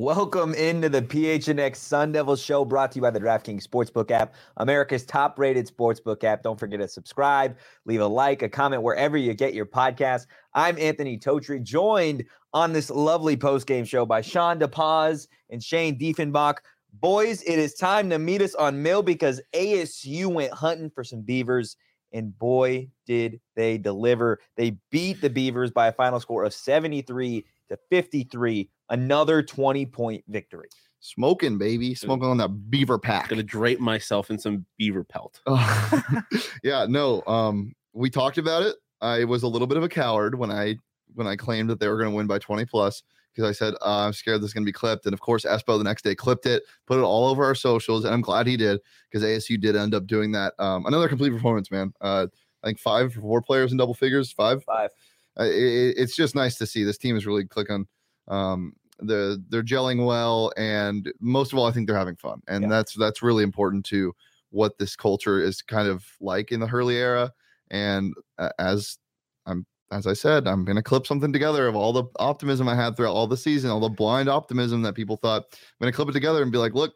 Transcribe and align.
Welcome 0.00 0.54
into 0.54 0.88
the 0.88 1.02
PHNX 1.02 1.74
Sun 1.74 2.12
Devil 2.12 2.36
Show 2.36 2.64
brought 2.64 2.92
to 2.92 2.98
you 2.98 3.02
by 3.02 3.10
the 3.10 3.18
DraftKings 3.18 3.66
Sportsbook 3.66 4.12
app, 4.12 4.32
America's 4.58 5.04
top 5.04 5.36
rated 5.40 5.66
sportsbook 5.66 6.22
app. 6.22 6.44
Don't 6.44 6.56
forget 6.56 6.78
to 6.78 6.86
subscribe, 6.86 7.56
leave 7.84 8.00
a 8.00 8.06
like, 8.06 8.42
a 8.42 8.48
comment 8.48 8.84
wherever 8.84 9.16
you 9.16 9.34
get 9.34 9.54
your 9.54 9.66
podcast. 9.66 10.26
I'm 10.54 10.78
Anthony 10.78 11.18
Totri, 11.18 11.60
joined 11.60 12.22
on 12.54 12.72
this 12.72 12.90
lovely 12.90 13.36
post 13.36 13.66
game 13.66 13.84
show 13.84 14.06
by 14.06 14.20
Sean 14.20 14.60
DePaz 14.60 15.26
and 15.50 15.60
Shane 15.60 15.98
Diefenbach. 15.98 16.58
Boys, 16.92 17.42
it 17.42 17.58
is 17.58 17.74
time 17.74 18.08
to 18.10 18.20
meet 18.20 18.40
us 18.40 18.54
on 18.54 18.80
Mill 18.80 19.02
because 19.02 19.40
ASU 19.52 20.32
went 20.32 20.52
hunting 20.52 20.90
for 20.90 21.02
some 21.02 21.22
beavers, 21.22 21.76
and 22.12 22.38
boy, 22.38 22.88
did 23.04 23.40
they 23.56 23.78
deliver. 23.78 24.38
They 24.56 24.76
beat 24.92 25.20
the 25.20 25.28
Beavers 25.28 25.72
by 25.72 25.88
a 25.88 25.92
final 25.92 26.20
score 26.20 26.44
of 26.44 26.54
73 26.54 27.44
to 27.68 27.78
53 27.90 28.68
another 28.90 29.42
20 29.42 29.86
point 29.86 30.24
victory. 30.28 30.68
Smoking, 31.00 31.58
baby. 31.58 31.94
Smoking 31.94 32.28
on 32.28 32.38
that 32.38 32.70
beaver 32.70 32.98
pack. 32.98 33.28
Gonna 33.28 33.42
drape 33.42 33.80
myself 33.80 34.30
in 34.30 34.38
some 34.38 34.66
beaver 34.78 35.04
pelt. 35.04 35.40
yeah, 36.64 36.86
no. 36.88 37.22
Um, 37.26 37.72
we 37.92 38.10
talked 38.10 38.38
about 38.38 38.62
it. 38.62 38.76
I 39.00 39.24
was 39.24 39.44
a 39.44 39.48
little 39.48 39.68
bit 39.68 39.76
of 39.76 39.84
a 39.84 39.88
coward 39.88 40.36
when 40.36 40.50
I 40.50 40.76
when 41.14 41.26
I 41.26 41.36
claimed 41.36 41.70
that 41.70 41.80
they 41.80 41.88
were 41.88 41.96
going 41.96 42.10
to 42.10 42.16
win 42.16 42.26
by 42.26 42.38
20 42.38 42.64
plus 42.66 43.02
because 43.34 43.48
I 43.48 43.52
said 43.52 43.74
uh, 43.80 44.06
I'm 44.06 44.12
scared 44.12 44.40
this 44.40 44.48
is 44.48 44.54
going 44.54 44.64
to 44.64 44.68
be 44.68 44.72
clipped. 44.72 45.06
And 45.06 45.14
of 45.14 45.20
course, 45.20 45.44
Espo 45.44 45.78
the 45.78 45.84
next 45.84 46.02
day 46.02 46.14
clipped 46.14 46.46
it, 46.46 46.64
put 46.86 46.98
it 46.98 47.02
all 47.02 47.28
over 47.28 47.44
our 47.44 47.54
socials, 47.54 48.04
and 48.04 48.12
I'm 48.12 48.20
glad 48.20 48.46
he 48.46 48.56
did 48.56 48.80
because 49.10 49.26
ASU 49.26 49.60
did 49.60 49.76
end 49.76 49.94
up 49.94 50.06
doing 50.06 50.32
that. 50.32 50.54
Um, 50.58 50.86
another 50.86 51.08
complete 51.08 51.30
performance, 51.30 51.70
man. 51.70 51.92
Uh, 52.00 52.26
I 52.62 52.66
think 52.66 52.78
five, 52.78 53.14
four 53.14 53.40
players 53.40 53.70
in 53.70 53.78
double 53.78 53.94
figures, 53.94 54.32
five, 54.32 54.64
five. 54.64 54.90
It, 55.38 55.94
it's 55.96 56.16
just 56.16 56.34
nice 56.34 56.56
to 56.56 56.66
see 56.66 56.84
this 56.84 56.98
team 56.98 57.16
is 57.16 57.26
really 57.26 57.44
clicking. 57.44 57.86
Um, 58.28 58.74
the 59.00 59.42
they're 59.48 59.62
gelling 59.62 60.06
well, 60.06 60.52
and 60.56 61.12
most 61.20 61.52
of 61.52 61.58
all, 61.58 61.66
I 61.66 61.70
think 61.70 61.86
they're 61.86 61.96
having 61.96 62.16
fun, 62.16 62.42
and 62.48 62.62
yeah. 62.62 62.68
that's 62.68 62.94
that's 62.94 63.22
really 63.22 63.44
important 63.44 63.84
to 63.86 64.14
what 64.50 64.78
this 64.78 64.96
culture 64.96 65.40
is 65.40 65.62
kind 65.62 65.88
of 65.88 66.04
like 66.20 66.52
in 66.52 66.60
the 66.60 66.66
Hurley 66.66 66.96
era. 66.96 67.32
And 67.70 68.14
uh, 68.38 68.50
as 68.58 68.98
I'm 69.46 69.66
as 69.90 70.06
I 70.06 70.12
said, 70.12 70.46
I'm 70.46 70.64
going 70.64 70.76
to 70.76 70.82
clip 70.82 71.06
something 71.06 71.32
together 71.32 71.66
of 71.66 71.76
all 71.76 71.92
the 71.92 72.04
optimism 72.18 72.68
I 72.68 72.74
had 72.74 72.96
throughout 72.96 73.14
all 73.14 73.26
the 73.26 73.36
season, 73.36 73.70
all 73.70 73.80
the 73.80 73.88
blind 73.88 74.28
optimism 74.28 74.82
that 74.82 74.94
people 74.94 75.16
thought. 75.16 75.44
I'm 75.52 75.58
going 75.80 75.92
to 75.92 75.96
clip 75.96 76.08
it 76.08 76.12
together 76.12 76.42
and 76.42 76.52
be 76.52 76.58
like, 76.58 76.74
look, 76.74 76.94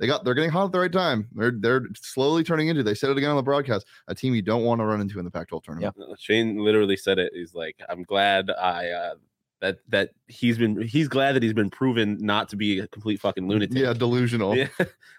they 0.00 0.06
got 0.06 0.24
they're 0.24 0.34
getting 0.34 0.50
hot 0.50 0.64
at 0.64 0.72
the 0.72 0.80
right 0.80 0.90
time. 0.90 1.28
They're 1.32 1.52
they're 1.52 1.86
slowly 1.94 2.42
turning 2.42 2.68
into. 2.68 2.82
They 2.82 2.94
said 2.94 3.10
it 3.10 3.18
again 3.18 3.30
on 3.30 3.36
the 3.36 3.42
broadcast. 3.42 3.86
A 4.08 4.14
team 4.14 4.34
you 4.34 4.40
don't 4.40 4.64
want 4.64 4.80
to 4.80 4.86
run 4.86 5.02
into 5.02 5.18
in 5.18 5.26
the 5.26 5.30
Pac-12 5.30 5.62
tournament. 5.62 5.94
Yeah, 5.96 6.14
Shane 6.18 6.56
literally 6.56 6.96
said 6.96 7.18
it. 7.18 7.32
He's 7.34 7.54
like, 7.54 7.76
I'm 7.86 8.02
glad 8.02 8.50
I 8.50 8.88
uh, 8.88 9.14
that 9.60 9.78
that 9.90 10.10
he's 10.26 10.56
been 10.56 10.80
he's 10.80 11.06
glad 11.06 11.32
that 11.32 11.42
he's 11.42 11.52
been 11.52 11.68
proven 11.68 12.16
not 12.18 12.48
to 12.48 12.56
be 12.56 12.78
a 12.80 12.88
complete 12.88 13.20
fucking 13.20 13.46
lunatic. 13.46 13.76
Yeah, 13.76 13.92
delusional. 13.92 14.56
Yeah. 14.56 14.68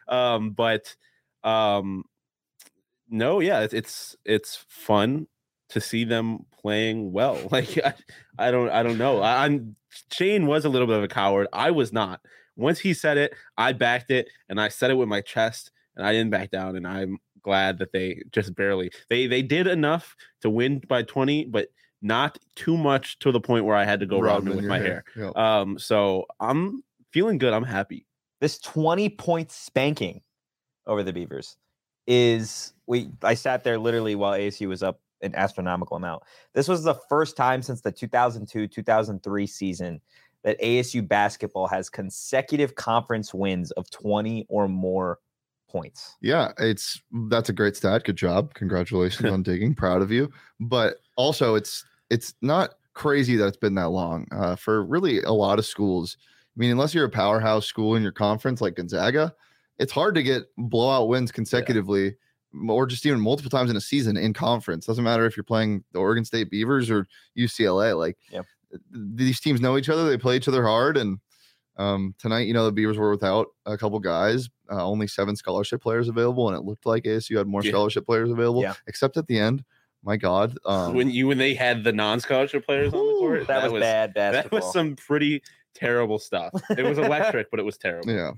um, 0.08 0.50
but 0.50 0.96
um, 1.44 2.04
no, 3.08 3.40
yeah, 3.40 3.60
it's 3.60 3.76
it's 3.76 4.16
it's 4.26 4.66
fun 4.68 5.28
to 5.70 5.80
see 5.80 6.06
them 6.06 6.48
playing 6.60 7.12
well. 7.12 7.38
Like 7.52 7.78
I, 7.86 7.94
I 8.40 8.50
don't 8.50 8.70
I 8.70 8.82
don't 8.82 8.98
know. 8.98 9.22
I, 9.22 9.46
I'm 9.46 9.76
Shane 10.12 10.48
was 10.48 10.66
a 10.66 10.70
little 10.70 10.88
bit 10.88 10.98
of 10.98 11.04
a 11.04 11.08
coward. 11.08 11.48
I 11.54 11.70
was 11.70 11.94
not 11.94 12.22
once 12.56 12.80
he 12.80 12.94
said 12.94 13.18
it, 13.18 13.34
I 13.58 13.74
backed 13.74 14.12
it 14.12 14.30
and 14.50 14.60
I 14.60 14.68
said 14.68 14.92
it 14.92 14.96
with 14.96 15.08
my 15.08 15.22
chest 15.22 15.72
and 15.96 16.06
I 16.06 16.12
didn't 16.12 16.32
back 16.32 16.52
down. 16.52 16.76
And 16.76 16.88
I'm 16.88 17.18
glad 17.44 17.80
that 17.80 17.92
they 17.92 18.22
just 18.32 18.56
barely 18.56 18.92
they 19.10 19.28
they 19.28 19.42
did 19.42 19.68
enough 19.68 20.16
to 20.42 20.50
win 20.50 20.82
by 20.88 21.04
20, 21.04 21.46
but 21.46 21.68
not 22.02 22.38
too 22.56 22.78
much 22.78 23.20
to 23.20 23.32
the 23.32 23.40
point 23.40 23.66
where 23.66 23.76
I 23.76 23.86
had 23.86 24.00
to 24.00 24.06
go 24.06 24.20
around 24.20 24.50
with 24.50 24.66
my 24.66 24.80
hair. 24.80 25.04
hair. 25.16 25.26
Yep. 25.26 25.38
Um, 25.38 25.80
so 25.80 26.26
I'm 26.40 26.84
feeling 27.12 27.38
good. 27.38 27.54
I'm 27.54 27.64
happy. 27.64 28.06
This 28.40 28.60
20 28.60 29.10
point 29.10 29.52
spanking 29.52 30.22
over 30.88 31.04
the 31.04 31.14
Beavers 31.14 31.58
is 32.08 32.74
we 32.88 33.10
I 33.24 33.36
sat 33.36 33.64
there 33.64 33.78
literally 33.78 34.16
while 34.16 34.34
ASU 34.34 34.68
was 34.68 34.82
up 34.82 35.00
an 35.22 35.36
astronomical 35.36 35.98
amount. 35.98 36.24
This 36.54 36.68
was 36.68 36.84
the 36.84 36.96
first 37.08 37.38
time 37.38 37.62
since 37.62 37.82
the 37.82 37.92
2002 37.92 38.68
2003 38.68 39.48
season 39.48 40.02
that 40.44 40.60
ASU 40.62 41.08
basketball 41.08 41.68
has 41.68 41.90
consecutive 41.90 42.76
conference 42.76 43.34
wins 43.34 43.72
of 43.72 43.90
20 43.90 44.46
or 44.50 44.68
more 44.68 45.20
points. 45.70 46.18
Yeah, 46.22 46.52
it's 46.58 47.02
that's 47.30 47.50
a 47.50 47.54
great 47.54 47.76
stat. 47.76 48.04
Good 48.04 48.18
job. 48.18 48.54
Congratulations 48.54 49.30
on 49.32 49.44
digging. 49.44 49.76
Proud 49.76 50.02
of 50.02 50.12
you. 50.12 50.32
But 50.60 50.98
also 51.16 51.56
it's 51.56 51.86
it's 52.10 52.34
not 52.42 52.76
crazy 52.94 53.36
that 53.38 53.48
it's 53.48 53.58
been 53.58 53.76
that 53.76 53.90
long. 53.90 54.28
Uh, 54.32 54.56
for 54.56 54.84
really 54.84 55.22
a 55.22 55.32
lot 55.32 55.60
of 55.60 55.66
schools. 55.66 56.18
I 56.22 56.60
mean, 56.60 56.72
unless 56.72 56.94
you're 56.94 57.06
a 57.06 57.10
powerhouse 57.10 57.66
school 57.66 57.96
in 57.96 58.04
your 58.04 58.12
conference 58.12 58.60
like 58.60 58.76
Gonzaga, 58.76 59.34
it's 59.80 59.94
hard 59.94 60.16
to 60.16 60.24
get 60.24 60.44
blowout 60.58 61.08
wins 61.08 61.32
consecutively. 61.32 62.06
Yeah 62.06 62.12
or 62.68 62.86
just 62.86 63.06
even 63.06 63.18
multiple 63.18 63.50
times 63.50 63.70
in 63.70 63.78
a 63.78 63.82
season 63.82 64.18
in 64.18 64.34
conference. 64.34 64.86
Doesn't 64.86 65.06
matter 65.06 65.26
if 65.26 65.38
you're 65.38 65.44
playing 65.46 65.86
the 65.94 66.00
Oregon 66.00 66.26
State 66.26 66.50
Beavers 66.50 66.90
or 66.90 67.08
UCLA. 67.38 67.98
Like 67.98 68.18
yep 68.30 68.46
these 68.92 69.40
teams 69.40 69.62
know 69.62 69.78
each 69.78 69.90
other. 69.90 70.10
They 70.10 70.18
play 70.18 70.38
each 70.38 70.48
other 70.48 70.66
hard. 70.66 70.98
And 70.98 71.20
um, 71.78 72.16
tonight, 72.20 72.48
you 72.48 72.54
know, 72.54 72.66
the 72.66 72.72
Beavers 72.72 72.98
were 72.98 73.12
without 73.12 73.48
a 73.66 73.78
couple 73.78 74.00
guys, 74.00 74.50
uh, 74.72 74.86
only 74.86 75.08
seven 75.08 75.36
scholarship 75.36 75.82
players 75.82 76.10
available, 76.10 76.48
and 76.50 76.58
it 76.58 76.64
looked 76.64 76.86
like 76.86 77.04
ASU 77.04 77.38
had 77.38 77.48
more 77.48 77.64
yeah. 77.64 77.72
scholarship 77.72 78.06
players 78.06 78.30
available. 78.30 78.62
Yeah. 78.62 78.74
Except 78.88 79.18
at 79.18 79.28
the 79.28 79.40
end, 79.40 79.64
my 80.04 80.18
God, 80.18 80.58
um, 80.66 80.94
when 80.94 81.10
you 81.12 81.28
when 81.28 81.38
they 81.38 81.54
had 81.54 81.84
the 81.84 81.92
non-scholarship 81.92 82.66
players 82.66 82.94
on 82.94 83.06
the 83.06 83.14
court, 83.20 83.40
that, 83.48 83.48
that 83.48 83.64
was, 83.64 83.74
was 83.74 83.82
bad. 83.82 84.14
Basketball. 84.14 84.60
That 84.60 84.66
was 84.66 84.74
some 84.74 84.96
pretty 84.96 85.44
terrible 85.76 86.18
stuff. 86.18 86.54
It 86.72 86.84
was 86.84 86.98
electric, 86.98 87.52
but 87.52 87.60
it 87.60 87.64
was 87.64 87.78
terrible. 87.80 88.12
Yeah, 88.12 88.32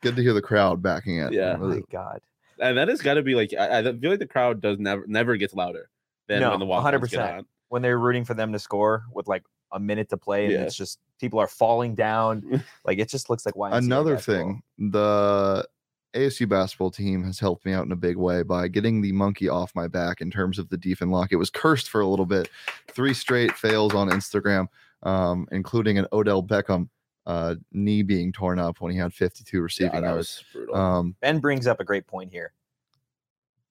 good 0.00 0.16
to 0.16 0.22
hear 0.22 0.32
the 0.32 0.42
crowd 0.42 0.82
backing 0.82 1.18
it. 1.18 1.32
Yeah, 1.32 1.56
oh 1.60 1.68
my 1.68 1.82
God, 1.90 2.20
and 2.58 2.78
that 2.78 2.88
has 2.88 3.02
got 3.02 3.14
to 3.14 3.22
be 3.22 3.34
like 3.34 3.52
I, 3.58 3.80
I, 3.80 3.82
feel 3.82 4.10
like 4.10 4.20
the 4.20 4.26
crowd 4.26 4.62
does 4.62 4.78
never 4.78 5.04
never 5.06 5.36
gets 5.36 5.52
louder 5.52 5.90
than 6.28 6.40
no, 6.40 6.50
when 6.50 6.60
the 6.60 6.66
100 6.66 7.00
percent 7.00 7.46
when 7.68 7.82
they're 7.82 7.98
rooting 7.98 8.24
for 8.24 8.34
them 8.34 8.52
to 8.52 8.58
score 8.58 9.04
with 9.12 9.28
like 9.28 9.42
a 9.76 9.80
minute 9.80 10.08
to 10.08 10.16
play 10.16 10.46
and 10.46 10.54
yeah. 10.54 10.62
it's 10.62 10.74
just 10.74 10.98
people 11.20 11.38
are 11.38 11.46
falling 11.46 11.94
down. 11.94 12.64
like 12.84 12.98
it 12.98 13.08
just 13.08 13.30
looks 13.30 13.46
like 13.46 13.54
why. 13.54 13.76
Another 13.76 14.16
thing, 14.16 14.62
the 14.78 15.66
ASU 16.14 16.48
basketball 16.48 16.90
team 16.90 17.22
has 17.24 17.38
helped 17.38 17.64
me 17.64 17.72
out 17.72 17.84
in 17.84 17.92
a 17.92 17.96
big 17.96 18.16
way 18.16 18.42
by 18.42 18.68
getting 18.68 19.02
the 19.02 19.12
monkey 19.12 19.48
off 19.48 19.70
my 19.74 19.86
back 19.86 20.20
in 20.20 20.30
terms 20.30 20.58
of 20.58 20.68
the 20.70 20.78
Diefen 20.78 21.10
lock. 21.10 21.30
It 21.30 21.36
was 21.36 21.50
cursed 21.50 21.90
for 21.90 22.00
a 22.00 22.06
little 22.06 22.26
bit. 22.26 22.48
Three 22.88 23.14
straight 23.14 23.52
fails 23.52 23.94
on 23.94 24.08
Instagram, 24.08 24.68
um, 25.02 25.46
including 25.52 25.98
an 25.98 26.06
Odell 26.12 26.42
Beckham 26.42 26.88
uh, 27.26 27.56
knee 27.72 28.02
being 28.02 28.32
torn 28.32 28.58
up 28.58 28.80
when 28.80 28.92
he 28.92 28.98
had 28.98 29.12
52 29.12 29.60
receiving 29.60 30.02
yeah, 30.02 30.10
yards. 30.10 30.44
Um, 30.72 31.14
ben 31.20 31.38
brings 31.38 31.66
up 31.66 31.80
a 31.80 31.84
great 31.84 32.06
point 32.06 32.32
here. 32.32 32.52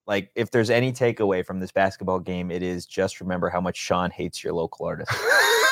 Like, 0.07 0.29
if 0.35 0.51
there's 0.51 0.69
any 0.69 0.91
takeaway 0.91 1.43
from 1.43 1.59
this 1.59 1.71
basketball 1.71 2.19
game, 2.19 2.51
it 2.51 2.61
is 2.61 2.85
just 2.85 3.21
remember 3.21 3.49
how 3.49 3.59
much 3.59 3.75
Sean 3.75 4.11
hates 4.11 4.43
your 4.43 4.53
local 4.53 4.85
artist. 4.85 5.11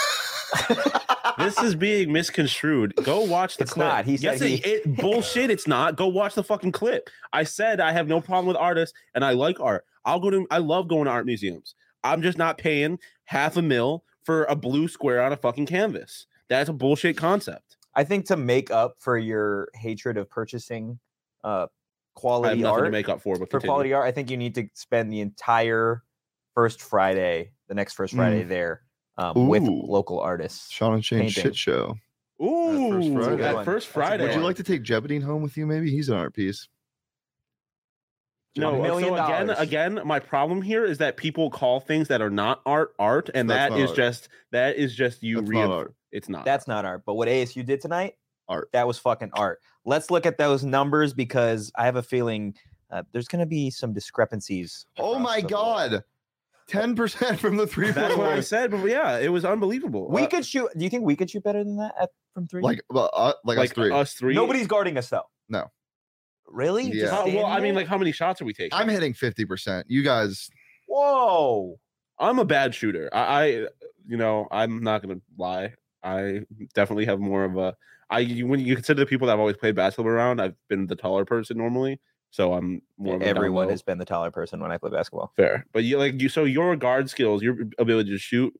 this 1.37 1.59
is 1.59 1.75
being 1.75 2.11
misconstrued. 2.11 2.95
Go 3.03 3.21
watch 3.21 3.57
the 3.57 3.63
it's 3.63 3.73
clip. 3.73 3.87
Not. 3.87 4.05
He 4.05 4.17
said 4.17 4.39
yes, 4.39 4.41
he... 4.41 4.55
it, 4.55 4.85
it, 4.85 4.95
bullshit. 5.01 5.49
It's 5.49 5.67
not. 5.67 5.95
Go 5.95 6.07
watch 6.07 6.35
the 6.35 6.43
fucking 6.43 6.71
clip. 6.71 7.09
I 7.31 7.43
said 7.43 7.79
I 7.79 7.91
have 7.91 8.07
no 8.07 8.21
problem 8.21 8.47
with 8.47 8.57
artists 8.57 8.97
and 9.15 9.23
I 9.23 9.31
like 9.31 9.59
art. 9.59 9.85
I'll 10.05 10.19
go 10.19 10.29
to. 10.29 10.47
I 10.51 10.57
love 10.59 10.87
going 10.87 11.05
to 11.05 11.11
art 11.11 11.25
museums. 11.25 11.75
I'm 12.03 12.21
just 12.21 12.37
not 12.37 12.57
paying 12.57 12.99
half 13.25 13.57
a 13.57 13.61
mil 13.61 14.03
for 14.23 14.45
a 14.45 14.55
blue 14.55 14.87
square 14.87 15.21
on 15.21 15.33
a 15.33 15.37
fucking 15.37 15.65
canvas. 15.65 16.27
That's 16.49 16.69
a 16.69 16.73
bullshit 16.73 17.17
concept. 17.17 17.77
I 17.95 18.03
think 18.03 18.25
to 18.25 18.37
make 18.37 18.71
up 18.71 18.95
for 18.99 19.17
your 19.17 19.69
hatred 19.75 20.17
of 20.17 20.29
purchasing 20.29 20.99
uh, 21.43 21.67
quality 22.15 22.63
art 22.63 22.85
to 22.85 22.91
make 22.91 23.09
up 23.09 23.21
for, 23.21 23.37
but 23.37 23.49
for 23.49 23.59
continue. 23.59 23.67
quality 23.69 23.93
art, 23.93 24.05
I 24.05 24.11
think 24.11 24.29
you 24.29 24.37
need 24.37 24.55
to 24.55 24.67
spend 24.73 25.11
the 25.11 25.21
entire 25.21 26.03
first 26.53 26.81
Friday, 26.81 27.51
the 27.67 27.75
next 27.75 27.93
first 27.93 28.13
Friday 28.13 28.43
mm. 28.43 28.49
there 28.49 28.81
um, 29.17 29.47
with 29.47 29.63
local 29.63 30.19
artists. 30.19 30.71
Sean 30.71 30.93
and 30.93 31.05
Shane 31.05 31.29
shit 31.29 31.55
show. 31.55 31.95
Ooh, 32.41 33.13
first 33.13 33.39
Friday. 33.39 33.63
first 33.63 33.87
Friday. 33.87 34.23
Would 34.25 34.35
you 34.35 34.41
like 34.41 34.57
to 34.57 34.63
take 34.63 34.83
Jebedine 34.83 35.23
home 35.23 35.41
with 35.41 35.55
you? 35.55 35.65
Maybe 35.65 35.91
he's 35.91 36.09
an 36.09 36.15
art 36.15 36.33
piece. 36.33 36.67
No, 38.55 38.83
so 38.83 39.15
again, 39.15 39.47
dollars. 39.47 39.59
again, 39.59 39.99
my 40.05 40.19
problem 40.19 40.61
here 40.61 40.85
is 40.85 40.99
that 40.99 41.17
people 41.17 41.49
call 41.49 41.79
things 41.79 42.07
that 42.09 42.21
are 42.21 42.29
not 42.29 42.61
art 42.67 42.93
art, 42.99 43.29
and 43.33 43.49
That's 43.49 43.73
that 43.73 43.79
is 43.79 43.89
art. 43.89 43.97
just 43.97 44.29
that 44.51 44.75
is 44.75 44.93
just 44.93 45.23
you. 45.23 45.37
That's 45.37 45.49
not 45.49 45.71
art. 45.71 45.95
It's 46.11 46.29
not. 46.29 46.45
That's 46.45 46.67
not 46.67 46.85
art. 46.85 47.03
But 47.05 47.15
what 47.15 47.27
ASU 47.27 47.65
did 47.65 47.81
tonight, 47.81 48.13
art. 48.47 48.69
That 48.73 48.85
was 48.85 48.99
fucking 48.99 49.31
art. 49.33 49.59
Let's 49.85 50.11
look 50.11 50.27
at 50.27 50.37
those 50.37 50.63
numbers 50.63 51.13
because 51.15 51.71
I 51.75 51.85
have 51.85 51.95
a 51.95 52.03
feeling 52.03 52.53
uh, 52.91 53.01
there's 53.11 53.27
going 53.27 53.39
to 53.39 53.47
be 53.47 53.71
some 53.71 53.91
discrepancies. 53.91 54.85
Oh 54.97 55.17
my 55.17 55.41
god. 55.41 56.03
10% 56.73 57.37
from 57.37 57.57
the 57.57 57.67
three 57.67 57.91
That's 57.91 58.17
what 58.17 58.27
I 58.27 58.39
said, 58.39 58.71
but 58.71 58.83
yeah, 58.85 59.19
it 59.19 59.29
was 59.29 59.45
unbelievable. 59.45 60.09
We 60.09 60.23
uh, 60.23 60.27
could 60.27 60.45
shoot. 60.45 60.69
Do 60.75 60.83
you 60.83 60.89
think 60.89 61.03
we 61.05 61.15
could 61.15 61.29
shoot 61.29 61.43
better 61.43 61.63
than 61.63 61.77
that 61.77 61.93
at, 62.01 62.09
from 62.33 62.47
three? 62.47 62.63
Like, 62.63 62.81
well, 62.89 63.11
uh, 63.13 63.33
like, 63.45 63.57
like 63.57 63.69
us 63.69 63.73
three. 63.73 63.91
Us 63.91 64.13
three. 64.13 64.33
Nobody's 64.33 64.67
guarding 64.67 64.97
us 64.97 65.09
though. 65.09 65.29
No. 65.49 65.71
Really? 66.47 66.85
Yeah. 66.91 67.19
Uh, 67.19 67.25
well, 67.27 67.45
I 67.45 67.59
mean, 67.59 67.75
like, 67.75 67.87
how 67.87 67.97
many 67.97 68.11
shots 68.11 68.41
are 68.41 68.45
we 68.45 68.53
taking? 68.53 68.73
I'm 68.73 68.89
hitting 68.89 69.13
50%. 69.13 69.83
You 69.87 70.03
guys. 70.03 70.49
Whoa. 70.87 71.79
I'm 72.19 72.39
a 72.39 72.45
bad 72.45 72.75
shooter. 72.75 73.09
I, 73.13 73.19
I 73.19 73.45
you 74.07 74.17
know, 74.17 74.47
I'm 74.51 74.83
not 74.83 75.01
gonna 75.01 75.19
lie. 75.37 75.73
I 76.03 76.41
definitely 76.73 77.05
have 77.05 77.19
more 77.19 77.45
of 77.45 77.57
a. 77.57 77.75
I 78.09 78.25
when 78.43 78.59
you 78.59 78.75
consider 78.75 79.01
the 79.01 79.05
people 79.05 79.27
that 79.27 79.33
I've 79.33 79.39
always 79.39 79.57
played 79.57 79.75
basketball 79.75 80.11
around, 80.11 80.41
I've 80.41 80.55
been 80.69 80.87
the 80.87 80.95
taller 80.95 81.25
person 81.25 81.57
normally, 81.57 81.99
so 82.33 82.53
I'm 82.55 82.81
more. 82.97 83.13
Of 83.13 83.21
a 83.21 83.25
down 83.25 83.35
Everyone 83.37 83.69
has 83.69 83.83
been 83.83 83.99
the 83.99 84.05
taller 84.05 84.31
person 84.31 84.59
when 84.59 84.71
I 84.71 84.77
play 84.79 84.89
basketball. 84.89 85.31
fair, 85.35 85.67
but 85.71 85.83
you 85.83 85.99
like 85.99 86.19
you. 86.19 86.29
So 86.29 86.45
your 86.45 86.75
guard 86.75 87.07
skills, 87.07 87.43
your 87.43 87.55
ability 87.77 88.09
to 88.09 88.17
shoot, 88.17 88.59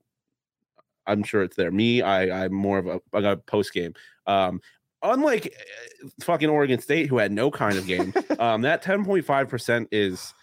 I'm 1.08 1.24
sure 1.24 1.42
it's 1.42 1.56
there. 1.56 1.72
Me, 1.72 2.04
I 2.04 2.46
I'm 2.46 2.54
more 2.54 2.78
of 2.78 2.86
a 2.86 3.02
I 3.14 3.22
got 3.22 3.48
post 3.48 3.74
game. 3.74 3.96
Um, 4.28 4.62
unlike 5.02 5.48
eh, 5.48 6.08
fucking 6.22 6.50
Oregon 6.50 6.80
State, 6.80 7.10
who 7.10 7.18
had 7.18 7.32
no 7.32 7.50
kind 7.50 7.76
of 7.76 7.88
game, 7.88 8.14
um, 8.40 8.62
that 8.62 8.84
10.5 8.84 9.50
percent 9.50 9.88
is 9.92 10.36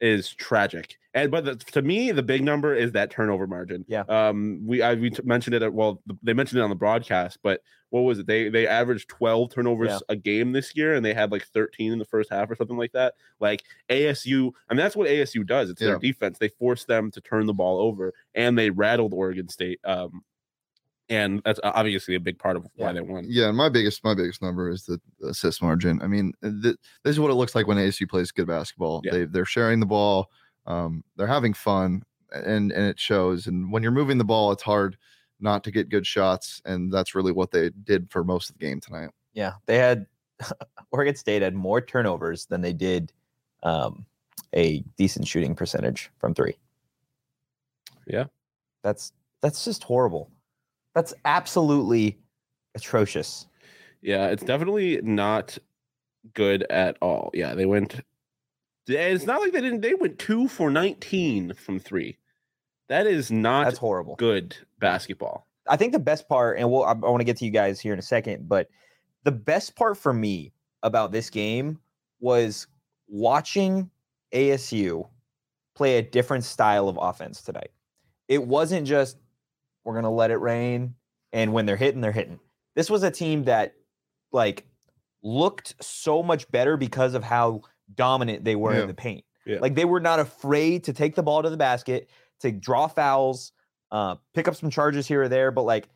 is 0.00 0.32
tragic. 0.34 0.96
And 1.12 1.30
but 1.30 1.44
the, 1.44 1.56
to 1.56 1.82
me, 1.82 2.12
the 2.12 2.22
big 2.22 2.42
number 2.42 2.74
is 2.74 2.92
that 2.92 3.10
turnover 3.10 3.46
margin. 3.46 3.84
Yeah. 3.88 4.04
Um, 4.08 4.62
we 4.64 4.80
I 4.80 4.94
we 4.94 5.10
t- 5.10 5.20
mentioned 5.22 5.54
it. 5.54 5.62
At, 5.62 5.74
well, 5.74 6.00
th- 6.08 6.18
they 6.22 6.32
mentioned 6.32 6.60
it 6.60 6.62
on 6.62 6.70
the 6.70 6.76
broadcast, 6.76 7.40
but 7.42 7.60
what 7.90 8.00
was 8.02 8.18
it? 8.20 8.26
They 8.26 8.48
they 8.48 8.66
averaged 8.66 9.08
12 9.08 9.52
turnovers 9.52 9.90
Yeah. 9.90 9.98
a 10.08 10.16
game 10.16 10.52
this 10.52 10.74
year, 10.76 10.94
and 10.94 11.04
they 11.04 11.12
had 11.14 11.30
like 11.30 11.44
13 11.46 11.92
in 11.92 11.98
the 11.98 12.04
first 12.04 12.30
half 12.30 12.50
or 12.50 12.54
something 12.56 12.76
like 12.78 12.92
that. 12.92 13.14
Like 13.40 13.64
ASU, 13.88 14.52
I 14.68 14.74
mean 14.74 14.78
that's 14.82 14.96
what 14.96 15.08
ASU 15.08 15.46
does. 15.46 15.70
It's 15.70 15.80
their 15.80 15.98
defense. 15.98 16.38
They 16.38 16.48
force 16.48 16.84
them 16.84 17.10
to 17.10 17.20
turn 17.20 17.46
the 17.46 17.52
ball 17.54 17.78
over, 17.80 18.14
and 18.34 18.56
they 18.58 18.70
rattled 18.70 19.12
Oregon 19.12 19.48
State. 19.48 19.80
Um, 19.84 20.22
and 21.08 21.42
that's 21.44 21.58
obviously 21.64 22.14
a 22.14 22.20
big 22.20 22.38
part 22.38 22.56
of 22.56 22.62
why 22.76 22.86
Yeah. 22.88 22.92
they 22.92 23.00
won. 23.00 23.24
Yeah, 23.28 23.50
my 23.50 23.68
biggest 23.68 24.04
my 24.04 24.14
biggest 24.14 24.40
number 24.42 24.70
is 24.70 24.84
the 24.86 25.00
assist 25.24 25.60
margin. 25.60 26.00
I 26.02 26.06
mean, 26.06 26.32
th- 26.42 26.76
this 27.02 27.12
is 27.12 27.18
what 27.20 27.30
it 27.32 27.34
looks 27.34 27.54
like 27.56 27.66
when 27.66 27.78
ASU 27.78 28.08
plays 28.08 28.30
good 28.30 28.46
basketball. 28.46 29.02
Yeah. 29.04 29.12
They 29.12 29.24
they're 29.24 29.44
sharing 29.44 29.80
the 29.80 29.86
ball, 29.86 30.30
um, 30.66 31.02
they're 31.16 31.26
having 31.26 31.52
fun, 31.54 32.04
and 32.32 32.70
and 32.70 32.86
it 32.86 33.00
shows. 33.00 33.48
And 33.48 33.72
when 33.72 33.82
you're 33.82 33.90
moving 33.90 34.18
the 34.18 34.24
ball, 34.24 34.52
it's 34.52 34.62
hard 34.62 34.96
not 35.40 35.64
to 35.64 35.70
get 35.70 35.88
good 35.88 36.06
shots, 36.06 36.60
and 36.64 36.92
that's 36.92 37.14
really 37.14 37.32
what 37.32 37.50
they 37.50 37.70
did 37.84 38.10
for 38.10 38.24
most 38.24 38.50
of 38.50 38.58
the 38.58 38.64
game 38.66 38.80
tonight. 38.80 39.10
Yeah, 39.32 39.54
they 39.66 39.76
had 39.76 40.06
Oregon 40.92 41.14
State 41.16 41.42
had 41.42 41.54
more 41.54 41.80
turnovers 41.80 42.46
than 42.46 42.60
they 42.60 42.72
did 42.72 43.12
um, 43.62 44.04
a 44.54 44.80
decent 44.96 45.26
shooting 45.26 45.54
percentage 45.54 46.10
from 46.18 46.34
three. 46.34 46.56
Yeah. 48.06 48.24
that's 48.82 49.12
that's 49.40 49.64
just 49.64 49.84
horrible. 49.84 50.30
That's 50.94 51.14
absolutely 51.24 52.18
atrocious. 52.74 53.46
Yeah, 54.02 54.28
it's 54.28 54.42
definitely 54.42 55.00
not 55.02 55.56
good 56.34 56.64
at 56.70 56.96
all. 57.00 57.30
Yeah, 57.34 57.54
they 57.54 57.66
went. 57.66 58.00
It's 58.86 59.26
not 59.26 59.40
like 59.40 59.52
they 59.52 59.60
didn't. 59.60 59.82
They 59.82 59.94
went 59.94 60.18
two 60.18 60.48
for 60.48 60.70
nineteen 60.70 61.52
from 61.54 61.78
three. 61.78 62.16
That 62.90 63.06
is 63.06 63.30
not 63.30 63.64
That's 63.64 63.78
horrible. 63.78 64.16
good 64.16 64.54
basketball. 64.80 65.46
I 65.68 65.76
think 65.76 65.92
the 65.92 65.98
best 66.00 66.28
part, 66.28 66.58
and 66.58 66.70
we'll, 66.70 66.82
I, 66.82 66.90
I 66.90 66.94
want 66.94 67.20
to 67.20 67.24
get 67.24 67.36
to 67.38 67.44
you 67.44 67.50
guys 67.52 67.80
here 67.80 67.92
in 67.92 67.98
a 67.98 68.02
second, 68.02 68.48
but 68.48 68.68
the 69.24 69.30
best 69.32 69.76
part 69.76 69.96
for 69.96 70.12
me 70.12 70.52
about 70.82 71.12
this 71.12 71.30
game 71.30 71.78
was 72.18 72.66
watching 73.08 73.88
ASU 74.34 75.08
play 75.74 75.98
a 75.98 76.02
different 76.02 76.44
style 76.44 76.88
of 76.88 76.98
offense 77.00 77.42
tonight. 77.42 77.70
It 78.28 78.44
wasn't 78.44 78.86
just 78.86 79.16
we're 79.84 79.94
gonna 79.94 80.10
let 80.12 80.30
it 80.30 80.36
rain, 80.38 80.94
and 81.32 81.52
when 81.52 81.66
they're 81.66 81.76
hitting, 81.76 82.00
they're 82.00 82.12
hitting. 82.12 82.40
This 82.74 82.90
was 82.90 83.02
a 83.02 83.10
team 83.10 83.44
that 83.44 83.74
like 84.32 84.66
looked 85.22 85.74
so 85.82 86.22
much 86.22 86.50
better 86.50 86.76
because 86.76 87.14
of 87.14 87.22
how 87.22 87.62
dominant 87.94 88.44
they 88.44 88.56
were 88.56 88.74
Yeah. 88.74 88.82
in 88.82 88.88
the 88.88 88.94
paint. 88.94 89.24
Yeah. 89.46 89.58
Like 89.60 89.74
they 89.74 89.84
were 89.84 90.00
not 90.00 90.18
afraid 90.20 90.84
to 90.84 90.92
take 90.92 91.14
the 91.14 91.22
ball 91.22 91.42
to 91.42 91.50
the 91.50 91.56
basket, 91.56 92.08
to 92.40 92.52
draw 92.52 92.86
fouls, 92.86 93.52
uh, 93.90 94.16
pick 94.34 94.48
up 94.48 94.54
some 94.56 94.70
charges 94.70 95.06
here 95.06 95.22
or 95.22 95.28
there, 95.28 95.50
but 95.50 95.62
like 95.62 95.88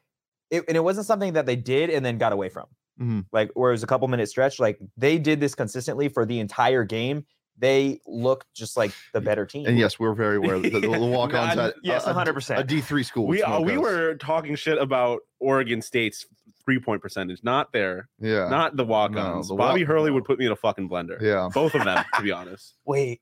it, 0.51 0.65
and 0.69 0.77
it 0.77 0.81
wasn't 0.85 1.07
something 1.07 1.33
that 1.35 1.47
they 1.47 1.57
did 1.57 1.91
and 1.91 2.05
then 2.05 2.19
got 2.19 2.33
away 2.33 2.49
from. 2.49 2.67
Mhm. 3.01 3.27
Like 3.33 3.51
where 3.55 3.71
it 3.71 3.75
was 3.75 3.83
a 3.83 3.87
couple 3.89 4.07
minute 4.09 4.29
stretch, 4.29 4.61
like 4.61 4.79
they 4.97 5.19
did 5.19 5.41
this 5.41 5.55
consistently 5.55 6.09
for 6.09 6.25
the 6.25 6.39
entire 6.41 6.85
game. 6.85 7.25
They 7.57 8.01
looked 8.07 8.53
just 8.55 8.77
like 8.77 8.93
the 9.13 9.21
better 9.21 9.47
team. 9.47 9.67
And 9.67 9.79
yes, 9.79 9.99
we're 9.99 10.13
very 10.15 10.37
aware 10.39 10.59
the, 10.59 10.71
the 10.71 10.89
walk-ons 10.99 11.57
at 11.57 11.75
yes, 11.85 12.05
a- 12.07 12.11
a- 12.11 12.13
hundred 12.13 12.33
a 12.33 12.35
percent. 12.35 12.61
A 12.61 12.65
D 12.65 12.81
three 12.81 13.05
school. 13.05 13.27
We 13.29 13.43
uh, 13.45 13.61
we 13.61 13.79
were 13.79 14.17
talking 14.17 14.55
shit 14.57 14.77
about 14.77 15.21
Oregon 15.39 15.81
State's 15.81 16.27
three 16.65 16.81
point 16.81 17.01
percentage, 17.01 17.45
not 17.45 17.73
there. 17.73 18.09
yeah 18.19 18.49
not 18.49 18.77
the 18.77 18.85
walk-ons. 18.85 19.49
the 19.49 19.55
Bobby 19.55 19.83
walk- 19.83 19.89
Hurley 19.89 20.11
no. 20.11 20.15
would 20.15 20.25
put 20.25 20.39
me 20.41 20.47
in 20.47 20.53
a 20.53 20.57
fucking 20.57 20.89
blender. 20.89 21.21
yeah. 21.23 21.49
Both 21.53 21.75
of 21.77 21.85
them, 21.85 22.05
to 22.17 22.23
be 22.23 22.33
honest. 22.41 22.75
Wait, 22.85 23.21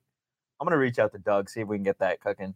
I'm 0.60 0.66
gonna 0.66 0.78
reach 0.78 0.98
out 0.98 1.12
to 1.12 1.18
Doug 1.18 1.50
see 1.50 1.60
if 1.60 1.68
we 1.68 1.76
can 1.76 1.84
get 1.84 1.98
that 1.98 2.20
cooking. 2.20 2.54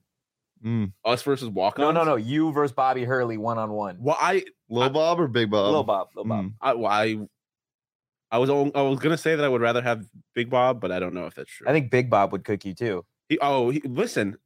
Mm. 0.64 0.92
Us 1.04 1.22
versus 1.22 1.48
walk-ons. 1.48 1.84
No, 1.84 1.92
no, 1.92 2.04
no. 2.04 2.16
You 2.16 2.52
versus 2.52 2.74
Bobby 2.74 3.04
Hurley 3.04 3.36
one 3.36 3.58
on 3.58 3.70
one. 3.72 3.98
Well, 4.00 4.16
I, 4.20 4.44
Lil 4.68 4.90
Bob 4.90 5.20
or 5.20 5.28
Big 5.28 5.50
Bob? 5.50 5.72
Lil 5.72 5.84
Bob, 5.84 6.08
Lil 6.16 6.24
Bob. 6.24 6.44
Mm. 6.46 6.52
I, 6.60 6.74
well, 6.74 6.90
I, 6.90 7.18
I 8.30 8.38
was, 8.38 8.50
on- 8.50 8.72
I 8.74 8.82
was 8.82 8.98
gonna 8.98 9.18
say 9.18 9.36
that 9.36 9.44
I 9.44 9.48
would 9.48 9.60
rather 9.60 9.82
have 9.82 10.04
Big 10.34 10.50
Bob, 10.50 10.80
but 10.80 10.90
I 10.90 10.98
don't 10.98 11.14
know 11.14 11.26
if 11.26 11.34
that's 11.34 11.50
true. 11.50 11.68
I 11.68 11.72
think 11.72 11.90
Big 11.90 12.10
Bob 12.10 12.32
would 12.32 12.44
cook 12.44 12.64
you 12.64 12.74
too. 12.74 13.04
He, 13.28 13.38
oh, 13.40 13.70
he, 13.70 13.80
listen, 13.84 14.36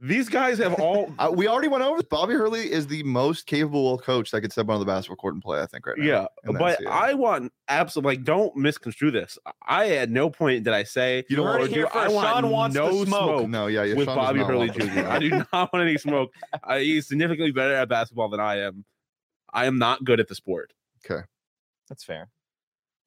these 0.00 0.28
guys 0.28 0.58
have 0.58 0.74
all. 0.74 1.12
Uh, 1.18 1.30
we 1.34 1.48
already 1.48 1.66
went 1.68 1.82
over. 1.82 1.96
this. 1.96 2.06
Bobby 2.08 2.34
Hurley 2.34 2.70
is 2.70 2.86
the 2.86 3.02
most 3.02 3.46
capable 3.46 3.98
coach 3.98 4.30
that 4.30 4.40
could 4.40 4.52
step 4.52 4.68
onto 4.68 4.78
the 4.78 4.84
basketball 4.84 5.16
court 5.16 5.34
and 5.34 5.42
play. 5.42 5.60
I 5.60 5.66
think 5.66 5.84
right 5.86 5.98
now. 5.98 6.04
yeah, 6.04 6.26
but 6.44 6.78
NCAA. 6.80 6.86
I 6.86 7.14
want 7.14 7.52
absolutely 7.68 8.16
like 8.16 8.24
don't 8.24 8.54
misconstrue 8.56 9.10
this. 9.10 9.36
I 9.66 9.90
at 9.96 10.10
no 10.10 10.30
point 10.30 10.62
did 10.64 10.72
I 10.74 10.84
say 10.84 11.24
You 11.28 11.42
heard 11.42 11.62
or 11.62 11.64
it 11.64 11.70
here 11.72 11.82
do- 11.82 11.88
I 11.98 12.04
first. 12.04 12.14
want 12.14 12.28
Sean 12.28 12.50
wants 12.50 12.76
no 12.76 13.04
smoke. 13.04 13.48
No, 13.48 13.66
yeah, 13.66 13.82
yeah. 13.82 13.94
with 13.96 14.06
Sean 14.06 14.16
Bobby 14.16 14.40
Hurley 14.40 14.68
want. 14.68 14.80
Jr. 14.80 15.00
I 15.08 15.18
do 15.18 15.28
not 15.52 15.72
want 15.72 15.82
any 15.82 15.98
smoke. 15.98 16.30
I, 16.62 16.80
he's 16.80 17.08
significantly 17.08 17.50
better 17.52 17.74
at 17.74 17.88
basketball 17.88 18.28
than 18.28 18.40
I 18.40 18.58
am. 18.60 18.84
I 19.52 19.66
am 19.66 19.78
not 19.78 20.04
good 20.04 20.20
at 20.20 20.28
the 20.28 20.34
sport. 20.36 20.72
Okay, 21.04 21.22
that's 21.88 22.04
fair. 22.04 22.28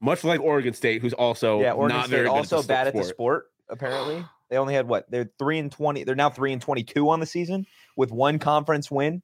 Much 0.02 0.24
like 0.24 0.42
Oregon 0.42 0.74
State, 0.74 1.02
who's 1.02 1.14
also 1.14 1.62
yeah, 1.62 1.72
Oregon 1.74 1.98
not 1.98 2.06
State 2.08 2.16
very 2.16 2.28
good 2.28 2.32
also 2.36 2.58
at 2.58 2.62
the 2.64 2.68
bad 2.68 2.88
at 2.88 2.94
the 2.94 3.04
sport. 3.04 3.16
sport. 3.16 3.46
Apparently, 3.70 4.26
they 4.52 4.58
only 4.58 4.76
had 4.76 4.88
what? 4.88 5.10
They're 5.10 5.32
three 5.40 5.58
and 5.58 5.72
twenty. 5.72 6.04
They're 6.04 6.14
now 6.14 6.30
three 6.30 6.52
and 6.54 6.62
twenty-two 6.62 7.10
on 7.10 7.20
the 7.20 7.26
season 7.26 7.66
with 7.98 8.12
one 8.12 8.38
conference 8.38 8.92
win. 8.92 9.24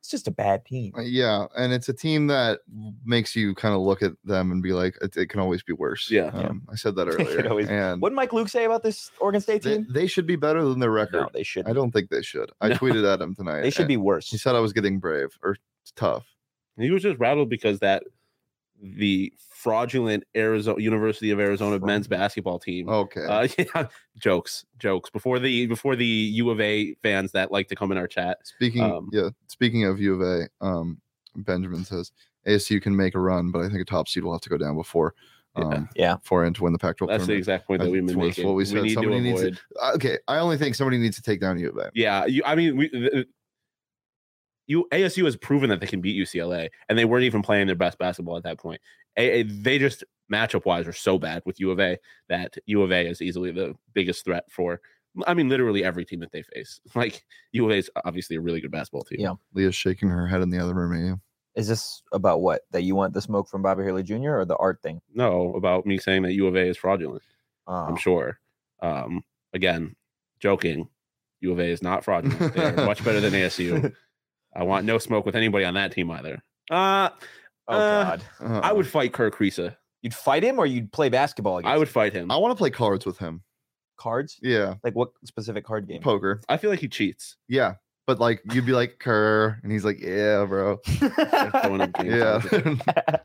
It's 0.00 0.10
just 0.10 0.26
a 0.26 0.32
bad 0.32 0.64
team. 0.64 0.92
Uh, 0.98 1.02
Yeah, 1.02 1.46
and 1.56 1.72
it's 1.72 1.88
a 1.88 1.92
team 1.92 2.26
that 2.26 2.58
makes 3.04 3.36
you 3.36 3.54
kind 3.54 3.72
of 3.72 3.82
look 3.82 4.02
at 4.02 4.10
them 4.24 4.50
and 4.50 4.60
be 4.60 4.72
like, 4.72 4.96
it, 5.00 5.16
it 5.16 5.26
can 5.28 5.38
always 5.38 5.62
be 5.62 5.72
worse. 5.74 6.10
Yeah. 6.10 6.32
Yeah. 6.34 6.48
um, 6.48 6.62
I 6.68 6.74
said 6.74 6.96
that 6.96 7.06
earlier. 7.08 7.48
always- 7.48 7.68
and 7.68 8.02
What 8.02 8.08
did 8.08 8.16
Mike 8.16 8.32
Luke 8.32 8.48
say 8.48 8.64
about 8.64 8.82
this 8.82 9.12
Oregon 9.20 9.40
State 9.40 9.62
team? 9.62 9.86
they 9.88 10.08
should 10.08 10.26
be 10.26 10.34
better 10.34 10.64
than 10.64 10.80
their 10.80 10.90
record. 10.90 11.20
No, 11.20 11.28
they 11.32 11.44
should. 11.44 11.68
I 11.68 11.72
don't 11.72 11.92
think 11.92 12.10
they 12.10 12.22
should. 12.22 12.50
I 12.60 12.70
No. 12.70 12.74
tweeted 12.74 13.08
at 13.08 13.20
him 13.20 13.36
tonight. 13.36 13.60
They 13.60 13.70
should 13.70 13.86
be 13.86 13.96
worse. 13.96 14.28
He 14.28 14.38
said 14.38 14.56
I 14.56 14.60
was 14.60 14.72
getting 14.72 14.98
brave 14.98 15.38
or 15.40 15.56
tough. 15.94 16.26
He 16.76 16.90
was 16.90 17.02
just 17.04 17.20
rattled 17.20 17.48
because 17.48 17.78
that 17.78 18.02
the 18.82 19.32
fraudulent 19.48 20.24
Arizona 20.36 20.80
University 20.82 21.30
of 21.30 21.38
Arizona 21.38 21.78
men's 21.84 22.08
basketball 22.08 22.58
team. 22.58 22.88
Okay. 22.88 23.24
Uh, 23.24 23.46
yeah, 23.58 23.86
jokes, 24.18 24.64
jokes. 24.78 25.08
Before 25.08 25.38
the 25.38 25.66
before 25.66 25.94
the 25.94 26.04
U 26.04 26.50
of 26.50 26.60
A 26.60 26.94
fans 27.02 27.30
that 27.32 27.52
like 27.52 27.68
to 27.68 27.76
come 27.76 27.92
in 27.92 27.98
our 27.98 28.08
chat. 28.08 28.38
speaking, 28.44 28.82
um, 28.82 29.08
yeah. 29.12 29.30
Speaking 29.46 29.84
of 29.84 30.00
U 30.00 30.14
of 30.14 30.20
A, 30.22 30.48
um, 30.66 31.00
Benjamin 31.36 31.84
says 31.84 32.10
ASU 32.46 32.82
can 32.82 32.96
make 32.96 33.14
a 33.14 33.20
run, 33.20 33.52
but 33.52 33.60
I 33.60 33.68
think 33.68 33.80
a 33.80 33.84
top 33.84 34.08
seed 34.08 34.24
will 34.24 34.32
have 34.32 34.40
to 34.42 34.48
go 34.50 34.58
down 34.58 34.76
before, 34.76 35.14
Yeah. 35.56 35.64
um, 35.64 35.88
Yeah. 35.94 36.16
for 36.24 36.44
him 36.44 36.52
to 36.54 36.64
win 36.64 36.72
the 36.72 36.78
Pac-12 36.80 37.06
That's 37.08 37.26
the 37.26 37.34
exact 37.34 37.68
point 37.68 37.80
that 37.82 37.90
we've 37.90 38.04
been 38.04 38.18
making. 38.18 38.44
what 38.44 38.54
we 38.56 38.64
said. 38.64 38.82
need 38.82 38.88
to 38.88 38.94
Somebody 38.94 39.20
needs 39.20 39.42
to- 39.42 39.56
okay, 39.94 40.18
I 40.26 40.38
only 40.38 40.56
think 40.58 40.74
somebody 40.74 40.98
needs 40.98 41.14
to 41.16 41.22
take 41.22 41.40
down 41.40 41.56
U 41.60 41.68
of 41.70 41.76
A. 41.78 41.90
Yeah, 41.94 42.24
you, 42.26 42.42
I 42.44 42.56
mean, 42.56 42.76
we, 42.76 42.88
th- 42.88 43.28
you 44.72 44.88
ASU 44.90 45.24
has 45.26 45.36
proven 45.36 45.68
that 45.70 45.80
they 45.80 45.86
can 45.86 46.00
beat 46.00 46.16
UCLA, 46.20 46.68
and 46.88 46.98
they 46.98 47.04
weren't 47.04 47.24
even 47.24 47.42
playing 47.42 47.66
their 47.66 47.76
best 47.76 47.98
basketball 47.98 48.36
at 48.38 48.42
that 48.44 48.58
point. 48.58 48.80
A, 49.18 49.40
A- 49.40 49.42
they 49.42 49.78
just 49.78 50.02
matchup 50.32 50.64
wise 50.64 50.86
are 50.88 50.92
so 50.94 51.18
bad 51.18 51.42
with 51.44 51.60
U 51.60 51.70
of 51.70 51.78
A 51.78 51.98
that 52.30 52.56
U 52.66 52.82
of 52.82 52.90
A 52.90 53.06
is 53.06 53.20
easily 53.20 53.50
the 53.52 53.74
biggest 53.92 54.24
threat 54.24 54.44
for. 54.50 54.80
I 55.26 55.34
mean, 55.34 55.50
literally 55.50 55.84
every 55.84 56.06
team 56.06 56.20
that 56.20 56.32
they 56.32 56.42
face. 56.42 56.80
Like 56.94 57.22
U 57.52 57.66
of 57.66 57.70
A 57.70 57.74
is 57.74 57.90
obviously 58.06 58.36
a 58.36 58.40
really 58.40 58.62
good 58.62 58.70
basketball 58.70 59.04
team. 59.04 59.20
Yeah. 59.20 59.34
Leah's 59.52 59.74
shaking 59.74 60.08
her 60.08 60.26
head 60.26 60.40
in 60.40 60.48
the 60.48 60.58
other 60.58 60.74
room 60.74 60.94
at 60.94 61.06
you. 61.06 61.20
Is 61.54 61.68
this 61.68 62.02
about 62.14 62.40
what? 62.40 62.62
That 62.70 62.84
you 62.84 62.94
want 62.94 63.12
the 63.12 63.20
smoke 63.20 63.46
from 63.48 63.60
Bobby 63.60 63.82
Hurley 63.82 64.02
Jr. 64.02 64.38
or 64.38 64.44
the 64.46 64.56
art 64.56 64.80
thing? 64.82 65.02
No, 65.14 65.52
about 65.54 65.84
me 65.84 65.98
saying 65.98 66.22
that 66.22 66.32
U 66.32 66.46
of 66.46 66.56
A 66.56 66.66
is 66.66 66.78
fraudulent. 66.78 67.22
Oh, 67.66 67.74
I'm 67.74 67.96
sure. 67.96 68.38
Um, 68.80 69.22
again, 69.52 69.94
joking. 70.40 70.88
U 71.40 71.52
of 71.52 71.60
A 71.60 71.64
is 71.64 71.82
not 71.82 72.04
fraudulent. 72.04 72.54
They're 72.54 72.72
much 72.76 73.04
better 73.04 73.20
than 73.20 73.34
ASU. 73.34 73.92
I 74.54 74.62
want 74.64 74.84
no 74.84 74.98
smoke 74.98 75.24
with 75.26 75.36
anybody 75.36 75.64
on 75.64 75.74
that 75.74 75.92
team 75.92 76.10
either. 76.10 76.42
Uh, 76.70 77.08
oh 77.68 77.74
uh, 77.76 78.04
God. 78.04 78.22
Uh, 78.40 78.60
I 78.62 78.72
would 78.72 78.86
fight 78.86 79.12
Kerr 79.12 79.30
Kriisa. 79.30 79.76
You'd 80.02 80.14
fight 80.14 80.42
him 80.42 80.58
or 80.58 80.66
you'd 80.66 80.92
play 80.92 81.08
basketball 81.08 81.58
against 81.58 81.72
I 81.72 81.78
would 81.78 81.88
him? 81.88 81.92
fight 81.92 82.12
him. 82.12 82.30
I 82.30 82.36
want 82.36 82.52
to 82.52 82.56
play 82.56 82.70
cards 82.70 83.06
with 83.06 83.18
him. 83.18 83.42
cards. 83.96 84.38
Yeah, 84.42 84.74
Like 84.82 84.94
what 84.94 85.10
specific 85.24 85.64
card 85.64 85.86
game? 85.86 86.02
poker. 86.02 86.40
I 86.48 86.56
feel 86.56 86.70
like 86.70 86.80
he 86.80 86.88
cheats. 86.88 87.36
Yeah, 87.48 87.74
but 88.06 88.18
like 88.18 88.42
you'd 88.52 88.66
be 88.66 88.72
like 88.72 88.98
Kerr, 88.98 89.60
and 89.62 89.70
he's 89.70 89.84
like, 89.84 90.00
"Yeah, 90.00 90.44
bro." 90.44 90.78
throwing 90.86 91.80
up 91.82 91.92
games. 91.94 92.14
Yeah. 92.14 93.16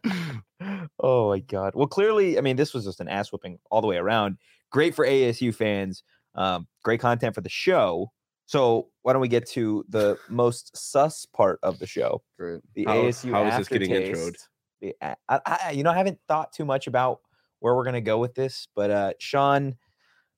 oh 1.00 1.30
my 1.30 1.40
god. 1.40 1.74
Well, 1.76 1.88
clearly, 1.88 2.38
I 2.38 2.42
mean, 2.42 2.56
this 2.56 2.74
was 2.74 2.86
just 2.86 3.00
an 3.02 3.08
ass 3.08 3.32
whooping 3.32 3.58
all 3.72 3.82
the 3.82 3.88
way 3.88 3.98
around. 3.98 4.38
Great 4.72 4.94
for 4.96 5.06
ASU 5.06 5.54
fans. 5.54 6.04
Um, 6.36 6.68
great 6.84 7.00
content 7.00 7.34
for 7.34 7.42
the 7.42 7.50
show. 7.50 8.12
So 8.48 8.88
why 9.04 9.14
don't 9.14 9.22
we 9.22 9.28
get 9.28 9.46
to 9.50 9.86
the 9.90 10.18
most 10.30 10.76
sus 10.76 11.26
part 11.26 11.60
of 11.64 11.80
the 11.80 11.86
show? 11.86 12.24
Great. 12.40 12.62
The 12.76 12.86
How- 12.86 12.96
ASU 13.04 13.32
how 13.32 13.46
is 13.46 13.58
this 13.58 13.68
getting 13.68 13.92
aftertaste. 13.94 14.20
introed? 14.20 14.36
The 14.82 14.96
a- 15.02 15.18
I, 15.30 15.40
I, 15.68 15.72
you 15.72 15.84
know, 15.84 15.92
I 15.92 15.98
haven't 15.98 16.20
thought 16.28 16.54
too 16.54 16.64
much 16.66 16.88
about 16.88 17.20
where 17.60 17.76
we're 17.76 17.84
gonna 17.84 18.02
go 18.02 18.18
with 18.18 18.36
this, 18.36 18.68
but 18.76 18.90
uh 18.90 19.14
Sean, 19.20 19.76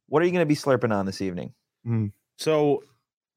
what 0.08 0.22
are 0.24 0.26
you 0.26 0.32
gonna 0.32 0.46
be 0.46 0.56
slurping 0.56 0.94
on 0.94 1.06
this 1.06 1.22
evening? 1.22 1.54
So 2.38 2.84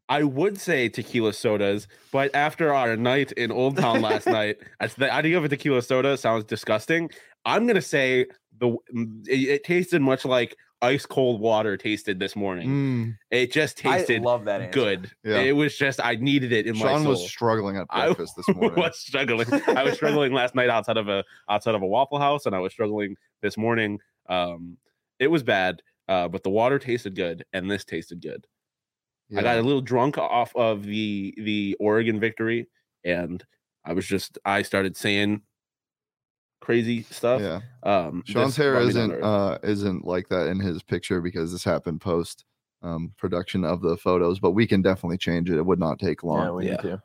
I 0.08 0.22
would 0.24 0.58
say 0.60 0.88
tequila 0.88 1.32
sodas, 1.32 1.86
but 2.10 2.34
after 2.34 2.72
our 2.74 2.96
night 2.96 3.32
in 3.32 3.50
Old 3.52 3.76
Town 3.76 4.00
last 4.02 4.26
night, 4.40 4.58
as 4.80 4.94
the 4.94 5.12
idea 5.12 5.36
of 5.38 5.44
a 5.44 5.48
tequila 5.48 5.82
soda 5.82 6.16
sounds 6.16 6.44
disgusting. 6.44 7.10
I'm 7.44 7.66
gonna 7.66 7.82
say 7.82 8.26
the 8.58 8.76
mm, 8.94 9.26
it, 9.28 9.48
it 9.48 9.64
tasted 9.64 10.00
much 10.00 10.24
like 10.24 10.56
ice 10.82 11.06
cold 11.06 11.40
water 11.40 11.76
tasted 11.76 12.18
this 12.18 12.34
morning. 12.36 12.68
Mm, 12.68 13.16
It 13.30 13.52
just 13.52 13.78
tasted 13.78 14.20
I 14.20 14.24
love 14.24 14.44
that 14.46 14.60
answer. 14.60 14.72
good. 14.72 15.10
Yeah. 15.24 15.38
It 15.38 15.52
was 15.52 15.76
just 15.78 16.00
I 16.04 16.16
needed 16.16 16.52
it 16.52 16.66
in 16.66 16.76
my 16.76 16.86
Sean 16.86 17.02
soul. 17.02 17.10
was 17.12 17.26
struggling 17.28 17.76
at 17.76 17.86
I 17.90 18.06
breakfast 18.06 18.34
this 18.36 18.48
morning. 18.54 18.74
was 18.76 18.98
struggling. 18.98 19.46
I 19.68 19.84
was 19.84 19.94
struggling 19.94 20.32
last 20.32 20.54
night 20.54 20.68
outside 20.68 20.96
of 20.96 21.08
a 21.08 21.24
outside 21.48 21.74
of 21.74 21.82
a 21.82 21.86
Waffle 21.86 22.18
House, 22.18 22.46
and 22.46 22.54
I 22.54 22.58
was 22.58 22.72
struggling 22.72 23.16
this 23.40 23.56
morning. 23.56 23.98
Um, 24.28 24.76
it 25.18 25.28
was 25.28 25.42
bad, 25.42 25.82
uh, 26.08 26.28
but 26.28 26.42
the 26.42 26.50
water 26.50 26.78
tasted 26.78 27.14
good, 27.14 27.44
and 27.52 27.70
this 27.70 27.84
tasted 27.84 28.20
good. 28.20 28.44
I 29.36 29.40
got 29.40 29.56
a 29.58 29.62
little 29.62 29.80
drunk 29.80 30.18
off 30.18 30.54
of 30.56 30.82
the 30.84 31.32
the 31.38 31.74
Oregon 31.80 32.20
victory, 32.20 32.66
and 33.04 33.42
I 33.84 33.94
was 33.94 34.06
just 34.06 34.36
I 34.44 34.62
started 34.62 34.96
saying 34.96 35.42
crazy 36.62 37.02
stuff. 37.10 37.40
yeah. 37.42 37.60
Um, 37.82 38.22
Sean's 38.26 38.56
hair 38.56 38.72
brought 38.72 38.86
me 38.86 38.92
down 38.94 39.10
isn't 39.10 39.22
uh 39.24 39.58
isn't 39.62 40.04
like 40.06 40.28
that 40.28 40.46
in 40.46 40.58
his 40.60 40.82
picture 40.82 41.20
because 41.20 41.52
this 41.52 41.64
happened 41.64 42.00
post 42.00 42.44
um 42.82 43.12
production 43.18 43.64
of 43.64 43.82
the 43.82 43.96
photos, 43.98 44.40
but 44.40 44.52
we 44.52 44.66
can 44.66 44.80
definitely 44.80 45.18
change 45.18 45.50
it. 45.50 45.56
It 45.58 45.66
would 45.66 45.78
not 45.80 45.98
take 45.98 46.22
long. 46.22 46.46
Yeah, 46.46 46.50
we 46.52 46.64
Yeah. 46.66 46.70
need 46.72 46.80
to. 46.80 47.02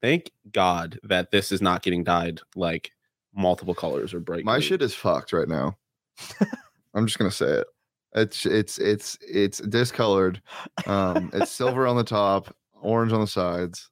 Thank 0.00 0.30
God 0.52 0.98
that 1.02 1.30
this 1.32 1.50
is 1.52 1.60
not 1.60 1.82
getting 1.82 2.04
dyed 2.04 2.40
like 2.54 2.92
multiple 3.34 3.74
colors 3.74 4.14
or 4.14 4.20
bright. 4.20 4.44
My 4.44 4.54
green. 4.58 4.62
shit 4.68 4.82
is 4.82 4.94
fucked 4.94 5.32
right 5.32 5.48
now. 5.48 5.76
I'm 6.94 7.06
just 7.06 7.18
gonna 7.18 7.30
say 7.30 7.46
it. 7.60 7.66
It's 8.14 8.46
it's 8.46 8.78
it's 8.78 9.18
it's 9.20 9.58
discolored. 9.58 10.40
Um, 10.86 11.30
it's 11.34 11.50
silver 11.50 11.86
on 11.86 11.96
the 11.96 12.04
top, 12.20 12.54
orange 12.80 13.12
on 13.12 13.20
the 13.20 13.26
sides. 13.26 13.90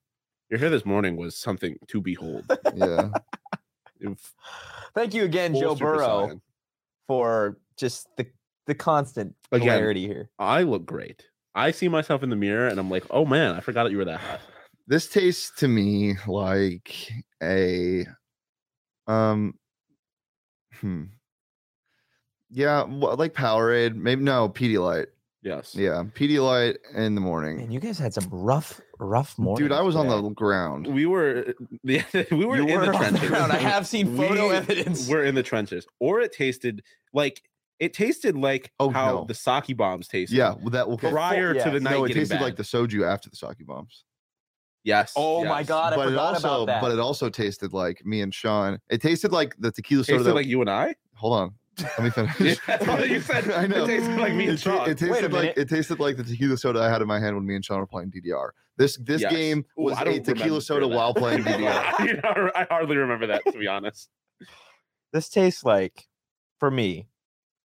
Your 0.49 0.59
hair 0.61 0.71
this 0.71 0.87
morning 0.87 1.17
was 1.17 1.37
something 1.37 1.77
to 1.89 2.01
behold. 2.01 2.45
Yeah, 2.75 3.09
It 3.09 3.13
f- 3.15 3.23
Thank 4.95 5.15
you 5.15 5.25
again, 5.25 5.55
Joe 5.55 5.75
Burrow, 5.75 6.29
Saiyan. 6.29 6.41
for 7.07 7.59
just 7.77 8.09
the 8.17 8.27
the 8.67 8.75
constant 8.75 9.35
Again. 9.53 9.67
clarity 9.69 10.07
here. 10.07 10.29
I 10.39 10.63
look 10.63 10.85
great. 10.87 11.25
I 11.55 11.71
see 11.71 11.89
myself 11.89 12.23
in 12.23 12.31
the 12.31 12.37
mirror 12.37 12.67
and 12.69 12.79
I'm 12.81 12.91
like, 12.91 13.05
oh 13.11 13.25
man, 13.25 13.55
I 13.55 13.61
forgot 13.61 13.85
that 13.85 13.93
you 13.93 13.99
were 13.99 14.05
that 14.07 14.21
hot. 14.21 14.41
this 14.87 15.09
tastes 15.09 15.53
to 15.61 15.69
me 15.69 16.15
like 16.27 17.11
a 17.43 18.07
um, 19.07 19.55
hmm, 20.81 21.05
yeah, 22.51 22.83
wha- 22.85 23.15
like 23.15 23.35
Powerade. 23.35 23.95
Maybe 23.95 24.23
no 24.25 24.49
Pedialyte. 24.49 25.07
Yes. 25.43 25.75
Yeah, 25.77 26.03
Pedialyte 26.15 26.77
in 26.95 27.15
the 27.15 27.21
morning. 27.21 27.61
And 27.61 27.73
you 27.73 27.79
guys 27.79 27.99
had 28.01 28.13
some 28.13 28.29
rough, 28.31 28.81
rough 28.99 29.39
mornings. 29.39 29.69
Dude, 29.69 29.73
I 29.73 29.83
was 29.83 29.97
on 29.97 30.09
the 30.09 30.29
ground. 30.31 30.87
We 30.87 31.07
were 31.07 31.55
yeah, 31.83 32.05
we 32.31 32.45
were 32.45 32.57
You 32.57 32.67
in 32.69 32.79
were 32.81 32.87
the 32.87 32.93
on 32.93 32.93
the 32.93 32.99
trenches. 33.19 33.29
ground. 33.29 33.53
I 33.53 33.57
have 33.57 33.87
seen 33.87 34.17
photo 34.17 34.49
We 34.49 34.55
evidence. 34.55 35.09
We're 35.09 35.25
in 35.25 35.35
the 35.35 35.43
trenches. 35.43 35.87
Or 36.01 36.21
it 36.21 36.33
tasted 36.33 36.83
like 37.13 37.43
it 37.79 37.93
tasted 37.93 38.37
like 38.37 38.73
Oh, 38.81 38.89
how 38.91 39.13
no. 39.13 39.25
the 39.27 39.35
sake 39.35 39.77
bombs 39.77 40.09
tasted. 40.09 40.37
Yeah, 40.37 40.55
well, 40.55 40.71
that 40.71 40.89
will 40.89 40.97
Prior 40.99 41.55
yes. 41.55 41.65
to 41.65 41.71
the 41.71 41.81
night 41.81 41.91
no, 41.93 42.05
it 42.05 42.13
tasted 42.15 42.37
bad. 42.37 42.43
like 42.43 42.57
the 42.57 42.63
soju 42.63 43.07
after 43.07 43.29
the 43.29 43.37
sake 43.37 43.67
bombs. 43.67 44.05
yes. 44.83 45.13
Oh 45.17 45.45
my. 45.45 45.63
God, 45.63 45.93
I 45.93 45.97
but 45.97 46.03
it 46.07 46.11
forgot 46.11 46.35
also, 46.35 46.49
about 46.63 46.67
that. 46.67 46.81
but 46.81 46.93
it 46.93 46.99
also 46.99 47.29
tasted 47.29 47.73
like 47.73 48.05
me 48.07 48.23
and 48.23 48.33
Sean. 48.35 48.79
It 48.89 49.03
tasted 49.03 49.31
like 49.33 49.55
the 49.59 49.71
tequila 49.73 50.05
soda. 50.05 50.19
Tasted 50.19 50.31
that- 50.31 50.35
like 50.37 50.47
you 50.47 50.61
and 50.63 50.71
I. 50.71 50.95
hold 51.15 51.35
on, 51.39 51.55
let 51.79 52.01
me 52.03 52.11
finish. 52.11 52.59
That's 52.67 52.87
what 52.87 53.09
you 53.09 53.21
said. 53.21 53.51
I 53.53 53.67
know. 53.67 53.85
It 53.85 53.87
tasted 53.87 54.19
like 54.19 54.35
me 54.35 54.49
and 54.49 54.59
It 54.59 54.63
ta- 54.63 54.77
Sean. 54.79 54.91
It 54.91 54.99
tasted 54.99 55.11
Wait 55.11 55.25
a 55.25 55.29
like 55.47 55.57
it 55.57 55.69
tasted 55.69 56.01
like 56.01 56.17
the 56.17 56.25
tequila 56.25 56.57
soda 56.57 56.81
I 56.81 56.89
had 56.89 57.03
in 57.03 57.09
my 57.09 57.19
hand 57.21 57.37
when 57.37 57.47
me 57.47 57.55
and 57.55 57.65
Sean 57.65 57.79
were 57.79 57.87
playing 57.87 58.11
DDR. 58.11 58.51
This 58.79 58.97
this 58.99 59.23
Yes. 59.23 59.33
game 59.33 59.65
Ooh, 59.79 59.85
was 59.85 59.99
I 59.99 60.03
a 60.03 60.05
don't 60.05 60.25
tequila 60.25 60.61
soda 60.61 60.87
that. 60.89 60.95
while 60.95 61.15
playing 61.15 61.41
DDR. 61.45 62.07
You 62.07 62.15
know, 62.15 62.51
I 62.55 62.67
hardly 62.71 62.97
remember 62.97 63.27
that 63.29 63.43
to 63.53 63.59
be 63.59 63.67
honest. 63.67 64.09
this 65.13 65.29
tastes 65.29 65.65
like, 65.65 66.09
for 66.59 66.71
me, 66.71 67.09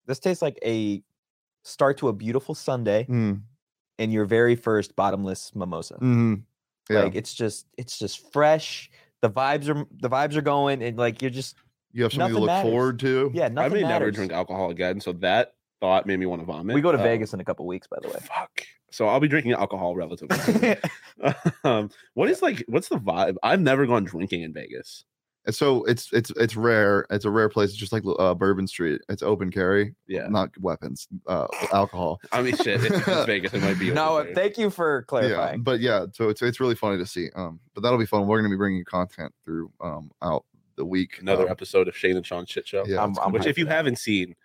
this 0.05 0.19
tastes 0.19 0.41
like 0.41 0.57
a 0.65 1.03
start 1.63 1.97
to 1.99 2.07
a 2.07 2.13
beautiful 2.13 2.55
Sunday 2.55 3.05
Mm, 3.09 3.41
and 3.99 4.11
your 4.13 4.25
very 4.25 4.55
first 4.55 4.95
bottomless 4.95 5.53
mimosa. 5.55 5.95
mhm. 6.01 6.43
Yeah, 6.89 7.03
Like 7.03 7.15
it's 7.15 7.33
just, 7.33 7.67
it's 7.77 7.97
just 7.99 8.31
fresh. 8.33 8.89
The 9.21 9.29
vibes 9.29 9.69
are, 9.69 9.85
the 10.01 10.09
vibes 10.09 10.35
are 10.35 10.41
going, 10.41 10.81
and 10.83 10.97
like 10.97 11.21
you're 11.21 11.31
just, 11.31 11.55
you 11.93 12.03
have 12.03 12.13
something 12.13 12.33
to 12.33 12.39
look 12.39 12.47
matters. 12.47 12.69
forward 12.71 12.99
to. 12.99 13.31
yeah, 13.33 13.47
nothing 13.47 13.57
I 13.59 13.63
nothing 13.67 13.81
may 13.83 13.87
never 13.87 14.11
drink 14.11 14.31
alcohol 14.31 14.69
again, 14.71 14.99
so 15.01 15.13
that 15.13 15.53
thought 15.79 16.05
made 16.05 16.19
me 16.19 16.25
want 16.25 16.41
to 16.41 16.45
vomit. 16.45 16.73
We 16.75 16.81
go 16.81 16.91
to 16.91 16.99
Uh, 16.99 17.03
Vegas 17.03 17.33
in 17.33 17.39
a 17.39 17.45
couple 17.45 17.65
weeks, 17.65 17.87
by 17.87 17.97
the 18.01 18.07
way. 18.09 18.15
Fuck. 18.21 18.63
So 18.91 19.07
I'll 19.07 19.19
be 19.21 19.27
drinking 19.27 19.53
alcohol 19.53 19.95
relatively. 19.95 20.37
soon. 20.39 20.75
um, 21.63 21.89
what 22.13 22.29
is 22.29 22.41
like? 22.41 22.63
What's 22.67 22.89
the 22.89 22.97
vibe? 22.97 23.35
I've 23.41 23.61
never 23.61 23.85
gone 23.85 24.03
drinking 24.03 24.41
in 24.43 24.53
Vegas. 24.53 25.05
And 25.43 25.55
so 25.55 25.83
it's 25.85 26.13
it's 26.13 26.29
it's 26.37 26.55
rare. 26.55 27.07
It's 27.09 27.25
a 27.25 27.31
rare 27.31 27.49
place. 27.49 27.69
It's 27.69 27.77
just 27.79 27.91
like 27.91 28.03
uh, 28.19 28.35
Bourbon 28.35 28.67
Street. 28.67 29.01
It's 29.09 29.23
open 29.23 29.49
carry, 29.49 29.95
Yeah. 30.07 30.27
not 30.27 30.55
weapons, 30.59 31.07
uh, 31.25 31.47
alcohol. 31.73 32.19
I 32.31 32.43
mean, 32.43 32.55
shit. 32.57 32.83
It's, 32.83 33.07
it's 33.07 33.25
Vegas. 33.25 33.51
It 33.51 33.61
might 33.63 33.79
be. 33.79 33.89
no, 33.93 34.17
open 34.19 34.35
thank 34.35 34.59
you 34.59 34.69
for 34.69 34.99
Yeah, 34.99 35.05
clarifying. 35.07 35.63
but 35.63 35.79
yeah, 35.79 36.05
so 36.13 36.29
it's 36.29 36.43
it's 36.43 36.59
really 36.59 36.75
funny 36.75 36.99
to 36.99 37.07
see. 37.07 37.29
Um, 37.35 37.59
but 37.73 37.81
that'll 37.81 37.97
be 37.97 38.05
fun. 38.05 38.27
We're 38.27 38.37
gonna 38.37 38.53
be 38.53 38.57
bringing 38.57 38.85
content 38.85 39.33
through 39.43 39.71
um 39.81 40.11
out 40.21 40.45
the 40.81 40.85
week. 40.85 41.19
Another 41.21 41.45
um, 41.45 41.51
episode 41.51 41.87
of 41.87 41.95
Shane 41.95 42.17
and 42.17 42.25
Sean 42.25 42.47
shit 42.47 42.67
show. 42.67 42.83
Yeah, 42.87 43.01
I'm- 43.01 43.15
I'm 43.21 43.31
Which, 43.31 43.45
if 43.45 43.55
you 43.59 43.67
haven't 43.67 43.99
seen, 43.99 44.35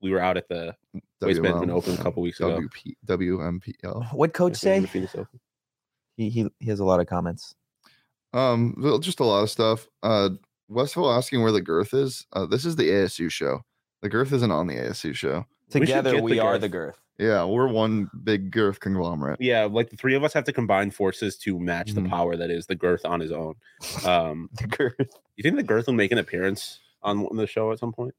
we 0.00 0.12
were 0.12 0.20
out 0.20 0.36
at 0.36 0.48
the 0.48 0.76
Waste 1.20 1.40
Management 1.42 1.72
Open 1.72 1.94
a 1.94 1.96
couple 1.96 2.22
weeks 2.22 2.38
ago. 2.38 2.60
WP, 2.60 2.94
WMPL. 3.06 4.14
What 4.14 4.32
coach 4.32 4.56
say? 4.56 4.78
The 4.78 4.86
Phoenix 4.86 5.14
Open. 5.16 5.40
He, 6.16 6.30
he 6.30 6.48
he 6.60 6.70
has 6.70 6.78
a 6.78 6.84
lot 6.84 7.00
of 7.00 7.06
comments. 7.06 7.54
Um, 8.32 8.76
well, 8.78 9.00
just 9.00 9.18
a 9.18 9.24
lot 9.24 9.42
of 9.42 9.50
stuff. 9.50 9.88
Uh, 10.02 10.30
Westville 10.68 11.10
asking 11.10 11.42
where 11.42 11.50
the 11.50 11.60
girth 11.60 11.92
is. 11.92 12.26
Uh, 12.32 12.46
this 12.46 12.64
is 12.64 12.76
the 12.76 12.88
ASU 12.88 13.30
show. 13.30 13.62
The 14.02 14.08
girth 14.08 14.32
isn't 14.32 14.52
on 14.52 14.68
the 14.68 14.76
ASU 14.76 15.14
show. 15.14 15.44
Together 15.70 16.12
get 16.12 16.22
we, 16.22 16.32
the 16.32 16.40
are 16.40 16.52
girth. 16.52 16.60
the 16.60 16.68
girth. 16.68 17.00
Yeah, 17.20 17.44
we're 17.44 17.68
one 17.68 18.10
big 18.24 18.50
girth 18.50 18.80
conglomerate. 18.80 19.40
Yeah, 19.40 19.64
like 19.64 19.90
the 19.90 19.96
three 19.96 20.14
of 20.14 20.24
us 20.24 20.32
have 20.32 20.44
to 20.44 20.52
combine 20.52 20.90
forces 20.90 21.36
to 21.38 21.58
match 21.58 21.92
the 21.92 22.02
power 22.02 22.36
that 22.36 22.50
is 22.50 22.66
the 22.66 22.74
girth 22.74 23.04
on 23.04 23.20
his 23.20 23.30
own. 23.30 23.54
Um, 24.06 24.48
The 24.54 24.66
girth. 24.66 24.94
you 25.36 25.42
think 25.42 25.56
the 25.56 25.62
girth 25.62 25.86
will 25.86 25.94
make 25.94 26.12
an 26.12 26.18
appearance 26.18 26.80
on 27.02 27.26
the 27.36 27.46
show 27.46 27.72
at 27.72 27.78
some 27.78 27.92
point? 27.92 28.14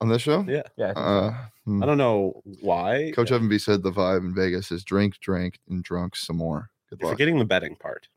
On 0.00 0.08
this 0.08 0.22
show, 0.22 0.44
Yeah. 0.46 0.62
Yeah. 0.76 0.90
I 0.90 0.94
think 0.94 0.96
so. 0.96 1.02
uh, 1.02 1.34
hmm. 1.64 1.82
I 1.82 1.86
don't 1.86 1.98
know 1.98 2.42
why. 2.60 3.12
Coach 3.14 3.32
uh, 3.32 3.36
Evan 3.36 3.48
B 3.48 3.58
said 3.58 3.82
the 3.82 3.90
vibe 3.92 4.20
in 4.26 4.34
Vegas 4.34 4.70
is 4.70 4.84
drink, 4.84 5.18
drink, 5.20 5.58
and 5.68 5.82
drunk 5.82 6.14
some 6.16 6.36
more. 6.36 6.68
Good 6.90 7.00
You're 7.00 7.08
luck. 7.08 7.14
forgetting 7.14 7.38
the 7.38 7.44
betting 7.46 7.76
part. 7.76 8.08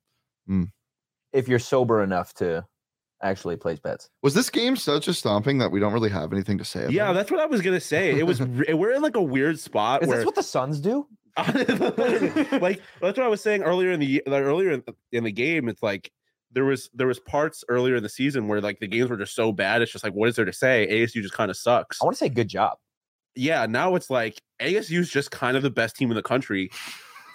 if 1.34 1.48
you're 1.48 1.60
sober 1.60 2.02
enough 2.04 2.34
to 2.36 2.66
actually 3.22 3.58
plays 3.58 3.80
bets. 3.80 4.10
Was 4.22 4.34
this 4.34 4.50
game 4.50 4.76
such 4.76 5.08
a 5.08 5.14
stomping 5.14 5.58
that 5.60 5.72
we 5.72 5.80
don't 5.80 5.94
really 5.94 6.10
have 6.10 6.34
anything 6.34 6.58
to 6.58 6.66
say? 6.66 6.82
About 6.82 6.94
Yeah, 6.94 7.14
that's 7.14 7.32
what 7.32 7.40
I 7.40 7.46
was 7.46 7.62
gonna 7.62 7.80
say. 7.80 8.18
It 8.18 8.24
was 8.24 8.42
we're 8.70 8.94
in 8.94 9.02
like 9.02 9.16
a 9.16 9.22
weird 9.22 9.60
spot 9.60 10.04
Is 10.04 10.10
where 10.10 10.18
this 10.18 10.26
what 10.26 10.36
the 10.36 10.44
Suns 10.44 10.80
do? 10.80 11.08
like 11.38 12.82
that's 13.00 13.18
what 13.18 13.20
I 13.20 13.28
was 13.28 13.42
saying 13.42 13.62
earlier 13.62 13.92
in 13.92 14.00
the 14.00 14.24
like, 14.26 14.42
earlier 14.42 14.72
in 14.72 14.84
the, 14.86 14.96
in 15.12 15.24
the 15.24 15.32
game. 15.32 15.70
It's 15.70 15.84
like 15.84 16.12
there 16.52 16.66
was 16.66 16.90
there 16.94 17.08
was 17.08 17.20
parts 17.20 17.64
earlier 17.70 17.96
in 17.96 18.04
the 18.04 18.10
season 18.10 18.48
where 18.48 18.62
like 18.62 18.80
the 18.80 18.88
games 18.88 19.10
were 19.10 19.18
just 19.18 19.36
so 19.36 19.52
bad. 19.52 19.82
It's 19.82 19.92
just 19.92 20.04
like 20.04 20.14
what 20.14 20.30
is 20.30 20.36
there 20.36 20.46
to 20.46 20.54
say? 20.54 20.88
ASU 20.90 21.22
just 21.22 21.34
kind 21.34 21.52
of 21.52 21.58
sucks. 21.58 22.02
I 22.02 22.06
want 22.06 22.16
to 22.16 22.20
say 22.20 22.30
good 22.30 22.48
job. 22.48 22.78
Yeah, 23.36 23.68
now 23.68 23.94
it's 23.94 24.10
like 24.10 24.42
ASU 24.60 25.00
is 25.00 25.12
just 25.12 25.30
kind 25.30 25.56
of 25.56 25.62
the 25.62 25.70
best 25.70 25.96
team 25.96 26.10
in 26.10 26.16
the 26.16 26.24
country. 26.24 26.72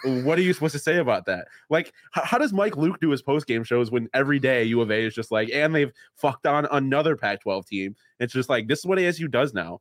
What 0.05 0.39
are 0.39 0.43
you 0.43 0.53
supposed 0.53 0.73
to 0.73 0.79
say 0.79 0.97
about 0.99 1.27
that? 1.27 1.47
Like, 1.71 1.89
h- 2.17 2.25
how 2.25 2.39
does 2.39 2.53
Mike 2.53 2.77
Luke 2.77 3.01
do 3.01 3.11
his 3.11 3.23
post 3.23 3.47
game 3.47 3.65
shows 3.65 3.91
when 3.91 4.09
every 4.15 4.39
day 4.39 4.65
U 4.65 4.81
of 4.81 4.91
A 4.91 5.05
is 5.05 5.15
just 5.15 5.31
like, 5.31 5.51
and 5.53 5.75
they've 5.75 5.93
fucked 6.15 6.47
on 6.47 6.67
another 6.71 7.17
Pac 7.17 7.43
12 7.43 7.67
team? 7.67 7.97
It's 8.19 8.33
just 8.33 8.49
like, 8.49 8.69
this 8.69 8.81
is 8.81 8.87
what 8.87 8.99
ASU 8.99 9.31
does 9.31 9.55
now. 9.55 9.81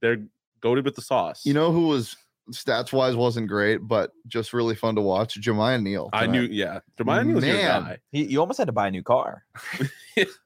They're 0.00 0.22
goaded 0.60 0.84
with 0.84 0.94
the 0.94 1.02
sauce. 1.02 1.44
You 1.44 1.54
know 1.54 1.72
who 1.72 1.88
was 1.88 2.16
stats 2.50 2.92
wise 2.92 3.16
wasn't 3.16 3.48
great, 3.48 3.78
but 3.78 4.12
just 4.26 4.52
really 4.52 4.74
fun 4.74 4.94
to 4.94 5.00
watch? 5.00 5.40
Jamiya 5.40 5.82
Neal. 5.82 6.10
I 6.12 6.26
knew, 6.26 6.42
yeah. 6.42 6.80
Jeremiah 6.96 7.24
Neal 7.24 7.44
your 7.44 7.56
Man. 7.56 7.82
guy. 7.82 7.98
He, 8.12 8.24
you 8.24 8.40
almost 8.40 8.58
had 8.58 8.66
to 8.66 8.72
buy 8.72 8.88
a 8.88 8.90
new 8.90 9.02
car. 9.02 9.44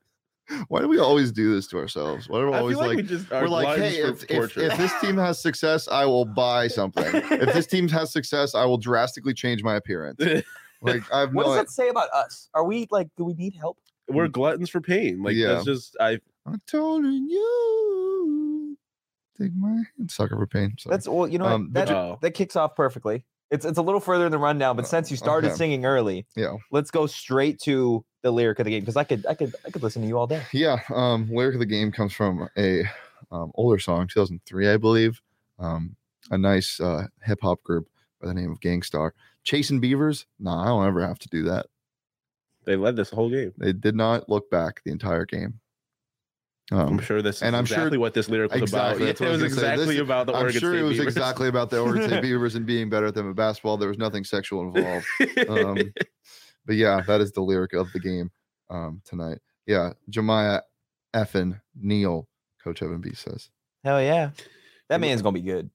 Why 0.69 0.81
do 0.81 0.89
we 0.89 0.99
always 0.99 1.31
do 1.33 1.55
this 1.55 1.67
to 1.69 1.79
ourselves? 1.79 2.29
Why 2.29 2.41
are 2.41 2.51
we 2.51 2.57
always 2.57 2.77
like, 2.77 2.89
like, 2.89 2.97
we 2.97 3.03
just 3.05 3.31
are 3.33 3.43
we're 3.43 3.49
like, 3.49 3.79
hey, 3.79 3.97
if, 4.03 4.25
if, 4.31 4.57
if 4.57 4.77
this 4.77 4.93
team 5.01 5.17
has 5.17 5.41
success, 5.41 5.87
I 5.89 6.05
will 6.07 6.25
buy 6.25 6.67
something. 6.69 7.05
if 7.15 7.53
this 7.55 7.67
team 7.67 7.89
has 7.89 8.13
success, 8.13 8.55
I 8.55 8.65
will 8.65 8.79
drastically 8.79 9.35
change 9.35 9.63
my 9.63 9.77
appearance. 9.77 10.21
Like 10.83 11.03
I 11.13 11.21
have 11.21 11.35
What 11.35 11.45
no 11.45 11.55
does 11.55 11.67
that 11.67 11.71
say 11.71 11.91
about 11.91 12.09
us? 12.15 12.49
Are 12.55 12.65
we 12.65 12.87
like, 12.91 13.09
do 13.19 13.25
we 13.25 13.35
need 13.35 13.55
help? 13.55 13.77
We're 14.09 14.29
gluttons 14.29 14.71
for 14.71 14.81
pain. 14.81 15.23
Like 15.23 15.35
Yeah. 15.35 15.49
that's 15.49 15.67
just 15.67 15.95
I. 16.01 16.21
I 16.47 16.55
told 16.67 17.05
you 17.05 18.77
take 19.39 19.55
my 19.55 19.69
hand. 19.69 20.11
Sucker 20.11 20.37
for 20.37 20.47
pain. 20.47 20.75
Sorry. 20.79 20.93
That's 20.95 21.07
well, 21.07 21.29
you 21.29 21.39
know. 21.39 21.45
Um, 21.45 21.69
but 21.71 21.87
that, 21.87 21.89
ju- 21.89 22.17
that 22.23 22.31
kicks 22.33 22.57
off 22.57 22.77
perfectly. 22.77 23.27
It's 23.51 23.67
it's 23.67 23.77
a 23.79 23.83
little 23.83 24.01
further 24.01 24.25
in 24.25 24.33
the 24.33 24.39
rundown, 24.39 24.75
but 24.77 24.87
Uh, 24.87 24.89
since 24.89 25.11
you 25.11 25.17
started 25.19 25.49
okay. 25.49 25.57
singing 25.57 25.85
early, 25.85 26.27
Yeah. 26.35 26.57
let's 26.71 26.91
go 26.91 27.07
straight 27.07 27.61
to 27.65 28.03
the 28.23 28.31
lyric 28.31 28.59
of 28.59 28.65
the 28.67 28.71
game 28.71 28.81
because 28.81 28.97
I 28.97 29.05
could 29.05 29.25
I 29.27 29.35
could 29.35 29.55
I 29.67 29.71
could 29.71 29.83
listen 29.83 30.03
to 30.03 30.09
you 30.09 30.19
all 30.19 30.27
day. 30.27 30.43
Yeah, 30.53 30.81
um, 30.95 31.29
lyric 31.31 31.55
of 31.55 31.61
the 31.61 31.67
game 31.67 31.91
comes 31.93 32.13
from 32.13 32.49
a 32.57 32.85
um, 33.33 33.51
older 33.55 33.79
song, 33.79 34.07
2003, 34.09 34.69
I 34.71 34.77
believe. 34.77 35.21
Um, 35.59 35.97
a 36.31 36.39
nice 36.39 36.81
uh, 36.81 37.07
hip 37.25 37.39
hop 37.43 37.63
group 37.63 37.89
by 38.21 38.29
the 38.29 38.35
name 38.35 38.51
of 38.51 38.61
Gang 38.61 38.83
Starr. 38.83 39.15
Chasing 39.45 39.81
Beavers? 39.81 40.27
Nah, 40.39 40.63
I 40.63 40.67
don't 40.67 40.87
ever 40.87 41.07
have 41.07 41.19
to 41.21 41.29
do 41.29 41.45
that. 41.45 41.67
They 42.67 42.77
led 42.77 42.95
this 42.97 43.11
whole 43.11 43.31
game. 43.31 43.53
They 43.57 43.73
did 43.73 43.95
not 43.97 44.29
look 44.29 44.51
back 44.51 44.83
the 44.85 44.91
entire 44.93 45.25
game. 45.25 45.61
I'm 46.73 46.79
Um, 46.79 46.99
sure 47.01 47.21
this 47.21 47.37
is 47.37 47.43
and 47.43 47.57
I'm 47.57 47.65
sure- 47.65 47.99
what 47.99 48.15
this 48.15 48.29
lyric 48.29 48.53
was 48.53 48.63
Exactly, 48.63 49.05
about. 49.05 49.07
that's 49.07 49.21
Yeah, 49.21 49.27
what 49.27 49.31
I 49.31 49.35
it 49.35 49.43
was 49.43 49.43
was 49.43 49.55
gonna. 49.55 49.61
This 49.67 49.73
exactly 49.81 49.95
is- 49.97 50.01
about 50.03 50.27
the 50.27 50.33
I'm 50.35 50.43
Oregon 50.43 50.61
sure 50.61 50.71
State 50.73 50.81
it 50.81 50.83
was 50.85 50.93
Beavers. 50.99 51.07
exactly 51.17 51.49
about 51.49 51.71
the 51.71 51.81
Oregon 51.81 52.03
State 52.09 52.23
Beavers 52.23 52.55
and 52.55 52.67
being 52.67 52.89
better 52.91 53.07
at 53.07 53.15
them 53.15 53.29
at 53.31 53.35
basketball. 53.35 53.77
There 53.77 53.89
was 53.89 53.99
nothing 53.99 54.25
sexual 54.25 54.63
involved. 54.63 55.07
Um, 55.49 55.79
but 56.67 56.77
yeah, 56.77 57.01
that 57.07 57.21
is 57.21 57.33
the 57.33 57.41
lyric 57.43 57.73
of 57.73 57.93
the 57.93 58.01
game 58.01 58.31
um, 58.71 59.01
tonight. 59.05 59.39
Yeah, 59.67 59.93
Jamiya 60.11 60.63
effin 61.15 61.61
Neal, 61.75 62.29
Coach 62.63 62.83
Evan 62.83 63.01
B 63.01 63.13
says. 63.15 63.51
Hell 63.85 64.01
yeah, 64.03 64.31
that 64.89 64.95
And- 64.97 65.01
man's 65.03 65.23
gonna 65.23 65.35
be 65.35 65.43
good. 65.43 65.71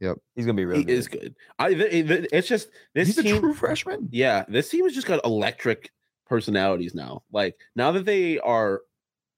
Yep. 0.00 0.18
he's 0.34 0.44
gonna 0.44 0.56
be 0.56 0.64
really. 0.66 0.80
he 0.80 0.84
good. 0.84 0.92
is 0.92 1.08
good. 1.08 1.34
I 1.58 1.72
th- 1.72 1.90
th- 2.08 2.26
it's 2.32 2.48
just 2.48 2.68
this 2.94 3.08
He's 3.08 3.18
a 3.18 3.22
team. 3.22 3.40
true 3.40 3.54
freshman. 3.54 4.08
Yeah, 4.10 4.44
this 4.48 4.68
team 4.68 4.84
has 4.84 4.94
just 4.94 5.06
got 5.06 5.24
electric 5.24 5.90
personalities 6.26 6.94
now. 6.94 7.22
Like 7.32 7.56
now 7.76 7.92
that 7.92 8.04
they 8.04 8.38
are 8.40 8.82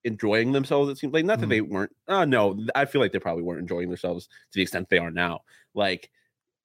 enjoying 0.05 0.53
themselves, 0.53 0.91
it 0.91 0.99
seems 0.99 1.13
like 1.13 1.25
not 1.25 1.41
that 1.41 1.47
Mhm. 1.47 1.51
they 1.51 1.61
weren't. 1.61 1.95
Uh, 2.09 2.25
no, 2.25 2.59
I 2.75 2.85
feel 2.87 3.01
like 3.01 3.13
they 3.13 3.19
probably 3.19 3.43
weren't 3.43 3.61
enjoying 3.61 3.89
themselves 3.91 4.27
to 4.27 4.33
the 4.55 4.63
extent 4.63 4.89
they 4.89 4.99
are 4.99 5.11
now. 5.11 5.41
Like 5.75 6.05
it, 6.05 6.11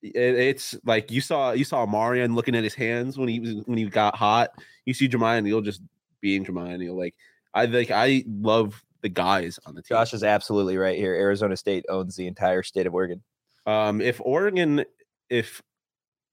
it's 0.02 0.74
like 0.84 1.10
you 1.10 1.20
saw 1.20 1.52
you 1.52 1.64
saw 1.64 1.86
Marreon 1.86 2.34
looking 2.34 2.54
at 2.54 2.64
his 2.64 2.74
hands 2.74 3.16
when 3.16 3.28
he 3.28 3.40
was 3.40 3.54
when 3.66 3.78
he 3.78 3.84
got 3.84 4.16
hot. 4.16 4.50
You 4.84 4.94
see 4.94 5.08
Jamiya 5.08 5.42
Neal 5.42 5.60
just 5.60 5.80
being 6.20 6.44
Jamiya 6.44 6.78
Neal. 6.78 6.96
Like 6.96 7.14
I 7.54 7.66
like 7.66 7.90
I 7.90 8.24
love 8.26 8.82
the 9.02 9.08
guys 9.08 9.58
on 9.66 9.74
the 9.74 9.82
team. 9.82 9.96
Josh 9.96 10.14
is 10.14 10.22
absolutely 10.24 10.76
right 10.76 10.98
here. 10.98 11.14
Arizona 11.14 11.56
State 11.56 11.84
owns 11.88 12.16
the 12.16 12.26
entire 12.26 12.62
state 12.62 12.86
of 12.86 12.94
Oregon. 12.94 13.22
Um, 13.66 14.00
if 14.00 14.20
Oregon, 14.20 14.84
if 15.30 15.62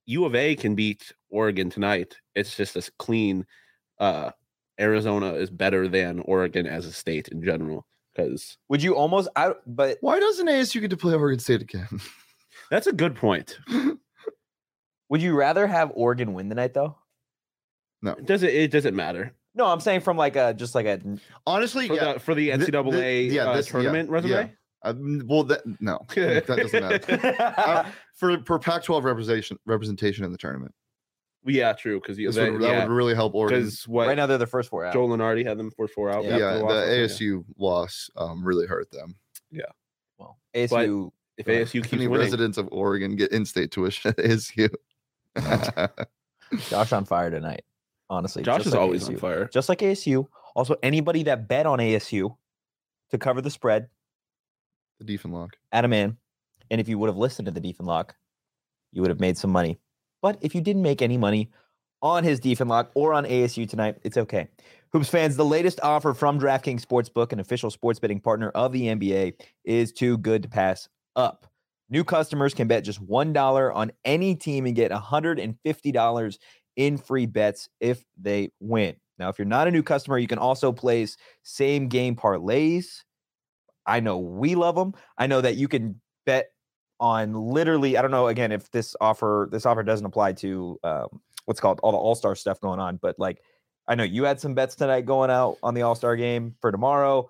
U 0.05 0.25
of 0.25 0.35
A 0.35 0.55
can 0.55 0.75
beat 0.75 1.11
Oregon 1.29 1.69
tonight, 1.69 2.15
it's 2.35 2.55
just 2.55 2.75
as 2.75 2.89
clean. 2.97 3.45
Uh, 3.99 4.31
Arizona 4.79 5.33
is 5.33 5.49
better 5.49 5.87
than 5.87 6.21
Oregon 6.21 6.65
as 6.65 6.85
a 6.85 6.93
state 6.93 7.27
in 7.27 7.43
general 7.43 7.85
because 8.15 8.57
Would 8.69 8.81
you 8.81 8.95
almost 8.95 9.29
out? 9.35 9.57
But 9.67 9.97
Why 10.01 10.19
doesn't 10.19 10.47
ASU 10.47 10.81
get 10.81 10.89
to 10.91 10.97
play 10.97 11.13
Oregon 11.13 11.39
State 11.39 11.61
again? 11.61 11.87
that's 12.71 12.87
a 12.87 12.93
good 12.93 13.15
point. 13.15 13.59
would 15.09 15.21
you 15.21 15.35
rather 15.35 15.67
have 15.67 15.91
Oregon 15.93 16.33
win 16.33 16.49
tonight 16.49 16.73
though? 16.73 16.95
It 18.03 18.25
doesn't 18.25 18.49
it 18.49 18.71
doesn't 18.71 18.95
matter 18.95 19.35
No, 19.55 19.65
I'm 19.65 19.81
saying 19.81 20.01
from 20.01 20.15
like 20.15 20.35
a 20.37 20.53
just 20.53 20.73
like 20.73 20.85
a 20.85 21.01
Honestly, 21.45 21.87
for 21.87 21.95
yeah. 21.95 22.13
the 22.13 22.19
for 22.19 22.33
the 22.33 22.51
Thi- 22.51 22.65
thi- 22.65 22.71
NCAA 22.71 23.31
yeah, 23.31 23.45
uh, 23.49 23.55
this- 23.57 23.67
yeah, 23.67 23.71
tournament 23.71 24.09
resume? 24.09 24.31
yeah. 24.31 24.47
Um, 24.81 25.21
well, 25.27 25.43
that 25.43 25.61
no, 25.81 25.99
that 26.15 26.47
doesn't 26.47 26.71
matter. 26.81 27.53
Uh, 27.57 27.83
for 28.15 28.41
for 28.45 28.57
Pac-12 28.59 29.03
representation 29.03 29.57
representation 29.65 30.23
in 30.23 30.31
the 30.31 30.37
tournament, 30.37 30.73
yeah, 31.45 31.73
true. 31.73 31.99
Because 31.99 32.15
that, 32.15 32.49
would, 32.53 32.61
that 32.61 32.67
yeah, 32.69 32.85
would 32.87 32.93
really 32.93 33.13
help 33.13 33.35
Oregon. 33.35 33.59
because 33.59 33.85
what 33.89 34.07
right 34.07 34.15
now 34.15 34.25
they're 34.25 34.37
the 34.37 34.47
first 34.47 34.69
four 34.69 34.85
out. 34.85 34.93
Joe 34.93 35.05
Lunardi 35.05 35.45
had 35.45 35.57
them 35.57 35.69
for 35.71 35.89
four 35.89 36.09
out. 36.09 36.23
Yeah, 36.23 36.37
Yeah, 36.37 36.45
after 36.45 36.57
the 36.59 36.63
loss 36.63 36.71
last 36.71 36.87
night, 36.87 36.93
yeah. 36.95 37.05
ASU 37.07 37.43
loss 37.57 38.09
um, 38.15 38.41
really 38.45 38.67
hurt 38.67 38.89
them. 38.91 39.15
Yeah. 39.51 39.63
Well, 40.17 40.37
ASU. 40.55 41.11
If 41.39 41.45
Go 41.45 41.53
ahead. 41.53 41.67
ASU 41.67 41.71
keeps 41.81 41.93
Any 41.93 42.07
winning, 42.07 42.25
residents 42.25 42.57
of 42.57 42.67
Oregon 42.71 43.15
get 43.15 43.31
in-state 43.31 43.71
tuition 43.71 44.09
at 44.09 44.17
ASU. 44.17 44.69
Josh 46.69 46.91
on 46.91 47.05
fire 47.05 47.31
tonight. 47.31 47.63
Honestly, 48.09 48.43
Josh 48.43 48.65
is 48.65 48.73
like 48.73 48.81
always 48.81 49.05
ASU. 49.05 49.13
on 49.13 49.17
fire. 49.17 49.49
Just 49.51 49.69
like 49.69 49.79
ASU. 49.79 50.27
Also, 50.53 50.75
anybody 50.83 51.23
that 51.23 51.47
bet 51.47 51.65
on 51.65 51.79
ASU 51.79 52.35
to 53.11 53.17
cover 53.17 53.39
the 53.39 53.49
spread, 53.49 53.87
the 54.99 55.17
Diefenlock. 55.17 55.51
Adam 55.71 55.91
man. 55.91 56.17
And 56.69 56.81
if 56.81 56.89
you 56.89 56.99
would 56.99 57.07
have 57.07 57.17
listened 57.17 57.45
to 57.45 57.51
the 57.51 57.61
Diefenlock, 57.61 58.11
you 58.91 59.01
would 59.01 59.09
have 59.09 59.21
made 59.21 59.37
some 59.37 59.49
money. 59.49 59.79
But 60.21 60.37
if 60.41 60.53
you 60.53 60.59
didn't 60.59 60.81
make 60.81 61.01
any 61.01 61.17
money 61.17 61.51
on 62.01 62.25
his 62.25 62.41
Diefenlock 62.41 62.89
or 62.95 63.13
on 63.13 63.23
ASU 63.25 63.67
tonight, 63.67 63.95
it's 64.03 64.17
okay. 64.17 64.49
Hoops 64.91 65.07
fans, 65.07 65.37
the 65.37 65.45
latest 65.45 65.79
offer 65.81 66.13
from 66.13 66.37
DraftKings 66.37 66.85
Sportsbook, 66.85 67.31
an 67.31 67.39
official 67.39 67.71
sports 67.71 67.99
betting 67.99 68.19
partner 68.19 68.49
of 68.49 68.73
the 68.73 68.87
NBA, 68.87 69.33
is 69.63 69.93
too 69.93 70.17
good 70.17 70.43
to 70.43 70.49
pass 70.49 70.89
up. 71.19 71.45
New 71.89 72.03
customers 72.03 72.53
can 72.53 72.67
bet 72.67 72.83
just 72.83 73.05
$1 73.05 73.75
on 73.75 73.91
any 74.05 74.35
team 74.35 74.65
and 74.65 74.75
get 74.75 74.91
$150 74.91 76.37
in 76.75 76.97
free 76.97 77.25
bets 77.25 77.69
if 77.79 78.03
they 78.19 78.51
win. 78.59 78.95
Now, 79.17 79.29
if 79.29 79.37
you're 79.37 79.45
not 79.45 79.67
a 79.67 79.71
new 79.71 79.83
customer, 79.83 80.17
you 80.17 80.27
can 80.27 80.39
also 80.39 80.71
place 80.71 81.17
same 81.43 81.89
game 81.89 82.15
parlays. 82.15 83.03
I 83.85 83.99
know 83.99 84.17
we 84.17 84.55
love 84.55 84.75
them. 84.75 84.93
I 85.17 85.27
know 85.27 85.41
that 85.41 85.57
you 85.57 85.67
can 85.67 85.99
bet 86.25 86.51
on 86.99 87.33
literally. 87.33 87.97
I 87.97 88.01
don't 88.01 88.11
know 88.11 88.27
again 88.27 88.51
if 88.51 88.71
this 88.71 88.95
offer 89.01 89.49
this 89.51 89.65
offer 89.65 89.83
doesn't 89.83 90.05
apply 90.05 90.33
to 90.33 90.79
um, 90.83 91.21
what's 91.45 91.59
called 91.59 91.79
all 91.81 91.91
the 91.91 91.97
All 91.97 92.15
Star 92.15 92.35
stuff 92.35 92.61
going 92.61 92.79
on, 92.79 92.97
but 93.01 93.17
like 93.17 93.41
I 93.87 93.95
know 93.95 94.03
you 94.03 94.23
had 94.23 94.39
some 94.39 94.53
bets 94.53 94.75
tonight 94.75 95.05
going 95.05 95.31
out 95.31 95.57
on 95.63 95.73
the 95.73 95.81
All 95.81 95.95
Star 95.95 96.15
game 96.15 96.55
for 96.61 96.71
tomorrow. 96.71 97.29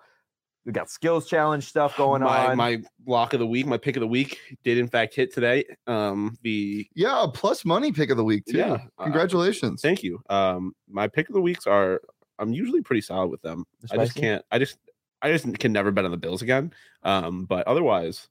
We 0.66 0.72
got 0.72 0.90
skills 0.90 1.26
challenge 1.28 1.64
stuff 1.64 1.96
going 1.96 2.22
my, 2.22 2.48
on. 2.48 2.56
My 2.56 2.82
lock 3.06 3.32
of 3.32 3.40
the 3.40 3.46
week, 3.46 3.66
my 3.66 3.78
pick 3.78 3.96
of 3.96 4.00
the 4.00 4.06
week, 4.06 4.38
did 4.62 4.76
in 4.76 4.88
fact 4.88 5.14
hit 5.14 5.32
today. 5.32 5.64
Um, 5.86 6.36
the 6.42 6.86
Yeah, 6.94 7.26
plus 7.32 7.64
money 7.64 7.92
pick 7.92 8.10
of 8.10 8.16
the 8.18 8.24
week 8.24 8.44
too. 8.44 8.58
Yeah, 8.58 8.78
uh, 8.98 9.04
Congratulations. 9.04 9.80
Thank 9.80 10.02
you. 10.02 10.20
Um, 10.28 10.74
my 10.88 11.08
pick 11.08 11.28
of 11.28 11.34
the 11.34 11.40
weeks 11.40 11.66
are 11.66 12.00
I'm 12.38 12.52
usually 12.52 12.82
pretty 12.82 13.00
solid 13.00 13.28
with 13.30 13.40
them. 13.42 13.64
I 13.90 13.96
just 13.96 14.14
can't. 14.14 14.44
I 14.50 14.58
just 14.58 14.76
I 15.22 15.30
just 15.32 15.58
can 15.58 15.72
never 15.72 15.90
bet 15.90 16.04
on 16.04 16.10
the 16.10 16.16
Bills 16.16 16.42
again. 16.42 16.72
Um, 17.02 17.46
but 17.46 17.66
otherwise, 17.66 18.28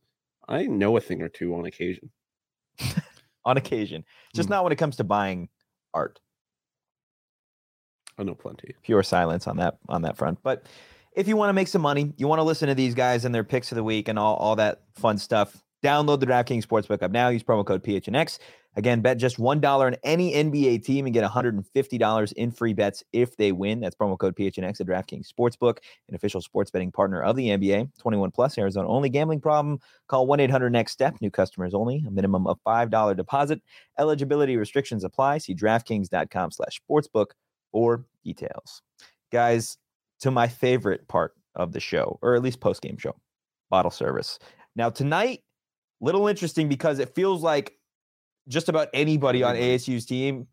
I 0.48 0.63
know 0.65 0.98
a 0.98 1.02
thing 1.02 1.22
or 1.22 1.30
two 1.30 1.56
on 1.56 1.65
occasion. 1.65 2.12
on 3.46 3.58
occasion, 3.58 4.06
just 4.36 4.48
Hmm. 4.50 4.54
not 4.54 4.63
when 4.63 4.74
it 4.74 4.78
comes 4.78 4.96
to 4.98 5.04
buying 5.04 5.50
art. 5.94 6.20
I 8.18 8.24
know 8.24 8.36
plenty. 8.36 8.76
pure 8.84 9.02
silence 9.02 9.48
on 9.48 9.58
that 9.58 9.78
on 9.88 10.02
that 10.04 10.18
front. 10.18 10.39
But 10.44 10.65
if 11.15 11.28
you 11.28 11.36
want 11.36 11.50
to 11.50 11.54
make 11.54 11.67
some 11.67 11.82
money, 11.82 12.13
you 12.17 12.28
want 12.28 12.39
to 12.39 12.43
listen 12.43 12.67
to 12.67 12.76
these 12.76 12.93
guys 12.93 13.26
and 13.26 13.34
their 13.34 13.43
picks 13.43 13.72
of 13.72 13.76
the 13.76 13.84
week 13.84 14.08
and 14.08 14.19
all, 14.19 14.36
all 14.36 14.56
that 14.56 14.84
fun 14.95 15.17
stuff, 15.17 15.62
download 15.84 16.19
the 16.19 16.28
DraftKings 16.28 16.65
Sportsbook 16.65 17.02
app 17.02 17.12
now. 17.12 17.30
Use 17.30 17.43
promo 17.43 17.65
code 17.65 17.84
PHNX. 17.84 18.39
Again, 18.76 19.02
bet 19.02 19.17
just 19.17 19.38
$1 19.38 19.65
on 19.65 19.95
any 20.04 20.34
NBA 20.34 20.86
team 20.86 21.06
and 21.06 21.13
get 21.13 21.30
$150 21.30 22.34
in 22.34 22.52
free 22.52 22.74
bets 22.74 23.04
if 23.12 23.36
they 23.36 23.52
win. 23.52 23.80
That's 23.80 23.95
promo 23.95 24.17
code 24.17 24.36
PHNX 24.36 24.80
at 24.80 24.88
DraftKings 24.88 25.28
Sportsbook, 25.28 25.80
an 26.08 26.15
official 26.15 26.39
sports 26.39 26.69
betting 26.69 26.91
partner 26.91 27.22
of 27.22 27.36
the 27.36 27.50
NBA. 27.50 27.89
21 27.98 28.32
plus, 28.32 28.58
Arizona 28.58 28.88
only 28.88 29.10
gambling 29.10 29.41
problem. 29.41 29.80
Call 30.08 30.28
1 30.28 30.39
800 30.39 30.69
NEXT 30.69 30.93
STEP. 30.93 31.22
New 31.22 31.32
customers 31.32 31.74
only. 31.74 32.04
A 32.08 32.12
minimum 32.12 32.45
of 32.45 32.60
$5 32.65 33.17
deposit. 33.17 33.62
Eligibility 33.98 34.56
restrictions 34.56 35.04
apply. 35.04 35.39
See 35.39 35.56
DraftKings.com 35.56 36.52
slash 36.52 36.80
sportsbook 36.89 37.32
for 37.72 38.06
details. 38.24 38.84
Guys, 39.32 39.78
to 40.20 40.32
my 40.32 40.48
favorite 40.48 41.08
part 41.08 41.34
of 41.56 41.72
the 41.72 41.80
show, 41.80 42.20
or 42.22 42.36
at 42.36 42.42
least 42.42 42.60
post 42.60 42.82
game 42.82 42.98
show, 42.98 43.16
bottle 43.70 43.92
service. 43.92 44.40
Now, 44.76 44.90
tonight, 44.90 45.44
little 46.02 46.28
interesting 46.28 46.70
because 46.70 47.00
it 47.00 47.16
feels 47.16 47.42
like 47.42 47.78
just 48.48 48.70
about 48.70 48.90
anybody 48.94 49.44
on 49.44 49.56
mm-hmm. 49.56 49.76
ASU's 49.76 50.06
team 50.06 50.48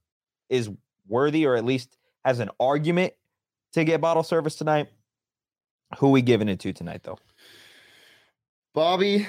is 0.48 0.70
worthy 1.08 1.46
or 1.46 1.56
at 1.56 1.64
least 1.64 1.96
has 2.24 2.40
an 2.40 2.50
argument 2.58 3.12
to 3.72 3.84
get 3.84 4.00
bottle 4.00 4.22
service 4.22 4.56
tonight. 4.56 4.88
Who 5.98 6.10
we 6.10 6.22
giving 6.22 6.48
it 6.48 6.58
to 6.60 6.72
tonight, 6.72 7.02
though? 7.04 7.18
Bobby 8.74 9.26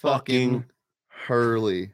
fucking 0.00 0.50
Fucking 0.50 0.64
Hurley. 1.08 1.92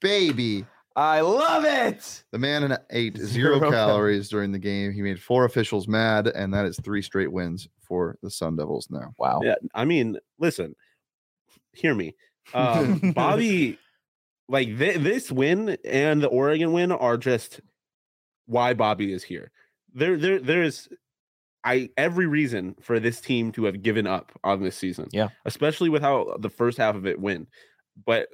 Baby. 0.00 0.66
I 0.96 1.20
love 1.20 1.64
it. 1.64 2.22
The 2.30 2.38
man 2.38 2.76
ate 2.90 3.16
zero, 3.18 3.58
Zero 3.58 3.70
calories 3.70 4.28
during 4.28 4.52
the 4.52 4.58
game. 4.58 4.92
He 4.92 5.02
made 5.02 5.20
four 5.20 5.44
officials 5.44 5.88
mad, 5.88 6.28
and 6.28 6.54
that 6.54 6.66
is 6.66 6.78
three 6.84 7.02
straight 7.02 7.32
wins 7.32 7.68
for 7.80 8.16
the 8.22 8.30
Sun 8.30 8.56
Devils 8.56 8.88
now. 8.90 9.12
Wow. 9.18 9.40
Yeah, 9.42 9.56
I 9.74 9.84
mean, 9.84 10.18
listen, 10.38 10.74
hear 11.72 11.94
me. 11.94 12.14
Um, 12.52 13.12
Bobby, 13.16 13.78
like 14.50 14.68
thi- 14.78 14.98
this 14.98 15.32
win 15.32 15.78
and 15.82 16.22
the 16.22 16.28
Oregon 16.28 16.74
win 16.74 16.92
are 16.92 17.16
just 17.16 17.60
why 18.44 18.74
Bobby 18.74 19.14
is 19.14 19.24
here. 19.24 19.50
There, 19.94 20.18
there, 20.18 20.38
there 20.38 20.62
is, 20.62 20.86
I 21.64 21.88
every 21.96 22.26
reason 22.26 22.76
for 22.82 23.00
this 23.00 23.18
team 23.22 23.50
to 23.52 23.64
have 23.64 23.82
given 23.82 24.06
up 24.06 24.30
on 24.44 24.62
this 24.62 24.76
season. 24.76 25.08
Yeah. 25.10 25.28
especially 25.46 25.88
with 25.88 26.02
how 26.02 26.36
the 26.38 26.50
first 26.50 26.76
half 26.76 26.96
of 26.96 27.06
it 27.06 27.18
went. 27.18 27.48
But 28.04 28.28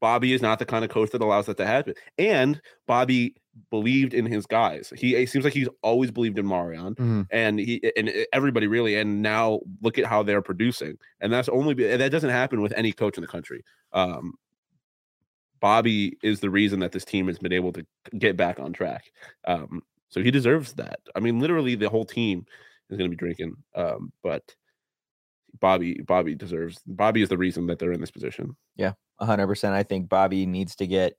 Bobby 0.00 0.32
is 0.32 0.42
not 0.42 0.58
the 0.58 0.66
kind 0.66 0.84
of 0.84 0.90
coach 0.90 1.10
that 1.10 1.20
allows 1.22 1.46
that 1.46 1.56
to 1.58 1.66
happen. 1.66 1.94
And 2.18 2.60
Bobby 2.86 3.34
believed 3.70 4.14
in 4.14 4.26
his 4.26 4.46
guys. 4.46 4.92
He 4.96 5.14
it 5.14 5.28
seems 5.30 5.44
like 5.44 5.54
he's 5.54 5.68
always 5.82 6.10
believed 6.10 6.38
in 6.38 6.46
Marreon 6.46 6.96
Mhm. 6.96 7.26
and 7.30 7.58
he 7.60 7.80
and 7.96 8.10
everybody 8.32 8.66
really 8.66 8.96
and 8.96 9.22
now 9.22 9.60
look 9.80 9.96
at 9.98 10.06
how 10.06 10.24
they're 10.24 10.42
producing 10.42 10.98
and 11.20 11.32
that's 11.32 11.48
only 11.48 11.72
that 11.74 12.10
doesn't 12.10 12.30
happen 12.30 12.60
with 12.60 12.72
any 12.76 12.92
coach 12.92 13.16
in 13.16 13.22
the 13.22 13.28
country 13.28 13.62
um 13.92 14.34
Bobby 15.60 16.18
is 16.22 16.40
the 16.40 16.50
reason 16.50 16.80
that 16.80 16.92
this 16.92 17.04
team 17.04 17.26
has 17.28 17.38
been 17.38 17.52
able 17.52 17.72
to 17.72 17.86
get 18.18 18.36
back 18.36 18.58
on 18.60 18.72
track. 18.72 19.12
Um, 19.46 19.82
so 20.10 20.22
he 20.22 20.30
deserves 20.30 20.74
that. 20.74 21.00
I 21.14 21.20
mean, 21.20 21.40
literally, 21.40 21.74
the 21.74 21.88
whole 21.88 22.04
team 22.04 22.44
is 22.90 22.98
going 22.98 23.08
to 23.10 23.16
be 23.16 23.18
drinking. 23.18 23.56
Um, 23.74 24.12
but 24.22 24.54
Bobby, 25.60 26.00
Bobby 26.00 26.34
deserves. 26.34 26.80
Bobby 26.86 27.22
is 27.22 27.28
the 27.28 27.38
reason 27.38 27.66
that 27.66 27.78
they're 27.78 27.92
in 27.92 28.00
this 28.00 28.10
position. 28.10 28.56
Yeah, 28.76 28.92
hundred 29.20 29.46
percent. 29.46 29.74
I 29.74 29.82
think 29.82 30.08
Bobby 30.08 30.46
needs 30.46 30.76
to 30.76 30.86
get 30.86 31.16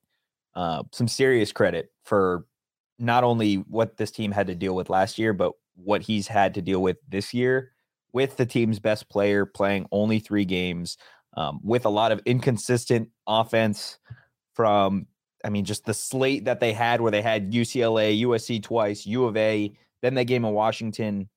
uh, 0.56 0.84
some 0.92 1.08
serious 1.08 1.52
credit 1.52 1.92
for 2.04 2.46
not 2.98 3.24
only 3.24 3.56
what 3.56 3.98
this 3.98 4.12
team 4.12 4.32
had 4.32 4.48
to 4.48 4.56
deal 4.56 4.76
with 4.76 4.90
last 4.90 5.20
year, 5.20 5.34
but 5.34 5.54
what 5.76 6.02
he's 6.02 6.28
had 6.28 6.54
to 6.54 6.62
deal 6.62 6.82
with 6.82 6.98
this 7.10 7.34
year 7.34 7.72
with 8.16 8.38
the 8.38 8.46
team's 8.46 8.80
best 8.80 9.10
player 9.10 9.46
playing 9.46 9.86
only 9.92 10.20
three 10.20 10.46
games, 10.46 10.98
um, 11.36 11.60
with 11.62 11.86
a 11.86 11.90
lot 11.90 12.14
of 12.14 12.22
inconsistent 12.26 13.10
offense 13.28 14.00
from, 14.54 15.06
I 15.44 15.50
mean, 15.50 15.66
just 15.66 15.84
the 15.84 15.94
slate 15.94 16.46
that 16.46 16.62
they 16.62 16.72
had 16.72 17.02
where 17.02 17.12
they 17.12 17.22
had 17.22 17.52
UCLA, 17.52 18.22
USC 18.22 18.64
twice, 18.64 19.06
U 19.06 19.26
of 19.26 19.36
A, 19.36 19.76
then 20.02 20.14
they 20.14 20.24
game 20.24 20.46
in 20.46 20.54
Washington, 20.54 21.28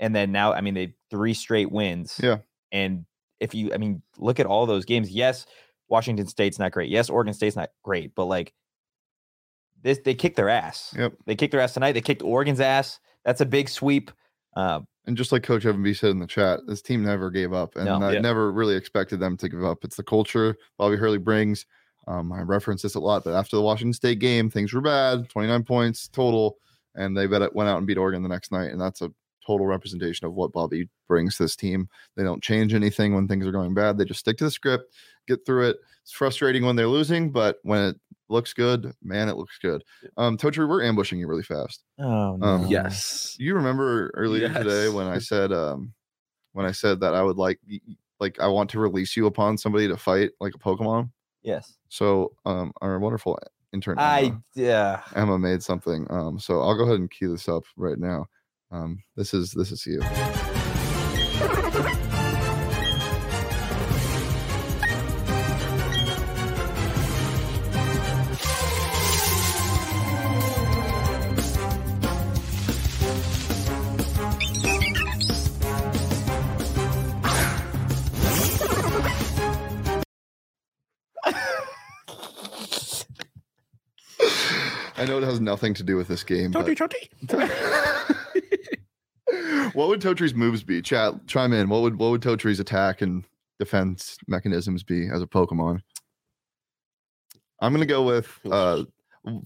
and 0.00 0.14
then 0.14 0.32
now, 0.32 0.52
I 0.52 0.60
mean, 0.60 0.74
they 0.74 0.94
three 1.10 1.34
straight 1.34 1.70
wins. 1.70 2.18
Yeah. 2.22 2.38
And 2.72 3.04
if 3.40 3.54
you, 3.54 3.72
I 3.72 3.78
mean, 3.78 4.02
look 4.18 4.40
at 4.40 4.46
all 4.46 4.66
those 4.66 4.84
games. 4.84 5.10
Yes, 5.10 5.46
Washington 5.88 6.26
State's 6.26 6.58
not 6.58 6.72
great. 6.72 6.90
Yes, 6.90 7.08
Oregon 7.08 7.32
State's 7.34 7.56
not 7.56 7.70
great, 7.82 8.14
but 8.14 8.26
like 8.26 8.52
this, 9.82 9.98
they 10.04 10.14
kicked 10.14 10.36
their 10.36 10.48
ass. 10.48 10.94
Yep. 10.96 11.14
They 11.26 11.36
kicked 11.36 11.52
their 11.52 11.60
ass 11.60 11.74
tonight. 11.74 11.92
They 11.92 12.00
kicked 12.00 12.22
Oregon's 12.22 12.60
ass. 12.60 12.98
That's 13.24 13.40
a 13.40 13.46
big 13.46 13.68
sweep. 13.68 14.10
Uh, 14.56 14.80
And 15.06 15.16
just 15.16 15.30
like 15.32 15.42
Coach 15.42 15.64
Evan 15.64 15.82
B 15.82 15.94
said 15.94 16.10
in 16.10 16.18
the 16.18 16.26
chat, 16.26 16.60
this 16.66 16.82
team 16.82 17.04
never 17.04 17.30
gave 17.30 17.52
up, 17.52 17.76
and 17.76 17.84
No. 17.84 18.02
I 18.02 18.14
Yeah. 18.14 18.20
never 18.20 18.50
really 18.52 18.74
expected 18.74 19.20
them 19.20 19.36
to 19.38 19.48
give 19.48 19.64
up. 19.64 19.84
It's 19.84 19.96
the 19.96 20.02
culture 20.02 20.56
Bobby 20.78 20.96
Hurley 20.96 21.18
brings. 21.18 21.64
Um, 22.06 22.32
I 22.32 22.40
reference 22.40 22.82
this 22.82 22.94
a 22.94 23.00
lot, 23.00 23.22
but 23.24 23.34
after 23.34 23.56
the 23.56 23.62
Washington 23.62 23.92
State 23.92 24.18
game, 24.18 24.50
things 24.50 24.72
were 24.72 24.80
bad. 24.80 25.28
Twenty 25.28 25.48
nine 25.48 25.62
points 25.62 26.08
total, 26.08 26.56
and 26.94 27.16
they 27.16 27.26
bet 27.26 27.42
it 27.42 27.54
went 27.54 27.68
out 27.68 27.78
and 27.78 27.86
beat 27.86 27.98
Oregon 27.98 28.22
the 28.22 28.28
next 28.30 28.50
night, 28.50 28.72
and 28.72 28.80
that's 28.80 29.02
a 29.02 29.10
total 29.48 29.66
representation 29.66 30.26
of 30.26 30.34
what 30.34 30.52
Bobby 30.52 30.88
brings 31.08 31.36
to 31.36 31.44
this 31.44 31.56
team. 31.56 31.88
They 32.16 32.22
don't 32.22 32.42
change 32.42 32.74
anything 32.74 33.14
when 33.14 33.26
things 33.26 33.46
are 33.46 33.52
going 33.52 33.72
bad. 33.72 33.96
They 33.96 34.04
just 34.04 34.20
stick 34.20 34.36
to 34.38 34.44
the 34.44 34.50
script, 34.50 34.92
get 35.26 35.44
through 35.46 35.70
it. 35.70 35.78
It's 36.02 36.12
frustrating 36.12 36.64
when 36.66 36.76
they're 36.76 36.86
losing, 36.86 37.32
but 37.32 37.58
when 37.62 37.82
it 37.88 37.96
looks 38.28 38.52
good, 38.52 38.92
man, 39.02 39.28
it 39.30 39.36
looks 39.38 39.58
good. 39.58 39.82
Um, 40.18 40.36
Totri, 40.36 40.68
we're 40.68 40.82
ambushing 40.84 41.18
you 41.18 41.26
really 41.28 41.42
fast. 41.42 41.82
oh 41.98 42.36
no. 42.36 42.46
Um, 42.46 42.66
Yes. 42.66 43.36
You 43.38 43.54
remember 43.54 44.10
earlier 44.14 44.48
today 44.52 44.88
when 44.90 45.06
I 45.06 45.18
said 45.18 45.50
um 45.52 45.94
when 46.52 46.66
I 46.66 46.72
said 46.72 47.00
that 47.00 47.14
I 47.14 47.22
would 47.22 47.36
like 47.36 47.58
y- 47.68 47.80
y- 47.88 47.96
like 48.20 48.38
I 48.40 48.48
want 48.48 48.68
to 48.70 48.80
release 48.80 49.16
you 49.16 49.26
upon 49.26 49.56
somebody 49.56 49.88
to 49.88 49.96
fight 49.96 50.30
like 50.40 50.54
a 50.54 50.58
Pokemon. 50.58 51.10
Yes. 51.42 51.76
So 51.88 52.32
um 52.44 52.72
our 52.82 52.98
wonderful 52.98 53.38
intern 53.72 53.98
I 53.98 54.20
Emma, 54.20 54.42
yeah. 54.54 55.02
Emma 55.14 55.38
made 55.38 55.62
something. 55.62 56.06
Um 56.10 56.38
so 56.38 56.60
I'll 56.60 56.76
go 56.76 56.84
ahead 56.84 56.98
and 57.00 57.10
cue 57.10 57.30
this 57.30 57.48
up 57.48 57.64
right 57.76 57.98
now. 57.98 58.26
Um 58.70 59.02
this 59.16 59.34
is 59.34 59.52
this 59.52 59.72
is 59.72 59.86
you. 59.86 60.00
I 84.98 85.04
know 85.04 85.18
it 85.18 85.22
has 85.22 85.40
nothing 85.40 85.74
to 85.74 85.84
do 85.84 85.96
with 85.96 86.08
this 86.08 86.24
game, 86.24 86.50
but 86.50 86.66
what 89.72 89.88
would 89.88 90.00
Totri's 90.00 90.34
moves 90.34 90.62
be? 90.62 90.80
Chat, 90.82 91.26
chime 91.26 91.52
in. 91.52 91.68
What 91.68 91.82
would 91.82 91.98
what 91.98 92.10
would 92.10 92.22
Totri's 92.22 92.60
attack 92.60 93.02
and 93.02 93.24
defense 93.58 94.16
mechanisms 94.26 94.82
be 94.82 95.08
as 95.08 95.22
a 95.22 95.26
Pokemon? 95.26 95.80
I'm 97.60 97.72
gonna 97.72 97.86
go 97.86 98.02
with 98.04 98.38
uh 98.50 98.84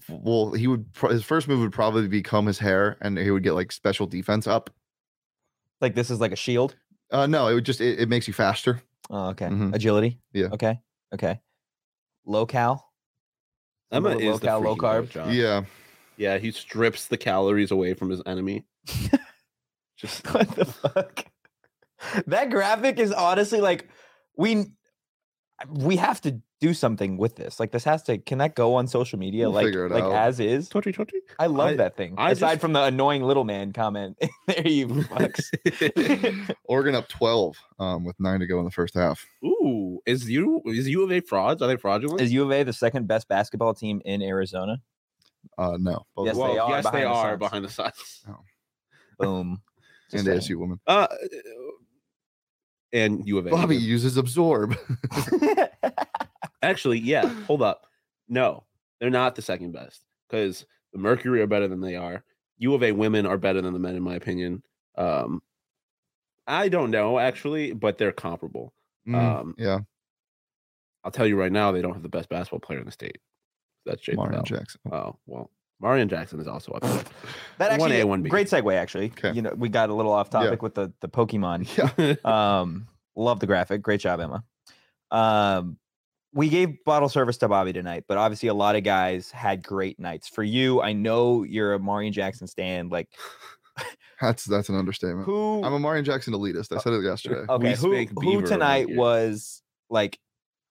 well, 0.09 0.51
he 0.53 0.67
would 0.67 0.91
pro- 0.93 1.09
his 1.11 1.23
first 1.23 1.47
move 1.47 1.59
would 1.59 1.73
probably 1.73 2.07
become 2.07 2.45
his 2.45 2.59
hair, 2.59 2.97
and 3.01 3.17
he 3.17 3.31
would 3.31 3.43
get 3.43 3.53
like 3.53 3.71
special 3.71 4.05
defense 4.07 4.47
up. 4.47 4.69
Like 5.81 5.95
this 5.95 6.09
is 6.09 6.19
like 6.19 6.31
a 6.31 6.35
shield. 6.37 6.75
Uh 7.11 7.25
no, 7.27 7.47
it 7.47 7.53
would 7.55 7.65
just 7.65 7.81
it, 7.81 7.99
it 7.99 8.09
makes 8.09 8.27
you 8.27 8.33
faster. 8.33 8.81
Oh, 9.09 9.29
okay. 9.29 9.47
Mhm. 9.47 9.73
Agility. 9.75 10.19
Yeah. 10.31 10.47
Okay. 10.53 10.79
Okay. 11.13 11.39
Low 12.25 12.45
cal. 12.45 12.89
Emma 13.91 14.09
Little 14.09 14.21
is 14.21 14.27
low 14.35 14.39
cal, 14.39 14.59
low 14.61 14.75
carb. 14.75 15.13
goat, 15.13 15.31
Yeah. 15.33 15.63
Yeah, 16.15 16.37
he 16.37 16.51
strips 16.51 17.07
the 17.07 17.17
calories 17.17 17.71
away 17.71 17.93
from 17.95 18.09
his 18.09 18.21
enemy. 18.25 18.65
Just 20.03 20.25
what 20.33 20.49
the 20.55 20.65
fuck? 20.65 21.25
That 22.27 22.49
graphic 22.49 22.99
is 22.99 23.13
honestly 23.13 23.61
like 23.61 23.87
we 24.35 24.65
we 25.69 25.95
have 25.95 26.19
to 26.21 26.41
do 26.59 26.73
something 26.73 27.15
with 27.17 27.37
this. 27.37 27.57
Like 27.59 27.71
this 27.71 27.85
has 27.85 28.03
to 28.03 28.17
can 28.17 28.39
that 28.39 28.53
go 28.55 28.75
on 28.75 28.87
social 28.87 29.17
media 29.17 29.45
We'll 29.45 29.53
like 29.55 29.65
figure 29.67 29.85
it 29.85 29.91
like 29.93 30.03
out. 30.03 30.11
as 30.11 30.41
is? 30.41 30.69
Totri 30.69 30.93
Totri. 30.93 31.19
I 31.39 31.45
love 31.47 31.69
I- 31.71 31.75
that 31.77 31.95
thing. 31.95 32.15
I 32.17 32.31
Aside 32.31 32.51
just- 32.55 32.61
from 32.61 32.73
the 32.73 32.83
annoying 32.83 33.23
little 33.23 33.45
man 33.45 33.71
comment. 33.71 34.17
there 34.47 34.67
you 34.67 34.87
fucks. 34.87 36.55
Oregon 36.65 36.95
up 36.95 37.07
12 37.07 37.55
um, 37.79 38.03
with 38.03 38.19
nine 38.19 38.41
to 38.41 38.47
go 38.47 38.59
in 38.59 38.65
the 38.65 38.71
first 38.71 38.93
half. 38.95 39.25
Ooh, 39.45 40.01
is 40.05 40.29
you 40.29 40.61
is 40.65 40.89
U 40.89 41.03
of 41.03 41.11
A 41.13 41.21
frauds? 41.21 41.61
Are 41.61 41.67
they 41.67 41.77
fraudulent? 41.77 42.19
Is 42.19 42.33
U 42.33 42.43
of 42.43 42.51
A 42.51 42.63
the 42.63 42.73
second 42.73 43.07
best 43.07 43.29
basketball 43.29 43.73
team 43.73 44.01
in 44.03 44.21
Arizona? 44.21 44.81
Uh, 45.57 45.77
no. 45.79 46.05
Both 46.15 46.25
Yes, 46.27 46.35
of 46.35 46.41
them. 46.41 46.51
they 46.53 46.57
are 46.59 46.69
yes, 46.69 46.83
they 46.85 46.91
behind 46.91 47.05
the 47.05 47.09
are 47.09 47.37
behind 47.37 47.65
the 47.65 47.69
Suns. 47.69 48.25
Boom. 49.19 49.61
And 50.13 50.25
Just 50.25 50.49
ASU 50.49 50.55
woman. 50.57 50.79
Uh, 50.87 51.07
and 52.91 53.27
U 53.27 53.37
of 53.37 53.47
A. 53.47 53.49
Bobby 53.49 53.77
uses 53.77 54.17
absorb. 54.17 54.75
Actually, 56.61 56.99
yeah. 56.99 57.27
Hold 57.45 57.61
up. 57.61 57.87
No, 58.29 58.63
they're 58.99 59.09
not 59.09 59.35
the 59.35 59.41
second 59.41 59.71
best 59.73 60.03
because 60.29 60.65
the 60.93 60.99
Mercury 60.99 61.41
are 61.41 61.47
better 61.47 61.67
than 61.67 61.81
they 61.81 61.95
are. 61.95 62.23
U 62.57 62.73
of 62.73 62.83
A 62.83 62.91
women 62.91 63.25
are 63.25 63.37
better 63.37 63.61
than 63.61 63.73
the 63.73 63.79
men, 63.79 63.95
in 63.95 64.03
my 64.03 64.15
opinion. 64.15 64.63
Um, 64.95 65.41
I 66.47 66.69
don't 66.69 66.91
know 66.91 67.19
actually, 67.19 67.73
but 67.73 67.97
they're 67.97 68.11
comparable. 68.11 68.73
Mm, 69.07 69.15
Um, 69.15 69.55
yeah, 69.57 69.79
I'll 71.03 71.11
tell 71.11 71.27
you 71.27 71.35
right 71.37 71.51
now, 71.51 71.71
they 71.71 71.81
don't 71.81 71.93
have 71.93 72.03
the 72.03 72.09
best 72.09 72.29
basketball 72.29 72.59
player 72.59 72.79
in 72.79 72.85
the 72.85 72.91
state. 72.91 73.17
That's 73.85 74.01
Jay 74.01 74.13
Jackson. 74.45 74.79
Oh 74.91 75.17
well, 75.25 75.49
Marreon 75.83 76.07
Jackson 76.09 76.39
is 76.39 76.47
also 76.47 76.71
up 76.71 76.81
there. 76.81 77.03
that 77.59 77.77
One 77.79 77.91
actually 77.91 78.01
A, 78.01 78.07
one 78.07 78.21
B. 78.23 78.29
great 78.29 78.47
segue 78.47 78.73
actually. 78.75 79.09
'Kay. 79.09 79.33
You 79.33 79.41
know, 79.41 79.53
we 79.55 79.67
got 79.69 79.89
a 79.89 79.93
little 79.93 80.11
off 80.13 80.29
Yeah. 80.33 80.43
topic 80.43 80.61
with 80.61 80.75
the 80.75 80.91
the 81.01 81.09
Pokemon. 81.09 81.67
Yeah. 81.97 82.15
Um, 82.61 82.87
love 83.15 83.39
the 83.39 83.47
graphic. 83.47 83.81
Great 83.81 83.99
job, 83.99 84.19
Emma. 84.19 84.43
Um, 85.11 85.77
we 86.33 86.49
gave 86.49 86.83
bottle 86.83 87.09
service 87.09 87.37
to 87.39 87.47
Bobby 87.47 87.73
tonight, 87.73 88.05
but 88.07 88.17
obviously 88.17 88.49
a 88.49 88.53
lot 88.55 88.75
of 88.75 88.83
guys 88.83 89.29
had 89.29 89.61
great 89.63 89.99
nights. 89.99 90.27
For 90.27 90.41
you, 90.43 90.81
I 90.81 90.93
know 90.93 91.43
you're 91.43 91.75
a 91.75 91.79
Marreon 91.79 92.11
Jackson 92.11 92.47
stand. 92.47 92.89
Like 92.91 93.07
That's 94.21 94.45
that's 94.45 94.69
an 94.69 94.75
understatement. 94.75 95.25
who? 95.25 95.61
I'm 95.63 95.73
a 95.73 95.79
Marreon 95.79 96.05
Jackson 96.05 96.33
elitist. 96.33 96.75
I 96.75 96.79
said 96.79 96.93
it 96.93 97.03
yesterday. 97.03 97.45
okay, 97.49 97.63
We 97.63 97.69
who 97.75 97.91
spank 97.93 98.11
who 98.19 98.41
tonight 98.41 98.87
here. 98.87 98.97
was 98.97 99.61
like 99.89 100.17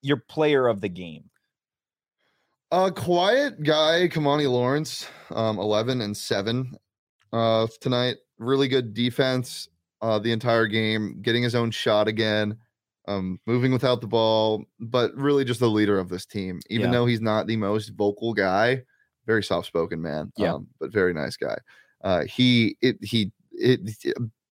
your 0.01 0.16
player 0.16 0.66
of 0.66 0.81
the 0.81 0.88
game? 0.88 1.25
Uh, 2.73 2.91
quiet 2.91 3.63
guy, 3.63 4.09
Kimani 4.09 4.51
Lawrence, 4.51 5.07
um, 5.31 5.59
11 5.59 6.01
and 6.01 6.17
7 6.17 6.75
uh, 7.31 7.67
tonight. 7.83 8.17
Really 8.39 8.67
good 8.67 8.95
defense 8.95 9.69
uh, 10.01 10.19
the 10.19 10.33
entire 10.33 10.67
game, 10.67 11.21
getting 11.21 11.43
his 11.43 11.55
own 11.55 11.71
shot 11.71 12.09
again, 12.09 12.57
um, 13.09 13.39
moving 13.47 13.73
without 13.73 14.01
the 14.01 14.07
ball, 14.07 14.65
but 14.81 15.15
really 15.15 15.45
just 15.45 15.61
the 15.61 15.69
leader 15.69 15.99
of 15.99 16.09
this 16.09 16.25
team. 16.25 16.61
Even 16.71 16.87
Yeah. 16.87 16.93
though 16.93 17.07
he's 17.07 17.21
not 17.21 17.47
the 17.47 17.59
most 17.59 17.91
vocal 17.91 18.33
guy, 18.33 18.83
very 19.27 19.43
soft 19.43 19.67
spoken 19.67 20.01
man, 20.01 20.33
Yeah. 20.39 20.55
um, 20.55 20.67
but 20.81 20.91
very 20.91 21.13
nice 21.13 21.37
guy. 21.37 21.59
Uh, 22.03 22.25
he, 22.25 22.79
it, 22.81 22.97
he, 23.05 23.33
it, 23.51 23.81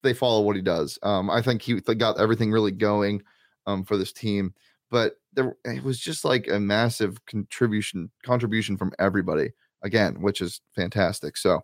they 0.02 0.12
follow 0.12 0.42
what 0.42 0.56
he 0.56 0.62
does. 0.62 0.98
Um, 1.02 1.30
I 1.30 1.40
think 1.40 1.62
he 1.62 1.80
got 1.80 2.20
everything 2.20 2.52
really 2.52 2.70
going 2.72 3.22
um, 3.66 3.82
for 3.82 3.96
this 3.96 4.12
team 4.12 4.52
but 4.90 5.14
there 5.32 5.54
it 5.64 5.82
was 5.84 5.98
just 5.98 6.24
like 6.24 6.48
a 6.48 6.58
massive 6.60 7.24
contribution 7.26 8.10
contribution 8.24 8.76
from 8.76 8.92
everybody 8.98 9.50
again, 9.82 10.20
which 10.20 10.40
is 10.40 10.60
fantastic. 10.74 11.36
So, 11.36 11.60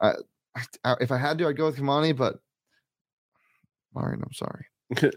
uh, 0.00 0.14
I, 0.84 0.96
if 1.00 1.10
I 1.10 1.16
had 1.18 1.38
to, 1.38 1.48
I'd 1.48 1.56
go 1.56 1.66
with 1.66 1.76
Kimani, 1.78 2.16
but 2.16 2.36
Marreon, 3.94 4.22
I'm 4.22 4.32
sorry. 4.32 4.66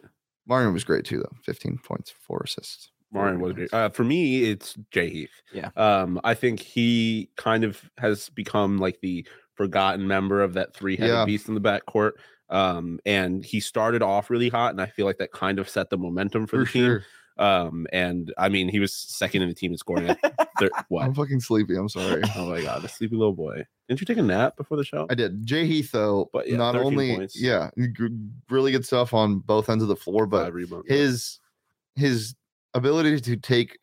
Marreon 0.50 0.74
was 0.74 0.84
great 0.84 1.06
too, 1.06 1.18
though. 1.20 1.36
15 1.44 1.80
points, 1.84 2.12
four 2.12 2.42
assists. 2.44 2.92
Marreon 3.14 3.40
was 3.40 3.54
great. 3.54 3.74
Uh, 3.74 3.90
for 3.90 4.04
me, 4.04 4.44
it's 4.44 4.76
Jay 4.92 5.10
Heath. 5.10 5.42
Yeah. 5.54 5.70
Um, 5.76 6.20
I 6.24 6.34
think 6.34 6.60
he 6.60 7.30
kind 7.38 7.64
of 7.64 7.82
has 7.98 8.30
become 8.30 8.78
like 8.78 9.00
the 9.02 9.26
forgotten 9.56 10.08
member 10.08 10.42
of 10.42 10.54
that 10.54 10.74
three-headed 10.76 11.14
Yeah. 11.14 11.26
beast 11.26 11.48
in 11.48 11.56
the 11.56 11.62
backcourt. 11.62 12.12
Um, 12.50 13.00
and 13.06 13.44
he 13.44 13.60
started 13.60 14.04
off 14.04 14.30
really 14.30 14.50
hot, 14.50 14.72
and 14.72 14.82
I 14.82 14.86
feel 14.86 15.06
like 15.06 15.18
that 15.18 15.32
kind 15.32 15.58
of 15.60 15.68
set 15.70 15.90
the 15.90 15.98
momentum 15.98 16.46
for, 16.46 16.66
For 16.66 16.66
the 16.66 16.72
team. 16.72 17.02
Sure. 17.38 17.46
Um, 17.46 17.88
and 17.92 18.34
I 18.38 18.50
mean, 18.50 18.70
he 18.70 18.80
was 18.80 18.94
second 18.94 19.42
in 19.42 19.50
the 19.50 19.56
team 19.56 19.72
in 19.72 19.78
scoring. 19.78 20.10
at 20.10 20.20
thir- 20.60 20.70
what? 20.90 21.04
I'm 21.06 21.14
fucking 21.14 21.40
sleepy. 21.42 21.76
I'm 21.76 21.90
sorry. 21.90 22.22
Oh 22.36 22.50
my 22.50 22.62
god, 22.62 22.82
the 22.82 22.88
sleepy 22.90 23.16
little 23.16 23.34
boy. 23.34 23.64
Didn't 23.88 24.02
you 24.02 24.06
take 24.06 24.18
a 24.18 24.24
nap 24.24 24.58
before 24.58 24.78
the 24.78 24.84
show? 24.84 25.06
I 25.10 25.16
did. 25.16 25.46
Jay 25.46 25.66
Heath, 25.68 25.92
though, 25.92 26.30
But 26.34 26.48
yeah, 26.50 26.58
not 26.58 26.76
only 26.76 27.16
points. 27.18 27.40
yeah, 27.40 27.70
g- 27.78 28.08
really 28.50 28.72
good 28.72 28.86
stuff 28.86 29.14
on 29.14 29.40
both 29.40 29.70
ends 29.70 29.84
of 29.84 29.90
the 29.90 29.96
floor, 29.96 30.26
but 30.26 30.46
Five 30.46 30.54
rebounds. 30.56 30.86
his 30.90 31.40
his 31.96 32.36
ability 32.74 33.20
to 33.22 33.38
take 33.38 33.78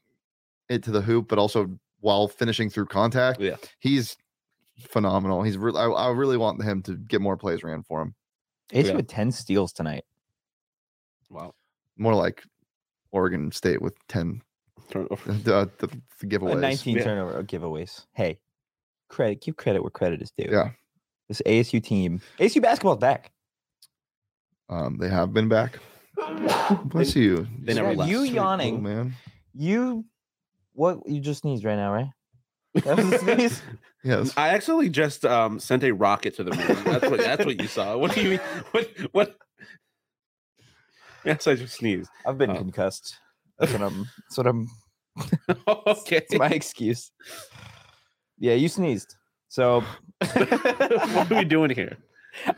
it 0.69 0.83
to 0.85 0.91
the 0.91 1.01
hoop, 1.01 1.29
but 1.29 1.39
also 1.39 1.79
while 2.01 2.27
finishing 2.29 2.69
through 2.69 2.87
contact, 2.87 3.41
Yeah. 3.41 3.57
he's 3.79 4.17
phenomenal. 4.81 5.43
He's 5.43 5.57
really 5.57 5.79
I, 5.79 5.87
I 5.87 6.11
really 6.11 6.37
want 6.37 6.61
him 6.63 6.83
to 6.83 6.97
get 6.97 7.21
more 7.21 7.37
plays 7.37 7.63
ran 7.63 7.83
for 7.85 8.03
him. 8.03 8.15
AC 8.73 8.89
Yeah. 8.89 8.97
with 8.97 9.07
10 9.07 9.31
steals 9.31 9.73
tonight. 9.73 10.05
wow. 11.31 11.55
More 11.97 12.15
like 12.15 12.43
Oregon 13.13 13.53
State 13.53 13.81
with 13.83 13.95
ten 14.09 14.43
Turnover. 14.91 15.31
uh, 15.31 15.35
the, 15.45 15.71
the 15.79 15.87
Uh, 15.87 15.89
giveaways. 16.25 16.61
19 16.61 16.97
Yeah. 16.97 17.05
turnover 17.05 17.43
giveaways. 17.45 18.05
Hey, 18.15 18.39
credit, 19.09 19.41
give 19.43 19.57
credit 19.57 19.83
where 19.83 19.91
credit 19.91 20.21
is 20.23 20.31
due. 20.37 20.49
Yeah. 20.51 20.71
This 21.29 21.41
ASU 21.47 21.83
team, 21.83 22.21
ASU 22.39 22.61
basketball's 22.61 22.99
back. 22.99 23.31
Um, 24.69 24.99
they 24.99 25.09
have 25.09 25.33
been 25.33 25.49
back. 25.49 25.79
Bless 26.85 27.15
you. 27.17 27.47
they 27.63 27.75
never 27.75 27.91
Yeah, 27.93 27.97
left. 27.99 28.11
You 28.11 28.19
Sweet 28.19 28.29
little 28.31 28.35
yawning. 28.45 28.83
man. 28.83 29.15
You, 29.55 30.05
what, 30.73 31.01
you 31.07 31.21
just 31.21 31.41
sneezed 31.43 31.65
right 31.65 31.77
now, 31.77 31.93
right? 31.93 32.11
That 32.85 32.97
was 32.97 33.13
a 33.13 33.19
sneeze? 33.37 33.63
Yes. 34.05 34.33
I 34.37 34.49
actually 34.49 34.89
just 34.89 35.25
um 35.25 35.59
sent 35.61 35.85
a 35.85 35.93
rocket 35.93 36.35
to 36.37 36.45
the 36.45 36.51
moon. 36.57 36.85
That's 36.85 37.09
what 37.11 37.21
that's 37.21 37.45
what 37.45 37.61
you 37.61 37.69
saw. 37.69 37.97
What 37.99 38.15
do 38.15 38.23
you 38.23 38.31
mean? 38.31 38.41
What 38.73 38.89
what? 39.13 39.37
Yes, 41.25 41.47
I 41.47 41.55
just 41.55 41.75
sneezed. 41.75 42.11
I've 42.27 42.39
been 42.39 42.51
Oh. 42.51 42.57
concussed. 42.57 43.17
That's 43.59 43.73
what 43.73 43.83
I'm, 43.83 44.09
that's 44.29 44.39
what 44.39 44.47
I'm, 44.49 44.69
okay. 45.87 46.17
it's 46.17 46.35
my 46.35 46.49
excuse. 46.49 47.13
Yeah, 48.39 48.55
you 48.55 48.69
sneezed. 48.69 49.15
So, 49.49 49.85
what 50.33 51.31
are 51.31 51.39
we 51.39 51.45
doing 51.45 51.71
here? 51.71 51.97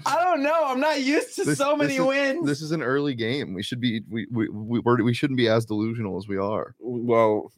I 0.06 0.22
don't 0.22 0.42
know. 0.42 0.64
I'm 0.66 0.80
not 0.80 1.02
used 1.02 1.34
to 1.36 1.44
This- 1.44 1.58
so 1.58 1.76
many 1.76 1.94
this 1.94 2.00
is- 2.00 2.06
wins. 2.06 2.46
This 2.46 2.62
is 2.62 2.70
an 2.72 2.80
early 2.82 3.14
game. 3.14 3.52
We 3.54 3.62
should 3.62 3.80
be 3.80 4.00
we 4.08 4.26
we 4.30 4.48
we, 4.48 4.78
we're, 4.78 5.02
we 5.02 5.12
shouldn't 5.12 5.36
be 5.36 5.48
as 5.48 5.66
delusional 5.66 6.16
as 6.16 6.26
we 6.28 6.38
are. 6.38 6.74
Well, 6.80 7.52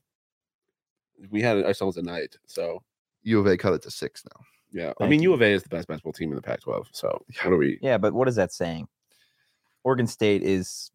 we 1.30 1.40
had 1.42 1.62
ourselves 1.64 1.98
a 1.98 2.02
night, 2.02 2.36
so 2.46 2.82
U 3.22 3.38
of 3.38 3.46
A 3.46 3.56
cut 3.56 3.74
it 3.74 3.82
to 3.82 3.90
six 3.90 4.24
now. 4.34 4.40
yeah. 4.72 4.92
I 5.00 5.06
mean, 5.08 5.22
you. 5.22 5.30
U 5.30 5.34
of 5.34 5.42
A 5.42 5.52
is 5.52 5.62
the 5.62 5.68
best 5.68 5.86
basketball 5.88 6.14
team 6.14 6.30
in 6.30 6.36
the 6.36 6.42
Pac-12. 6.42 6.86
So 6.92 7.22
what 7.44 7.52
are 7.52 7.56
we? 7.58 7.78
yeah, 7.82 7.98
but 7.98 8.12
what 8.14 8.28
is 8.28 8.34
that 8.36 8.52
saying? 8.52 8.88
Oregon 9.84 10.06
State 10.06 10.42
is 10.42 10.90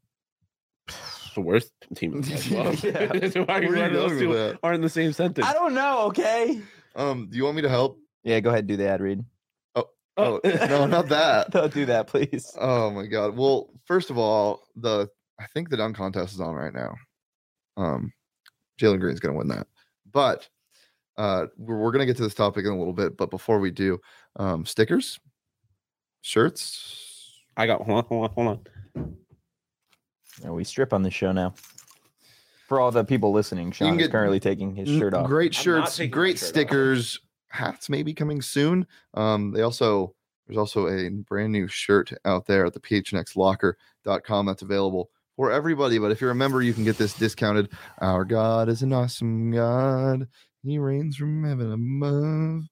The 1.35 1.41
worst 1.41 1.71
team 1.95 2.13
in 2.15 2.21
the 2.21 2.31
Pac-12. 2.31 3.23
Yeah. 3.23 3.29
So 3.31 3.43
why 3.45 3.59
are 3.59 3.63
you 3.63 3.69
Where 3.69 3.85
are 3.85 3.89
those 3.89 4.19
two 4.19 4.57
aren't 4.63 4.75
in 4.75 4.81
the 4.81 4.89
same 4.89 5.13
sentence? 5.13 5.47
I 5.47 5.53
don't 5.53 5.73
know, 5.73 6.01
okay? 6.07 6.61
Um, 6.95 7.27
do 7.29 7.37
you 7.37 7.45
want 7.45 7.55
me 7.55 7.61
to 7.61 7.69
help? 7.69 7.99
Yeah, 8.23 8.39
go 8.41 8.49
ahead, 8.49 8.67
do 8.67 8.75
the 8.75 8.87
ad 8.87 9.01
read. 9.01 9.23
Oh, 10.17 10.39
no, 10.43 10.85
not 10.85 11.07
that. 11.07 11.51
Don't 11.51 11.73
do 11.73 11.85
that, 11.85 12.07
please. 12.07 12.55
Oh 12.59 12.91
my 12.91 13.05
god. 13.05 13.35
Well, 13.35 13.69
first 13.85 14.09
of 14.09 14.17
all, 14.17 14.63
the 14.75 15.09
I 15.39 15.47
think 15.47 15.69
the 15.69 15.77
dunk 15.77 15.95
contest 15.95 16.33
is 16.33 16.41
on 16.41 16.53
right 16.53 16.73
now. 16.73 16.95
Um, 17.77 18.13
Jalen 18.79 18.99
Green's 18.99 19.19
gonna 19.19 19.37
win 19.37 19.47
that, 19.47 19.67
but 20.11 20.47
uh, 21.17 21.47
we're, 21.57 21.77
we're 21.77 21.91
gonna 21.91 22.05
get 22.05 22.17
to 22.17 22.23
this 22.23 22.35
topic 22.35 22.65
in 22.65 22.71
a 22.71 22.77
little 22.77 22.93
bit. 22.93 23.17
But 23.17 23.31
before 23.31 23.59
we 23.59 23.71
do, 23.71 23.99
um, 24.35 24.65
stickers, 24.65 25.19
shirts. 26.21 27.39
I 27.55 27.65
got 27.65 27.81
hold 27.81 27.99
on, 27.99 28.05
hold 28.05 28.23
on, 28.25 28.31
hold 28.35 28.47
on. 28.95 29.17
Yeah, 30.41 30.51
we 30.51 30.63
strip 30.63 30.93
on 30.93 31.03
this 31.03 31.13
show 31.13 31.31
now. 31.31 31.53
For 32.67 32.79
all 32.79 32.91
the 32.91 33.03
people 33.03 33.31
listening, 33.33 33.71
Sean 33.71 33.99
is 33.99 34.07
currently 34.07 34.39
taking 34.39 34.75
his 34.75 34.87
shirt 34.87 35.13
off. 35.13 35.27
Great 35.27 35.53
shirts, 35.53 35.97
great 36.09 36.37
shirt 36.37 36.43
off. 36.43 36.49
stickers, 36.49 37.19
hats 37.49 37.89
maybe 37.89 38.13
coming 38.13 38.41
soon. 38.41 38.87
Um, 39.13 39.51
they 39.51 39.61
also 39.61 40.15
there's 40.47 40.57
also 40.57 40.87
a 40.87 41.09
brand 41.09 41.51
new 41.51 41.67
shirt 41.67 42.13
out 42.25 42.45
there 42.45 42.65
at 42.65 42.73
the 42.73 42.79
phnxlocker.com 42.79 44.45
that's 44.45 44.61
available 44.61 45.09
for 45.35 45.51
everybody. 45.51 45.97
But 45.97 46.11
if 46.11 46.21
you're 46.21 46.31
a 46.31 46.35
member, 46.35 46.61
you 46.61 46.73
can 46.73 46.83
get 46.83 46.97
this 46.97 47.13
discounted. 47.13 47.69
Our 47.99 48.25
God 48.25 48.69
is 48.69 48.81
an 48.81 48.93
awesome 48.93 49.51
God. 49.51 50.27
He 50.63 50.77
reigns 50.77 51.17
from 51.17 51.43
heaven 51.43 51.71
above. 51.71 52.63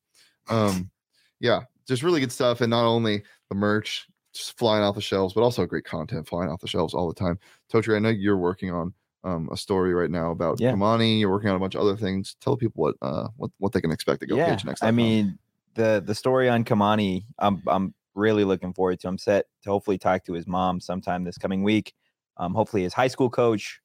Um, 0.50 0.92
yeah, 1.40 1.62
just 1.88 2.04
really 2.04 2.20
good 2.20 2.32
stuff. 2.32 2.62
And 2.62 2.70
not 2.70 2.86
only 2.86 3.24
the 3.50 3.56
merch 3.56 4.08
just 4.34 4.58
flying 4.58 4.84
off 4.84 4.96
the 4.96 5.02
shelves, 5.02 5.34
but 5.34 5.42
also 5.42 5.66
great 5.66 5.86
content 5.86 6.28
flying 6.28 6.50
off 6.50 6.62
the 6.62 6.68
shelves 6.68 6.94
all 6.94 7.08
the 7.08 7.14
time. 7.14 7.40
Totri, 7.72 7.96
I 7.96 8.00
know 8.00 8.10
you're 8.10 8.38
working 8.38 8.72
on 8.72 8.94
um, 9.24 9.50
a 9.52 9.58
story 9.58 9.94
right 9.94 10.10
now 10.10 10.32
about 10.32 10.60
Yeah. 10.60 10.74
Kimani. 10.74 11.20
You're 11.20 11.32
working 11.32 11.50
on 11.50 11.56
a 11.56 11.60
bunch 11.60 11.76
of 11.76 11.82
other 11.82 11.98
things. 11.98 12.36
Tell 12.40 12.56
people 12.56 12.84
what 12.84 12.96
uh 13.02 13.28
what, 13.38 13.52
what 13.58 13.74
they 13.74 13.82
can 13.82 13.92
expect 13.92 14.22
to 14.22 14.28
go 14.28 14.38
yeah, 14.38 14.52
page 14.56 14.66
next. 14.66 14.84
I 14.84 14.92
mean 14.92 15.38
the 15.76 16.02
the 16.06 16.16
story 16.16 16.50
on 16.50 16.64
Kimani, 16.64 17.26
I'm 17.38 17.62
I'm 17.68 17.94
really 18.16 18.44
looking 18.44 18.74
forward 18.74 19.00
to. 19.02 19.08
I'm 19.08 19.18
set 19.18 19.46
to 19.64 19.70
hopefully 19.70 19.98
talk 19.98 20.26
to 20.26 20.34
his 20.34 20.48
mom 20.48 20.80
sometime 20.80 21.24
this 21.24 21.38
coming 21.38 21.64
week. 21.64 21.94
Um, 22.38 22.54
hopefully 22.54 22.84
his 22.84 22.94
high 22.94 23.08
school 23.08 23.30
coach 23.30 23.82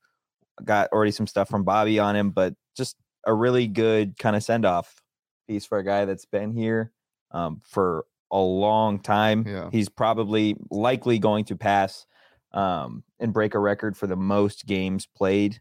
got 0.65 0.89
already 0.93 1.11
some 1.11 1.27
stuff 1.27 1.49
from 1.49 1.65
Bobby 1.65 1.99
on 1.99 2.15
him, 2.15 2.31
but 2.31 2.55
just 2.77 2.97
a 3.27 3.35
really 3.35 3.67
good 3.67 4.19
kind 4.19 4.37
of 4.37 4.43
send 4.43 4.65
off 4.65 5.03
piece 5.49 5.65
for 5.65 5.79
a 5.79 5.85
guy 5.85 6.05
that's 6.05 6.27
been 6.27 6.53
here 6.53 6.93
um, 7.33 7.61
for 7.65 8.07
a 8.35 8.39
long 8.39 8.99
time. 8.99 9.47
Yeah. 9.47 9.69
He's 9.73 9.89
probably 9.89 10.57
likely 10.71 11.19
going 11.19 11.45
to 11.47 11.57
pass 11.57 12.05
um, 12.53 13.03
and 13.19 13.33
break 13.33 13.55
a 13.55 13.59
record 13.59 13.97
for 13.97 14.07
the 14.07 14.17
most 14.17 14.67
games 14.67 15.07
played 15.07 15.61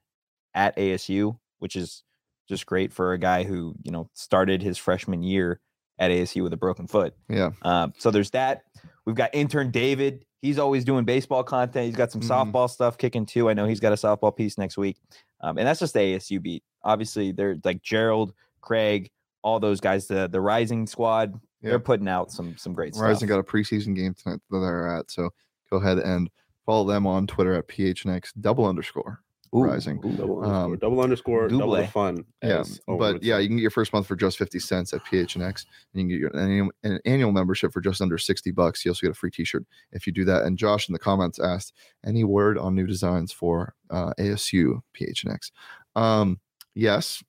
at 0.53 0.75
ASU, 0.77 1.37
which 1.59 1.75
is 1.75 2.03
just 2.49 2.65
great 2.65 2.91
for 2.91 3.13
a 3.13 3.17
guy 3.17 3.43
who 3.43 3.73
you 3.83 3.91
know 3.91 4.09
started 4.13 4.61
his 4.61 4.77
freshman 4.77 5.23
year 5.23 5.59
at 5.99 6.11
ASU 6.11 6.43
with 6.43 6.51
a 6.53 6.57
broken 6.57 6.87
foot. 6.87 7.13
yeah, 7.29 7.51
Um, 7.61 7.93
so 7.97 8.11
there's 8.11 8.31
that. 8.31 8.63
We've 9.05 9.15
got 9.15 9.29
intern 9.33 9.71
David. 9.71 10.25
He's 10.41 10.59
always 10.59 10.83
doing 10.83 11.05
baseball 11.05 11.43
content. 11.43 11.85
He's 11.85 11.95
got 11.95 12.11
some 12.11 12.21
Mhm. 12.21 12.51
softball 12.51 12.69
stuff 12.69 12.97
kicking 12.97 13.25
too. 13.25 13.49
I 13.49 13.53
know 13.53 13.65
he's 13.65 13.79
got 13.79 13.93
a 13.93 13.95
softball 13.95 14.35
piece 14.35 14.57
next 14.57 14.77
week, 14.77 14.97
um, 15.41 15.57
and 15.57 15.65
that's 15.67 15.79
just 15.79 15.93
the 15.93 15.99
ASU 16.01 16.39
beat. 16.41 16.63
Obviously, 16.83 17.31
they're 17.31 17.57
like 17.63 17.81
Gerald, 17.81 18.33
Craig, 18.61 19.09
all 19.43 19.59
those 19.59 19.79
guys. 19.79 20.07
The 20.07 20.27
the 20.27 20.41
Rising 20.41 20.85
squad. 20.87 21.39
Yeah. 21.63 21.69
They're 21.71 21.79
putting 21.79 22.07
out 22.07 22.31
some 22.31 22.55
some 22.57 22.73
great 22.73 22.93
stuff. 22.93 23.05
Verizon 23.07 23.27
got 23.27 23.39
a 23.39 23.43
preseason 23.43 23.95
game 23.95 24.13
tonight 24.13 24.39
that 24.51 24.59
they're 24.59 24.87
at. 24.97 25.09
So 25.09 25.29
go 25.71 25.77
ahead 25.77 25.97
and 25.99 26.29
follow 26.65 26.85
them 26.85 27.07
on 27.07 27.25
Twitter 27.27 27.53
at 27.55 27.67
PHNX 27.67 28.31
double 28.39 28.65
underscore. 28.65 29.19
Ooh, 29.55 29.65
Rising. 29.65 30.01
ooh. 30.03 30.11
Double 30.17 30.39
Um, 30.43 30.47
underscore, 30.49 30.77
double 30.77 31.01
underscore, 31.01 31.47
double 31.47 31.71
the 31.73 31.77
double. 31.81 31.91
fun. 31.91 32.25
Yeah, 32.41 32.63
but 32.87 33.21
yeah, 33.21 33.37
you 33.37 33.47
can 33.47 33.57
get 33.57 33.61
your 33.61 33.69
first 33.69 33.93
month 33.93 34.07
for 34.07 34.15
just 34.15 34.39
50 34.39 34.57
cents 34.57 34.93
at 34.93 35.05
PHNX. 35.05 35.65
And 35.93 35.93
you 35.93 36.01
can 36.01 36.07
get 36.07 36.19
your 36.19 36.29
an 36.31 36.39
annual, 36.49 36.71
an 36.83 36.99
annual 37.05 37.31
membership 37.31 37.71
for 37.71 37.79
just 37.79 38.01
under 38.01 38.17
60 38.17 38.49
bucks. 38.49 38.83
You 38.83 38.89
also 38.89 39.01
get 39.05 39.11
a 39.11 39.13
free 39.13 39.29
t-shirt 39.29 39.63
if 39.91 40.07
you 40.07 40.13
do 40.13 40.25
that. 40.25 40.41
And 40.43 40.57
Josh 40.57 40.89
in 40.89 40.93
the 40.93 40.97
comments 40.99 41.37
asked 41.39 41.73
any 42.03 42.23
word 42.23 42.57
on 42.57 42.73
new 42.73 42.87
designs 42.87 43.31
for 43.31 43.75
uh, 43.91 44.11
ASU 44.19 44.81
PHNX. 44.99 45.51
Um, 45.95 46.39
yes, 46.73 47.23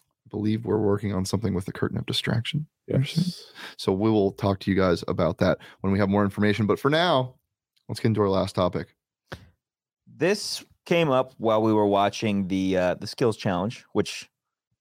I 0.00 0.28
believe 0.30 0.64
we're 0.64 0.78
working 0.78 1.12
on 1.12 1.26
something 1.26 1.52
with 1.52 1.66
the 1.66 1.72
curtain 1.72 1.98
of 1.98 2.06
distraction. 2.06 2.66
Here 2.90 3.04
soon. 3.04 3.24
Yes. 3.24 3.52
So 3.76 3.92
we 3.92 4.10
will 4.10 4.32
talk 4.32 4.58
to 4.60 4.70
you 4.70 4.76
guys 4.76 5.04
about 5.08 5.38
that 5.38 5.58
when 5.80 5.92
we 5.92 5.98
have 5.98 6.08
more 6.08 6.24
information. 6.24 6.66
But 6.66 6.78
for 6.78 6.90
now, 6.90 7.34
let's 7.88 8.00
get 8.00 8.08
into 8.08 8.20
our 8.20 8.28
last 8.28 8.54
topic. 8.54 8.94
This 10.06 10.64
came 10.86 11.10
up 11.10 11.32
while 11.38 11.62
we 11.62 11.72
were 11.72 11.86
watching 11.86 12.48
the 12.48 12.76
uh, 12.76 12.94
the 12.94 13.06
skills 13.06 13.36
challenge, 13.36 13.84
which, 13.92 14.28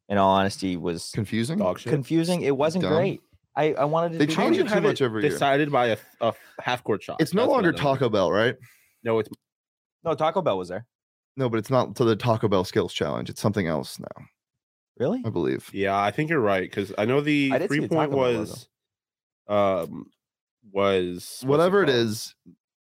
in 0.10 0.18
all 0.18 0.32
honesty, 0.32 0.76
was 0.76 1.12
Confusing? 1.14 1.60
Confusing. 1.76 2.42
It 2.42 2.56
wasn't 2.58 2.84
Dumb. 2.84 2.94
great. 2.94 3.22
I, 3.56 3.74
I 3.74 3.86
wanted 3.86 4.14
to. 4.14 4.18
They 4.20 4.26
do 4.26 4.36
change 4.36 4.58
it 4.58 4.68
too 4.70 4.82
much 4.82 5.02
every 5.02 5.22
year. 5.22 5.32
decided 5.32 5.72
by 5.72 5.88
a, 5.88 5.98
a 6.22 6.34
half 6.62 6.84
court 6.84 7.04
shot. 7.04 7.18
It's 7.20 7.34
no 7.34 7.42
That's 7.44 7.52
longer 7.52 7.70
I 7.70 7.72
know. 7.72 7.78
Taco 7.78 8.10
Bell, 8.10 8.32
right? 8.32 8.56
No, 9.04 9.20
it's 9.20 9.30
No, 10.04 10.14
Taco 10.14 10.42
Bell 10.42 10.58
was 10.58 10.70
there. 10.70 10.86
No, 11.36 11.50
but 11.50 11.58
it's 11.58 11.70
not 11.70 11.96
to 11.98 12.04
the 12.06 12.16
Taco 12.16 12.48
Bell 12.48 12.64
Skills 12.64 12.94
Challenge. 12.94 13.30
It's 13.30 13.42
something 13.42 13.68
else 13.68 14.00
now, 14.00 14.26
Really? 15.00 15.22
I 15.26 15.30
believe. 15.30 15.70
yeah. 15.74 15.98
I 15.98 16.12
think 16.12 16.30
you're 16.30 16.40
right 16.40 16.64
because 16.64 16.94
I 16.98 17.06
know 17.06 17.22
the 17.22 17.52
I 17.54 17.66
three 17.68 17.88
point 17.88 18.12
Taco 18.12 18.12
Bell 18.12 18.40
was, 18.40 18.68
um, 19.48 20.06
was 20.72 21.42
Whatever 21.46 21.84
it 21.84 21.88
called? 21.88 21.98
is, 21.98 22.36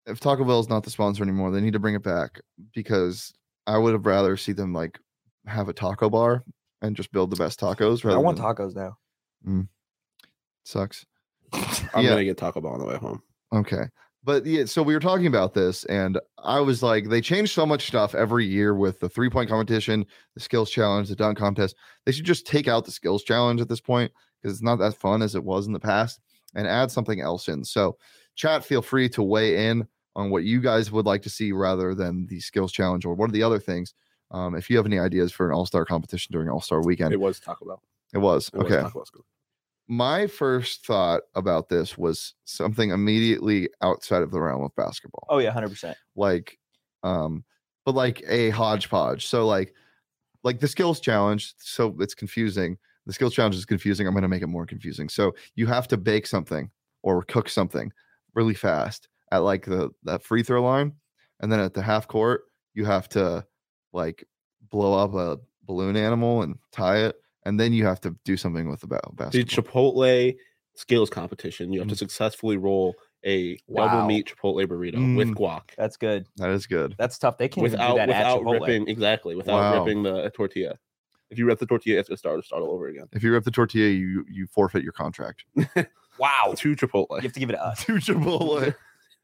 if 0.07 0.20
Taco 0.20 0.44
Bell 0.44 0.61
is 0.61 0.68
not 0.68 0.83
the 0.83 0.90
sponsor 0.90 1.22
anymore, 1.22 1.50
they 1.50 1.61
need 1.61 1.74
to 1.74 1.78
bring 1.78 1.94
it 1.94 2.02
back 2.02 2.40
because 2.74 3.33
I 3.66 3.78
would 3.78 3.92
have 3.92 4.04
rather 4.04 4.37
see 4.37 4.52
them 4.52 4.72
like 4.72 4.98
have 5.46 5.68
a 5.68 5.72
taco 5.72 6.11
bar 6.11 6.44
and 6.83 6.96
just 6.96 7.12
build 7.12 7.31
the 7.31 7.37
best 7.37 7.61
tacos. 7.61 8.04
Rather 8.04 8.18
I 8.18 8.20
want 8.20 8.37
than, 8.37 8.46
tacos 8.46 8.74
now. 8.74 8.96
Mm. 9.46 9.68
sucks. 10.64 11.07
I'm 11.52 12.04
yeah. 12.04 12.11
gonna 12.11 12.24
get 12.24 12.37
Taco 12.37 12.61
Bell 12.61 12.72
on 12.72 12.81
the 12.81 12.85
way 12.85 12.96
home. 12.96 13.22
Okay. 13.52 13.85
But 14.29 14.45
yeah, 14.45 14.67
so 14.67 14.83
we 14.83 14.93
were 14.93 15.01
talking 15.01 15.27
about 15.27 15.55
this, 15.55 15.87
and 15.87 16.21
I 16.45 16.61
was 16.61 16.83
like, 16.83 17.09
they 17.09 17.23
change 17.23 17.55
so 17.55 17.64
much 17.64 17.87
stuff 17.87 18.14
every 18.14 18.45
year 18.45 18.75
with 18.75 19.01
the 19.01 19.09
three 19.09 19.31
point 19.31 19.49
competition, 19.49 20.05
the 20.35 20.41
skills 20.41 20.71
challenge, 20.71 21.09
the 21.09 21.17
dunk 21.17 21.38
contest. 21.38 21.75
They 22.05 22.12
should 22.12 22.27
just 22.27 22.47
take 22.47 22.69
out 22.69 22.85
the 22.85 22.91
skills 22.91 23.23
challenge 23.23 23.62
at 23.62 23.71
this 23.71 23.81
point 23.81 24.12
because 24.43 24.55
it's 24.55 24.62
not 24.62 24.81
that 24.81 24.93
fun 24.93 25.23
as 25.23 25.35
it 25.35 25.43
was 25.43 25.67
in 25.67 25.73
the 25.73 25.81
past 25.81 26.21
and 26.55 26.67
add 26.67 26.91
something 26.91 27.23
else 27.23 27.49
in. 27.49 27.64
So, 27.64 27.97
chat, 28.35 28.67
feel 28.67 28.83
free 28.83 29.09
to 29.09 29.23
weigh 29.23 29.67
in 29.71 29.88
on 30.14 30.29
what 30.29 30.45
you 30.45 30.61
guys 30.61 30.93
would 30.93 31.07
like 31.07 31.23
to 31.23 31.31
see 31.31 31.53
rather 31.53 31.95
than 31.95 32.27
the 32.27 32.41
skills 32.41 32.71
challenge 32.71 33.07
or 33.07 33.14
what 33.14 33.31
are 33.31 33.33
the 33.33 33.43
other 33.43 33.59
things. 33.59 33.95
Um, 34.31 34.55
if 34.55 34.69
you 34.69 34.77
have 34.77 34.85
any 34.85 34.99
ideas 34.99 35.33
for 35.33 35.49
an 35.49 35.55
all 35.55 35.64
star 35.64 35.87
competition 35.87 36.35
during 36.35 36.51
All 36.51 36.61
Star 36.61 36.85
weekend, 36.85 37.14
It 37.14 37.21
was 37.21 37.41
Taco 37.41 37.64
Bell. 37.64 37.83
it 38.12 38.19
was 38.19 38.51
It 38.53 38.59
was 38.59 38.71
okay. 38.71 38.87
School. 39.07 39.25
My 39.88 40.27
first 40.27 40.85
thought 40.85 41.22
about 41.35 41.70
this 41.70 41.96
was 41.96 42.35
something 42.44 42.90
immediately 42.90 43.70
outside 43.83 44.22
of 44.22 44.31
the 44.31 44.40
realm 44.40 44.62
of 44.62 44.74
basketball. 44.77 45.27
Oh 45.31 45.38
yeah, 45.38 45.51
hundred 45.51 45.70
percent. 45.70 45.96
like 46.14 46.59
um 47.03 47.44
but 47.85 47.94
like 47.94 48.22
a 48.29 48.51
hodgepodge 48.51 49.27
so 49.27 49.46
like 49.46 49.72
like 50.42 50.61
the 50.61 50.68
skills 50.68 51.01
challenge 51.01 51.55
so 51.59 51.96
it's 52.01 52.14
confusing 52.14 52.77
the 53.07 53.12
skills 53.12 53.33
challenge 53.35 53.55
is 53.55 53.64
confusing 53.64 54.07
i'm 54.07 54.12
going 54.12 54.22
to 54.22 54.29
make 54.29 54.42
it 54.42 54.48
more 54.48 54.66
confusing 54.66 55.09
so 55.09 55.33
you 55.55 55.66
have 55.66 55.87
to 55.88 55.96
bake 55.96 56.27
something 56.27 56.70
or 57.03 57.22
cook 57.22 57.48
something 57.48 57.92
really 58.35 58.53
fast 58.53 59.09
at 59.31 59.38
like 59.38 59.64
the 59.64 59.90
that 60.03 60.22
free 60.22 60.42
throw 60.42 60.62
line 60.62 60.92
and 61.40 61.51
then 61.53 61.61
at 61.61 61.72
the 61.72 61.83
half 61.83 62.09
court 62.09 62.42
you 62.74 62.85
have 62.85 63.09
to 63.09 63.44
like 63.92 64.27
blow 64.70 64.92
up 64.94 65.14
a 65.14 65.38
balloon 65.62 65.96
animal 65.96 66.42
and 66.42 66.57
tie 66.72 66.98
it 66.98 67.16
and 67.44 67.59
then 67.59 67.72
you 67.72 67.85
have 67.87 68.01
to 68.03 68.14
do 68.24 68.37
something 68.37 68.68
with 68.68 68.81
the 68.81 68.87
ba- 68.87 69.01
The 69.31 69.44
Chipotle 69.44 70.37
skills 70.74 71.11
competition. 71.11 71.72
You 71.72 71.81
have 71.81 71.88
to 71.88 71.94
Mm. 71.94 71.98
successfully 71.98 72.57
roll 72.57 72.94
a 73.24 73.59
double 73.74 74.07
meat 74.07 74.27
Chipotle 74.33 74.64
burrito 74.66 75.16
with 75.16 75.29
Mm. 75.29 75.35
guac 75.35 75.74
That's 75.77 75.96
good. 75.96 76.27
that 76.37 76.51
is 76.51 76.66
good 76.66 76.94
That's 76.98 77.18
tough. 77.18 77.37
They 77.38 77.48
can't 77.48 77.62
without 77.64 77.92
do 77.92 77.96
that 77.96 78.09
at 78.09 78.09
without 78.09 78.40
Chipotle. 78.42 78.61
ripping 78.61 78.88
exactly 78.88 79.35
without 79.35 79.55
Wow. 79.74 79.85
ripping 79.85 80.03
the 80.05 80.31
tortilla. 80.31 80.79
If 81.31 81.38
you 81.38 81.44
rip 81.46 81.59
the 81.59 81.66
tortilla, 81.66 81.98
it's 81.98 82.09
gonna 82.09 82.16
start 82.16 82.44
start 82.44 82.62
all 82.62 82.70
over 82.70 82.87
again. 82.87 83.07
if 83.12 83.22
you 83.24 83.33
rip 83.33 83.42
the 83.44 83.51
tortilla 83.51 83.90
you 83.90 84.24
you 84.31 84.46
forfeit 84.46 84.83
your 84.85 84.92
contract 84.92 85.44
Wow. 86.18 86.55
To 86.57 86.74
Chipotle. 86.74 87.07
You 87.16 87.20
have 87.22 87.33
to 87.33 87.40
give 87.40 87.51
it 87.51 87.55
to 87.55 87.64
us. 87.66 87.85
to 87.85 87.92
chipotle 87.94 88.74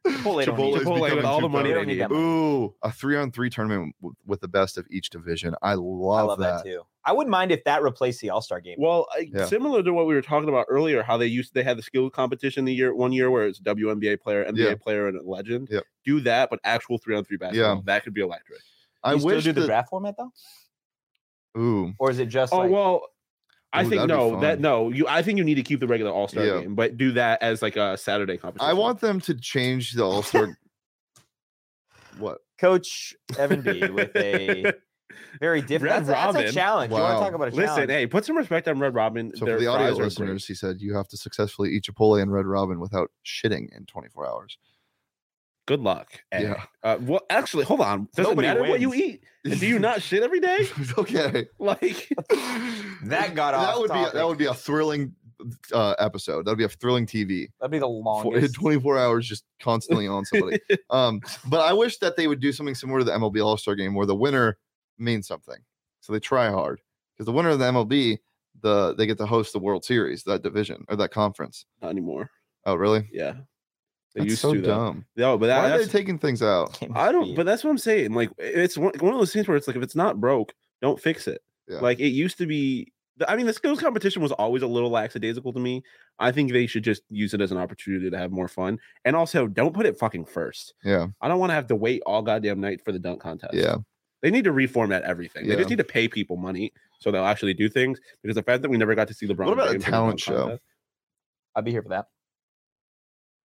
Chipotle, 0.06 0.44
don't 0.44 0.58
need 0.58 0.74
Chipotle 0.76 1.16
with 1.16 1.24
all 1.24 1.40
the 1.40 1.48
money 1.48 1.68
They 1.68 1.74
they 1.74 1.74
don't 1.80 1.86
need 1.86 1.92
need. 1.94 2.00
that 2.02 2.10
money. 2.10 2.22
Ooh, 2.22 2.74
a 2.82 2.92
three 2.92 3.16
on 3.16 3.30
three 3.30 3.48
tournament 3.48 3.94
with, 4.00 4.14
with 4.26 4.40
the 4.40 4.48
best 4.48 4.76
of 4.76 4.86
each 4.90 5.08
division. 5.10 5.54
I 5.62 5.74
love, 5.74 6.18
I 6.18 6.22
love 6.22 6.38
that. 6.40 6.64
that. 6.64 6.64
too. 6.64 6.82
I 7.06 7.12
wouldn't 7.12 7.30
mind 7.30 7.52
if 7.52 7.64
that 7.64 7.82
replaced 7.82 8.20
the 8.20 8.30
All 8.30 8.40
Star 8.42 8.60
game. 8.60 8.76
Well, 8.78 9.06
I- 9.12 9.28
Yeah. 9.32 9.46
similar 9.46 9.82
to 9.82 9.92
what 9.92 10.06
we 10.06 10.14
were 10.14 10.22
talking 10.22 10.48
about 10.48 10.66
earlier, 10.68 11.02
how 11.02 11.16
they 11.16 11.26
used 11.26 11.54
they 11.54 11.62
had 11.62 11.78
the 11.78 11.82
skill 11.82 12.10
competition 12.10 12.64
the 12.64 12.74
year 12.74 12.94
one 12.94 13.12
year 13.12 13.30
where 13.30 13.46
it's 13.46 13.60
WNBA 13.60 14.20
player, 14.20 14.44
NBA 14.44 14.58
Yeah. 14.70 14.74
player, 14.74 15.08
and 15.08 15.18
a 15.18 15.22
legend. 15.22 15.68
Yep. 15.70 15.84
Do 16.04 16.20
that, 16.20 16.50
but 16.50 16.60
actual 16.64 16.98
three 16.98 17.16
on 17.16 17.24
three 17.24 17.36
basketball. 17.38 17.76
Yeah. 17.76 17.80
That 17.84 18.04
could 18.04 18.14
be 18.14 18.20
electric. 18.20 18.60
I 19.02 19.12
you 19.14 19.18
still 19.20 19.34
wish 19.36 19.44
do 19.44 19.52
the 19.52 19.60
that, 19.62 19.66
draft 19.66 19.88
format 19.90 20.16
though, 20.18 20.32
Ooh, 21.58 21.94
or 21.98 22.10
is 22.10 22.18
it 22.18 22.26
just 22.26 22.52
Oh 22.52 22.58
like 22.58 22.70
well, 22.70 23.02
I 23.74 23.84
Ooh, 23.84 23.88
think 23.88 24.06
no, 24.06 24.40
that 24.40 24.60
no. 24.60 24.90
You, 24.90 25.06
I 25.08 25.20
think 25.22 25.36
you 25.36 25.44
need 25.44 25.56
to 25.56 25.62
keep 25.64 25.80
the 25.80 25.88
regular 25.88 26.12
All 26.12 26.28
Star 26.28 26.44
Yeah. 26.44 26.60
game, 26.60 26.76
but 26.76 26.96
do 26.96 27.10
that 27.12 27.42
as 27.42 27.60
like 27.60 27.76
a 27.76 27.96
Saturday 27.96 28.36
competition. 28.36 28.70
I 28.70 28.72
want 28.72 29.00
them 29.00 29.20
to 29.22 29.34
change 29.34 29.92
the 29.92 30.04
All 30.04 30.22
Star. 30.22 30.56
what? 32.16 32.38
Coach 32.58 33.14
Evan 33.36 33.62
B 33.62 33.88
with 33.90 34.14
a 34.16 34.72
very 35.40 35.60
different? 35.60 35.90
Red 35.92 36.06
That's, 36.06 36.08
that's 36.08 36.34
a 36.34 36.38
Robin. 36.38 36.52
challenge. 36.52 36.90
You 36.92 37.00
want 37.00 37.18
to 37.18 37.24
talk 37.24 37.34
about 37.34 37.48
a 37.48 37.50
challenge? 37.50 37.70
Listen, 37.70 37.88
hey, 37.90 38.06
put 38.06 38.24
some 38.24 38.36
respect 38.36 38.68
on 38.68 38.78
Red 38.78 38.94
Robin. 38.94 39.32
So 39.34 39.44
Their 39.44 39.56
for 39.56 39.60
the 39.62 39.66
audio 39.66 39.86
fries 39.88 39.96
great. 39.96 40.04
listeners, 40.04 40.46
he 40.46 40.54
said 40.54 40.80
you 40.80 40.94
have 40.94 41.08
to 41.08 41.16
successfully 41.16 41.70
eat 41.70 41.84
Chipotle 41.84 42.22
and 42.22 42.32
Red 42.32 42.46
Robin 42.46 42.78
without 42.78 43.10
shitting 43.26 43.76
in 43.76 43.86
24 43.86 44.28
hours. 44.28 44.56
Good 45.66 45.80
luck. 45.80 46.08
eh. 46.32 46.42
Yeah. 46.42 46.62
Uh, 46.82 46.98
well, 47.00 47.20
actually, 47.30 47.64
hold 47.64 47.80
on. 47.80 48.08
Does 48.14 48.26
Nobody 48.26 48.48
it 48.48 48.54
matter 48.54 48.68
what 48.68 48.80
you 48.80 48.92
eat? 48.94 49.22
Do 49.44 49.66
you 49.66 49.78
not 49.78 50.00
shit 50.02 50.22
every 50.22 50.40
day? 50.40 50.66
okay. 50.98 51.46
Like, 51.58 52.08
That 53.04 53.34
got 53.34 53.52
that 53.52 53.54
off 53.54 53.78
would 53.78 53.88
be 53.90 53.94
topic. 53.94 54.14
that 54.14 54.26
would 54.26 54.38
be 54.38 54.46
a 54.46 54.54
thrilling 54.54 55.14
uh, 55.72 55.94
episode. 55.98 56.44
That 56.46 56.52
would 56.52 56.58
be 56.58 56.64
a 56.64 56.68
thrilling 56.68 57.06
TV. 57.06 57.48
That'd 57.60 57.70
be 57.70 57.78
the 57.78 57.86
for 57.86 58.02
longest. 58.32 58.54
24 58.60 58.98
hours 58.98 59.28
just 59.28 59.44
constantly 59.60 60.06
on 60.08 60.24
somebody. 60.24 60.58
um, 60.90 61.20
but 61.48 61.60
I 61.60 61.72
wish 61.74 61.98
that 61.98 62.16
they 62.16 62.26
would 62.26 62.40
do 62.40 62.52
something 62.52 62.74
similar 62.74 63.00
to 63.00 63.04
the 63.04 63.12
MLB 63.12 63.44
All 63.44 63.56
Star 63.58 63.74
Game, 63.74 63.94
where 63.94 64.06
the 64.06 64.16
winner 64.16 64.56
means 64.98 65.26
something. 65.26 65.58
So 66.00 66.12
they 66.12 66.20
try 66.20 66.50
hard 66.50 66.80
because 67.14 67.26
the 67.26 67.32
winner 67.32 67.50
of 67.50 67.58
the 67.58 67.64
MLB, 67.66 68.18
the 68.62 68.94
they 68.94 69.06
get 69.06 69.18
to 69.18 69.26
host 69.26 69.52
the 69.52 69.58
World 69.58 69.84
Series, 69.84 70.22
that 70.24 70.42
division 70.42 70.84
or 70.88 70.96
that 70.96 71.10
conference. 71.10 71.66
not 71.82 71.90
anymore. 71.90 72.30
Oh, 72.64 72.76
really? 72.76 73.08
Yeah. 73.12 73.34
They 74.14 74.20
That's 74.20 74.30
used 74.30 74.42
so 74.42 74.54
to. 74.54 74.60
though. 74.60 74.66
dumb. 74.66 75.04
No, 75.16 75.36
but 75.36 75.48
that, 75.48 75.62
Why 75.62 75.70
are 75.72 75.78
they 75.78 75.86
taking 75.86 76.18
things 76.18 76.40
out? 76.42 76.78
I 76.94 77.10
don't. 77.10 77.34
But 77.34 77.46
that's 77.46 77.64
what 77.64 77.70
I'm 77.70 77.78
saying. 77.78 78.12
Like, 78.12 78.30
it's 78.38 78.78
one, 78.78 78.92
one 79.00 79.12
of 79.12 79.18
those 79.18 79.32
things 79.32 79.48
where 79.48 79.56
it's 79.56 79.66
like, 79.66 79.76
if 79.76 79.82
it's 79.82 79.96
not 79.96 80.20
broke, 80.20 80.54
don't 80.80 81.00
fix 81.00 81.26
it. 81.26 81.42
Yeah. 81.68 81.80
Like 81.80 81.98
it 81.98 82.08
used 82.08 82.38
to 82.38 82.46
be. 82.46 82.92
I 83.28 83.36
mean, 83.36 83.46
the 83.46 83.52
skills 83.52 83.80
competition 83.80 84.22
was 84.22 84.32
always 84.32 84.62
a 84.62 84.66
little 84.66 84.90
lackadaisical 84.90 85.52
to 85.52 85.60
me. 85.60 85.82
I 86.18 86.32
think 86.32 86.52
they 86.52 86.66
should 86.66 86.82
just 86.84 87.02
use 87.10 87.32
it 87.32 87.40
as 87.40 87.52
an 87.52 87.58
opportunity 87.58 88.10
to 88.10 88.18
have 88.18 88.32
more 88.32 88.48
fun. 88.48 88.78
And 89.04 89.14
also, 89.14 89.46
don't 89.46 89.72
put 89.72 89.86
it 89.86 89.96
fucking 89.98 90.24
first. 90.26 90.74
Yeah, 90.84 91.06
I 91.20 91.28
don't 91.28 91.38
want 91.38 91.50
to 91.50 91.54
have 91.54 91.68
to 91.68 91.76
wait 91.76 92.02
all 92.06 92.22
goddamn 92.22 92.60
night 92.60 92.84
for 92.84 92.92
the 92.92 92.98
dunk 92.98 93.20
contest. 93.20 93.54
yeah. 93.54 93.76
They 94.22 94.30
need 94.30 94.44
to 94.44 94.52
reformat 94.52 95.02
everything. 95.02 95.46
They 95.46 95.54
just 95.54 95.68
need 95.68 95.76
to 95.76 95.84
pay 95.84 96.08
people 96.08 96.38
money 96.38 96.72
so 96.98 97.10
they'll 97.10 97.26
actually 97.26 97.52
do 97.52 97.68
things. 97.68 98.00
Because 98.22 98.36
the 98.36 98.42
fact 98.42 98.62
that 98.62 98.70
we 98.70 98.78
never 98.78 98.94
got 98.94 99.06
to 99.08 99.14
see 99.14 99.26
LeBron. 99.26 99.44
What 99.44 99.52
about 99.52 99.74
a 99.74 99.78
the 99.78 99.84
talent 99.84 100.18
show? 100.18 100.40
contest- 100.40 100.62
I'd 101.54 101.64
be 101.66 101.70
here 101.72 101.82
for 101.82 101.90
that. 101.90 102.06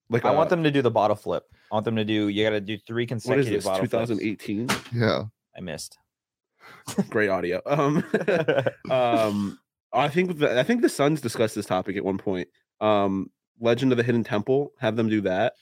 Like 0.10 0.26
I 0.26 0.32
want 0.32 0.48
uh, 0.48 0.52
them 0.52 0.64
to 0.64 0.72
do 0.72 0.82
the 0.82 0.92
bottle 0.92 1.16
flip. 1.16 1.44
I 1.72 1.76
want 1.76 1.86
them 1.86 1.96
to 1.98 2.06
do. 2.06 2.30
You 2.30 2.44
got 2.44 2.52
to 2.52 2.62
do 2.62 2.78
three 2.88 3.06
consecutive. 3.06 3.66
What 3.66 3.84
is 3.84 3.90
consecutive 3.90 4.18
this? 4.18 4.68
2018. 4.68 4.70
Yeah. 5.02 5.24
I 5.56 5.62
missed. 5.62 5.98
Great 7.10 7.30
audio. 7.30 7.62
Um, 7.66 8.04
um, 8.90 9.60
I 9.94 10.08
think 10.10 10.38
the, 10.38 10.60
I 10.60 10.64
think 10.64 10.82
the 10.82 10.90
Suns 10.90 11.22
discussed 11.22 11.56
this 11.56 11.66
topic 11.66 11.98
at 11.98 12.06
one 12.06 12.18
point. 12.18 12.48
Um, 12.80 13.32
Legend 13.60 13.92
of 13.92 13.98
the 13.98 14.04
Hidden 14.04 14.24
Temple. 14.24 14.72
Have 14.80 14.96
them 14.96 15.10
do 15.10 15.22
that. 15.22 15.54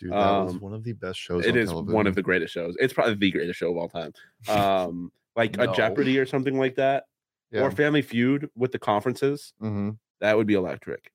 Dude, 0.00 0.12
that 0.12 0.16
was 0.44 0.54
Um, 0.54 0.60
one 0.60 0.74
of 0.74 0.82
the 0.82 0.92
best 0.92 1.18
shows. 1.20 1.46
It 1.46 1.52
on 1.52 1.58
is 1.58 1.72
one 1.72 2.06
of 2.06 2.14
the 2.14 2.22
greatest 2.22 2.52
shows. 2.52 2.76
It's 2.80 2.92
probably 2.92 3.14
the 3.14 3.30
greatest 3.30 3.58
show 3.58 3.70
of 3.70 3.76
all 3.76 3.88
time. 3.88 4.12
Um, 4.48 5.12
like 5.36 5.56
No. 5.56 5.70
a 5.70 5.74
Jeopardy 5.74 6.18
or 6.18 6.26
something 6.26 6.58
like 6.58 6.74
that, 6.76 7.04
Yeah. 7.52 7.62
or 7.62 7.70
Family 7.70 8.02
Feud 8.02 8.50
with 8.56 8.72
the 8.72 8.78
conferences. 8.78 9.52
hmm 9.60 9.90
That 10.20 10.36
would 10.36 10.46
be 10.48 10.54
electric. 10.54 11.12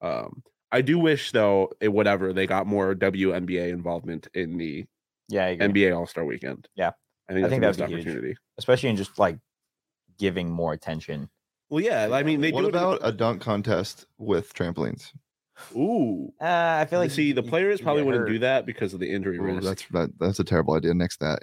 Um, 0.00 0.42
I 0.72 0.80
do 0.80 0.98
wish 0.98 1.30
though, 1.32 1.70
it, 1.80 1.88
whatever 1.88 2.32
they 2.32 2.46
got 2.46 2.66
more 2.66 2.94
WNBA 2.94 3.68
involvement 3.68 4.26
in 4.34 4.56
the 4.58 4.86
yeah, 5.28 5.54
NBA 5.54 5.96
All 5.96 6.06
Star 6.06 6.24
Weekend. 6.24 6.68
Yeah. 6.74 6.90
I 7.28 7.34
think 7.34 7.44
I 7.46 7.48
that's 7.48 7.50
think 7.50 7.60
the 7.62 7.66
that'd 7.66 7.78
missed 7.78 7.78
be 7.78 7.94
huge. 7.94 8.06
opportunity. 8.06 8.36
especially 8.58 8.88
in 8.88 8.96
just 8.96 9.18
like 9.18 9.38
giving 10.18 10.50
more 10.50 10.72
attention. 10.72 11.28
Well, 11.70 11.82
yeah, 11.82 12.08
I 12.12 12.22
mean 12.22 12.40
they 12.40 12.52
What 12.52 12.62
do 12.62 12.68
about 12.68 13.00
a 13.02 13.12
dunk 13.12 13.40
contest 13.40 14.06
with 14.18 14.52
trampolines? 14.54 15.12
it. 15.14 15.76
Ooh, 15.76 16.32
Uh, 16.40 16.78
I 16.80 16.86
feel 16.86 16.98
like 16.98 17.10
see, 17.10 17.32
the 17.32 17.42
players 17.42 17.78
you 17.78 17.84
probably 17.84 18.02
wouldn't 18.02 18.26
do 18.26 18.38
that 18.40 18.66
because 18.66 18.94
of 18.94 19.00
the 19.00 19.10
injury 19.10 19.38
Ooh, 19.38 19.42
risk. 19.42 19.62
that's 19.62 19.84
that, 19.92 20.10
that's 20.18 20.40
a 20.40 20.44
terrible 20.44 20.74
idea. 20.74 20.92
Next 20.94 21.20
that. 21.20 21.38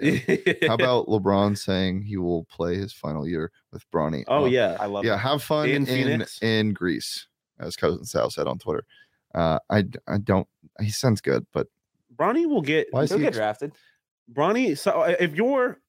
How 0.68 0.74
about 0.74 1.06
LeBron 1.06 1.56
saying 1.56 2.02
he 2.02 2.16
will 2.16 2.44
play 2.44 2.76
his 2.76 2.92
final 2.92 3.26
year 3.26 3.50
with 3.72 3.88
Bronny? 3.90 4.24
oh 4.28 4.44
Uh, 4.44 4.46
yeah, 4.46 4.76
I 4.78 4.86
love. 4.86 5.04
It. 5.04 5.08
Yeah. 5.08 5.14
it. 5.14 5.18
Have 5.20 5.42
fun 5.42 5.68
In 5.68 5.86
in 5.86 6.26
in, 6.42 6.72
Greece, 6.74 7.26
as 7.58 7.76
cousin 7.76 8.04
Sal 8.04 8.30
said 8.30 8.46
on 8.46 8.58
Twitter. 8.58 8.84
Uh, 9.34 9.58
I 9.70 9.84
I 10.06 10.18
don't. 10.18 10.46
He 10.80 10.90
sounds 10.90 11.20
good, 11.20 11.46
but 11.52 11.66
Bronny 12.16 12.46
will 12.46 12.62
get 12.62 12.88
Why 12.90 13.02
is 13.02 13.10
He'll 13.10 13.18
he 13.18 13.24
get 13.24 13.34
drafted. 13.34 13.72
Bronny. 14.32 14.76
So 14.76 15.02
uh, 15.02 15.14
if 15.20 15.34
you're 15.34 15.80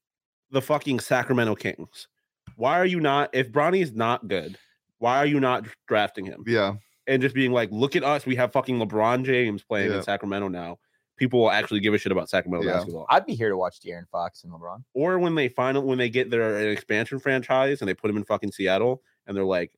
the 0.52 0.62
fucking 0.62 1.00
Sacramento 1.00 1.56
Kings, 1.56 2.08
why 2.56 2.80
are 2.80 2.86
you 2.86 3.00
not? 3.00 3.30
If 3.34 3.52
Bronny's 3.52 3.94
not 3.94 4.28
good, 4.28 4.58
why 5.00 5.18
are 5.18 5.26
you 5.26 5.40
not 5.40 5.66
drafting 5.88 6.26
him 6.26 6.44
yeah, 6.48 6.76
and 7.08 7.22
just 7.22 7.34
being 7.36 7.52
like, 7.52 7.70
look 7.72 7.96
at 7.96 8.04
us, 8.04 8.26
we 8.26 8.36
have 8.36 8.52
fucking 8.52 8.78
LeBron 8.80 9.24
James 9.26 9.64
playing 9.64 9.92
Yeah. 9.92 9.98
in 9.98 10.04
Sacramento 10.04 10.48
now. 10.50 10.78
People 11.18 11.40
will 11.42 11.52
actually 11.52 11.80
give 11.80 11.94
a 11.94 11.98
shit 11.98 12.12
about 12.12 12.30
Sacramento 12.30 12.66
Yeah. 12.66 12.74
basketball. 12.74 13.06
I'd 13.10 13.26
be 13.26 13.36
here 13.36 13.50
to 13.50 13.58
watch 13.58 13.80
De'Aaron 13.80 14.08
Fox 14.10 14.44
and 14.44 14.52
LeBron. 14.52 14.84
or 14.94 15.20
when 15.20 15.36
they 15.36 15.50
final 15.50 15.84
when 15.84 15.98
they 15.98 16.10
get 16.10 16.30
their 16.30 16.58
an 16.58 16.68
expansion 16.70 17.20
franchise 17.20 17.82
and 17.82 17.88
they 17.88 17.94
put 17.94 18.08
them 18.08 18.18
in 18.18 18.24
fucking 18.24 18.52
Seattle 18.52 19.02
and 19.28 19.38
they're 19.38 19.46
like, 19.46 19.72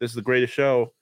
"This 0.00 0.10
is 0.10 0.14
the 0.16 0.22
greatest 0.22 0.52
show." 0.52 0.92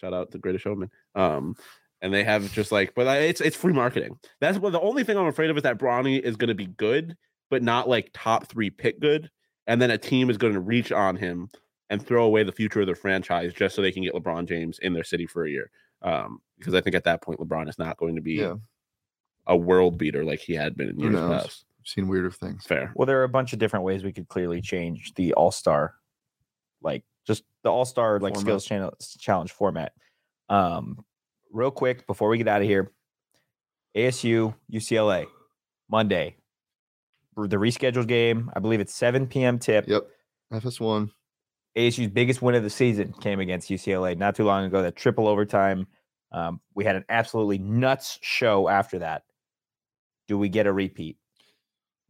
Shout 0.00 0.14
out 0.14 0.30
the 0.30 0.38
greatest 0.38 0.64
showman. 0.64 0.90
Um, 1.14 1.56
and 2.02 2.12
they 2.12 2.24
have 2.24 2.50
just 2.52 2.72
like, 2.72 2.94
but 2.94 3.06
it's 3.22 3.40
it's 3.40 3.56
free 3.56 3.72
marketing. 3.72 4.18
That's 4.40 4.58
what 4.58 4.72
the 4.72 4.80
only 4.80 5.04
thing 5.04 5.18
I'm 5.18 5.26
afraid 5.26 5.50
of 5.50 5.56
is 5.56 5.62
that 5.64 5.78
Bronny 5.78 6.18
is 6.20 6.36
going 6.36 6.48
to 6.48 6.54
be 6.54 6.66
good, 6.66 7.16
but 7.50 7.62
not 7.62 7.88
like 7.88 8.10
top 8.14 8.46
three 8.46 8.70
pick 8.70 9.00
good, 9.00 9.30
and 9.66 9.80
then 9.80 9.90
a 9.90 9.98
team 9.98 10.30
is 10.30 10.38
going 10.38 10.54
to 10.54 10.60
reach 10.60 10.92
on 10.92 11.16
him 11.16 11.50
and 11.90 12.04
throw 12.04 12.24
away 12.24 12.42
the 12.42 12.52
future 12.52 12.80
of 12.80 12.86
their 12.86 12.94
franchise 12.94 13.52
just 13.52 13.74
so 13.74 13.82
they 13.82 13.92
can 13.92 14.04
get 14.04 14.14
LeBron 14.14 14.48
James 14.48 14.78
in 14.78 14.94
their 14.94 15.04
city 15.04 15.26
for 15.26 15.44
a 15.44 15.50
year. 15.50 15.70
Um, 16.02 16.40
because 16.58 16.74
I 16.74 16.80
think 16.80 16.96
at 16.96 17.04
that 17.04 17.20
point 17.20 17.40
LeBron 17.40 17.68
is 17.68 17.78
not 17.78 17.96
going 17.96 18.16
to 18.16 18.22
be 18.22 18.34
yeah. 18.34 18.54
a 19.46 19.56
world 19.56 19.98
beater 19.98 20.24
like 20.24 20.40
he 20.40 20.54
had 20.54 20.76
been 20.76 20.88
in 20.88 21.00
years 21.00 21.14
past. 21.14 21.64
I've 21.80 21.88
seen 21.88 22.08
weirder 22.08 22.30
things. 22.30 22.64
Fair. 22.64 22.92
Well, 22.94 23.06
there 23.06 23.20
are 23.20 23.24
a 23.24 23.28
bunch 23.28 23.52
of 23.52 23.58
different 23.58 23.84
ways 23.84 24.04
we 24.04 24.12
could 24.12 24.28
clearly 24.28 24.60
change 24.60 25.12
the 25.14 25.32
All 25.34 25.50
Star, 25.50 25.94
like 26.82 27.02
just 27.26 27.44
the 27.62 27.70
All 27.70 27.84
Star 27.84 28.18
like 28.20 28.34
Format. 28.34 28.40
skills 28.40 28.64
channel, 28.64 28.92
challenge 29.18 29.52
format. 29.52 29.92
Um, 30.48 31.04
real 31.52 31.70
quick 31.70 32.06
before 32.06 32.28
we 32.28 32.38
get 32.38 32.48
out 32.48 32.62
of 32.62 32.66
here, 32.66 32.92
ASU 33.96 34.54
UCLA 34.72 35.26
Monday, 35.90 36.36
the 37.36 37.56
rescheduled 37.56 38.06
game. 38.06 38.50
I 38.54 38.60
believe 38.60 38.80
it's 38.80 38.94
7 38.94 39.26
p.m. 39.26 39.58
tip. 39.58 39.86
Yep. 39.88 40.02
FS1. 40.52 41.10
ASU's 41.76 42.08
biggest 42.08 42.42
win 42.42 42.54
of 42.56 42.62
the 42.62 42.70
season 42.70 43.12
came 43.20 43.38
against 43.38 43.70
UCLA 43.70 44.16
not 44.18 44.34
too 44.34 44.44
long 44.44 44.64
ago. 44.64 44.82
That 44.82 44.96
triple 44.96 45.28
overtime. 45.28 45.86
Um, 46.32 46.60
we 46.74 46.84
had 46.84 46.96
an 46.96 47.04
absolutely 47.08 47.58
nuts 47.58 48.18
show 48.22 48.68
after 48.68 48.98
that. 49.00 49.22
Do 50.28 50.38
we 50.38 50.48
get 50.48 50.66
a 50.66 50.72
repeat? 50.72 51.16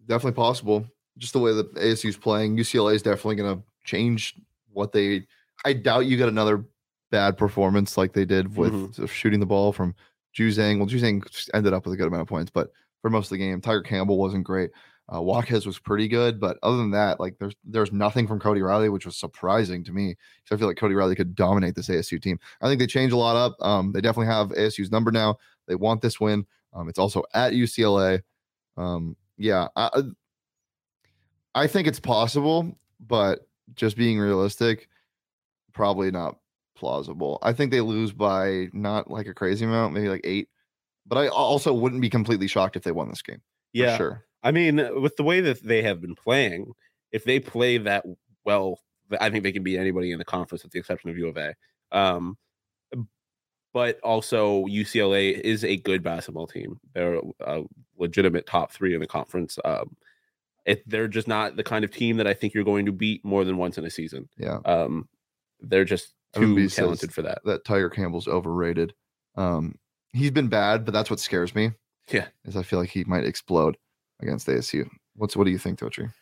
Definitely 0.07 0.37
possible. 0.37 0.87
just 1.19 1.33
the 1.33 1.39
way 1.39 1.53
that 1.53 1.75
ASU's 1.75 2.17
playing. 2.17 2.57
UCLA 2.57 2.95
is 2.95 3.03
definitely 3.03 3.37
going 3.37 3.57
to 3.59 3.63
change 3.85 4.35
what 4.73 4.93
they. 4.93 5.27
I 5.65 5.73
doubt 5.75 6.07
you 6.07 6.17
get 6.17 6.29
another 6.29 6.65
bad 7.11 7.37
performance 7.37 7.99
like 7.99 8.13
they 8.13 8.25
did 8.25 8.57
with 8.57 8.73
Mhm. 8.73 9.09
shooting 9.09 9.41
the 9.41 9.47
ball 9.47 9.73
from 9.73 9.95
Juzang. 10.39 10.79
Well, 10.79 10.87
Juzang 10.89 11.23
ended 11.55 11.73
up 11.73 11.85
with 11.85 11.95
a 11.95 11.97
good 11.97 12.07
amount 12.07 12.23
of 12.23 12.29
points, 12.29 12.51
but 12.55 12.73
for 13.03 13.11
most 13.11 13.27
of 13.27 13.31
the 13.31 13.39
game, 13.39 13.61
Tiger 13.61 13.83
Campbell 13.83 14.17
wasn't 14.19 14.45
great. 14.45 14.71
Uh, 15.13 15.21
Watkins 15.21 15.67
was 15.67 15.79
pretty 15.81 16.07
good, 16.07 16.39
but 16.39 16.57
other 16.63 16.77
than 16.77 16.93
that, 16.93 17.19
like 17.19 17.37
there's 17.39 17.55
there's 17.65 17.93
nothing 17.93 18.29
from 18.29 18.39
Cody 18.39 18.63
Riley, 18.63 18.89
which 18.91 19.07
was 19.07 19.17
surprising 19.17 19.83
to 19.85 19.93
me 19.93 20.17
because 20.45 20.57
I 20.57 20.59
feel 20.59 20.69
like 20.69 20.77
Cody 20.77 20.95
Riley 20.95 21.17
could 21.17 21.35
dominate 21.35 21.75
this 21.75 21.89
ASU 21.89 22.21
team. 22.23 22.39
I 22.61 22.69
think 22.69 22.79
they 22.79 22.87
changed 22.87 23.13
a 23.13 23.17
lot 23.19 23.35
up. 23.37 23.57
Um, 23.61 23.91
they 23.91 24.01
definitely 24.01 24.33
have 24.33 24.51
ASU's 24.53 24.93
number 24.93 25.11
now. 25.11 25.37
They 25.67 25.75
want 25.75 26.01
this 26.01 26.21
win. 26.21 26.47
Um, 26.73 26.89
it's 26.89 26.99
also 27.01 27.25
at 27.35 27.53
UCLA. 27.55 28.23
Um, 28.77 29.17
yeah, 29.37 29.67
I, 29.75 30.03
I 31.55 31.67
think 31.67 31.89
it's 31.89 31.99
possible, 32.01 32.79
but 33.01 33.49
just 33.75 33.97
being 33.97 34.19
realistic, 34.19 34.89
probably 35.73 36.11
not 36.11 36.39
plausible. 36.77 37.39
I 37.43 37.53
think 37.53 37.71
they 37.71 37.81
lose 37.81 38.13
by 38.13 38.69
not 38.73 39.11
like 39.11 39.27
a 39.27 39.35
crazy 39.35 39.65
amount, 39.65 39.95
maybe 39.95 40.09
like 40.09 40.23
eight. 40.25 40.49
But 41.07 41.19
I 41.19 41.29
also 41.29 41.73
wouldn't 41.73 42.03
be 42.03 42.11
completely 42.11 42.47
shocked 42.47 42.77
if 42.77 42.83
they 42.83 42.93
won 42.93 43.09
this 43.09 43.23
game. 43.23 43.37
For 43.37 43.43
Yeah, 43.73 43.97
sure. 43.97 44.25
I 44.43 44.53
mean, 44.53 44.77
with 45.01 45.17
the 45.17 45.23
way 45.23 45.41
that 45.41 45.63
they 45.63 45.83
have 45.83 46.01
been 46.01 46.15
playing, 46.15 46.73
if 47.13 47.25
they 47.25 47.41
play 47.41 47.79
that 47.79 48.05
well, 48.45 48.81
I 49.21 49.31
think 49.31 49.43
they 49.43 49.53
can 49.53 49.63
beat 49.63 49.79
anybody 49.79 50.13
in 50.13 50.19
the 50.19 50.25
conference, 50.25 50.63
with 50.63 50.73
the 50.73 50.79
exception 50.79 51.11
of 51.11 51.19
U 51.19 51.29
of 51.29 51.37
A. 51.37 51.55
Um, 51.93 52.39
but 53.73 54.01
also 54.01 54.65
UCLA 54.67 55.39
is 55.39 55.65
a 55.65 55.77
good 55.77 56.03
basketball 56.03 56.47
team. 56.47 56.81
They're 56.95 57.21
a 57.41 57.63
legitimate 57.99 58.47
top 58.47 58.73
three 58.73 58.95
in 58.95 59.01
the 59.01 59.07
conference. 59.07 59.59
Um, 59.65 59.97
it, 60.65 60.89
they're 60.89 61.09
just 61.09 61.29
not 61.29 61.57
the 61.57 61.63
kind 61.63 61.85
of 61.85 61.91
team 61.91 62.17
that 62.19 62.27
I 62.27 62.35
think 62.35 62.55
you're 62.55 62.65
going 62.65 62.87
to 62.87 62.93
beat 62.93 63.25
more 63.25 63.45
than 63.45 63.57
once 63.57 63.79
in 63.79 63.85
a 63.85 63.91
season. 63.91 64.29
Yeah. 64.37 64.59
Um, 64.65 65.09
they're 65.61 65.85
just 65.85 66.15
too 66.35 66.69
says 66.69 66.77
talented 66.77 67.13
for 67.13 67.23
that. 67.23 67.41
That 67.45 67.65
Tiger 67.65 67.91
Campbell's 67.91 68.29
overrated. 68.29 68.95
Um, 69.37 69.77
he's 70.13 70.31
been 70.31 70.49
bad, 70.49 70.85
but 70.85 70.93
that's 70.93 71.11
what 71.11 71.21
scares 71.21 71.55
me. 71.55 71.73
Yeah. 72.11 72.27
Is 72.45 72.57
I 72.57 72.63
feel 72.63 72.79
like 72.79 72.91
he 72.91 73.05
might 73.05 73.25
explode 73.25 73.77
against 74.21 74.47
ASU. 74.47 74.89
What's 75.15 75.37
what 75.37 75.45
do 75.45 75.51
you 75.51 75.59
think, 75.59 75.79
Totri? 75.79 76.13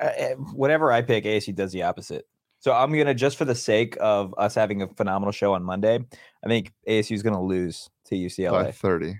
Uh, 0.00 0.10
eh, 0.16 0.34
whatever 0.34 0.92
I 0.92 1.02
pick, 1.02 1.24
ASU 1.24 1.54
does 1.54 1.72
the 1.72 1.82
opposite. 1.82 2.26
So 2.58 2.72
I'm 2.72 2.92
gonna 2.96 3.14
just 3.14 3.36
for 3.36 3.44
the 3.44 3.54
sake 3.54 3.96
of 4.00 4.34
us 4.38 4.54
having 4.54 4.82
a 4.82 4.88
phenomenal 4.88 5.32
show 5.32 5.52
on 5.54 5.62
Monday, 5.62 5.98
I 6.44 6.48
think 6.48 6.72
ASU 6.88 7.12
is 7.12 7.22
gonna 7.22 7.42
lose 7.42 7.88
to 8.06 8.14
By 8.14 8.18
UCLA. 8.18 8.74
30. 8.74 9.18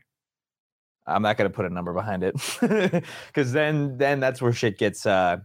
I'm 1.06 1.22
not 1.22 1.36
gonna 1.36 1.50
put 1.50 1.66
a 1.66 1.70
number 1.70 1.92
behind 1.92 2.22
it 2.24 2.34
because 3.26 3.52
then 3.52 3.96
then 3.98 4.20
that's 4.20 4.42
where 4.42 4.52
shit 4.52 4.78
gets 4.78 5.06
uh 5.06 5.38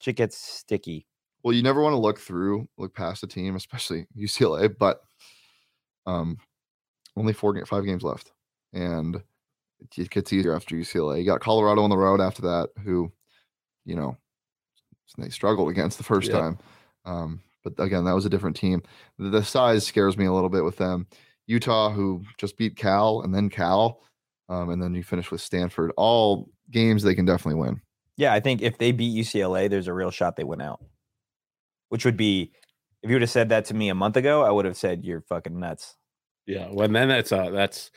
shit 0.00 0.16
gets 0.16 0.36
sticky. 0.36 1.06
Well, 1.42 1.54
you 1.54 1.62
never 1.62 1.80
want 1.80 1.92
to 1.92 1.98
look 1.98 2.18
through, 2.18 2.68
look 2.76 2.94
past 2.94 3.22
a 3.22 3.26
team, 3.26 3.56
especially 3.56 4.06
UCLA, 4.18 4.74
but 4.78 5.00
um 6.06 6.38
only 7.16 7.32
four 7.32 7.54
five 7.66 7.84
games 7.84 8.02
left. 8.02 8.32
And 8.72 9.22
it- 9.94 10.10
gets 10.10 10.32
easier 10.32 10.54
after 10.54 10.74
UCLA. 10.74 11.18
You 11.18 11.24
got 11.24 11.40
Colorado 11.40 11.82
on 11.82 11.90
the 11.90 11.96
road 11.98 12.20
after 12.20 12.42
that, 12.42 12.70
who, 12.84 13.12
you 13.84 13.94
know, 13.94 14.16
they 15.18 15.28
struggled 15.30 15.70
against 15.70 15.98
the 15.98 16.04
first 16.04 16.30
time. 16.40 16.58
Um, 17.04 17.40
but 17.62 17.74
again, 17.78 18.04
that 18.04 18.14
was 18.14 18.26
a 18.26 18.30
different 18.30 18.56
team. 18.56 18.82
The, 19.18 19.30
the 19.30 19.44
size 19.44 19.86
scares 19.86 20.16
me 20.16 20.26
a 20.26 20.32
little 20.32 20.50
bit 20.50 20.64
with 20.64 20.76
them. 20.76 21.06
Utah, 21.46 21.90
who 21.90 22.22
just 22.38 22.56
beat 22.58 22.76
Cal 22.76 23.22
and 23.22 23.34
then 23.34 23.48
Cal, 23.48 24.00
um, 24.48 24.70
and 24.70 24.82
then 24.82 24.94
you 24.94 25.02
finish 25.02 25.30
with 25.30 25.40
Stanford. 25.40 25.92
All 25.96 26.48
games 26.70 27.02
they 27.02 27.14
can 27.14 27.24
definitely 27.24 27.60
win. 27.60 27.80
Yeah, 28.16 28.32
I 28.32 28.40
think 28.40 28.62
if 28.62 28.78
they 28.78 28.92
beat 28.92 29.14
UCLA, 29.16 29.68
there's 29.68 29.88
a 29.88 29.92
real 29.92 30.10
shot 30.10 30.36
they 30.36 30.44
win 30.44 30.60
out. 30.60 30.80
Which 31.88 32.04
would 32.04 32.16
be 32.16 32.52
if 33.02 33.10
you 33.10 33.14
would 33.14 33.22
have 33.22 33.30
said 33.30 33.50
that 33.50 33.66
to 33.66 33.74
me 33.74 33.88
a 33.88 33.94
month 33.94 34.16
ago, 34.16 34.42
I 34.42 34.50
would 34.50 34.64
have 34.64 34.76
said 34.76 35.04
you're 35.04 35.20
fucking 35.22 35.58
nuts. 35.58 35.96
Yeah, 36.46 36.68
well, 36.70 36.88
then 36.88 37.08
that's 37.08 37.30
uh, 37.32 37.50
that's 37.50 37.90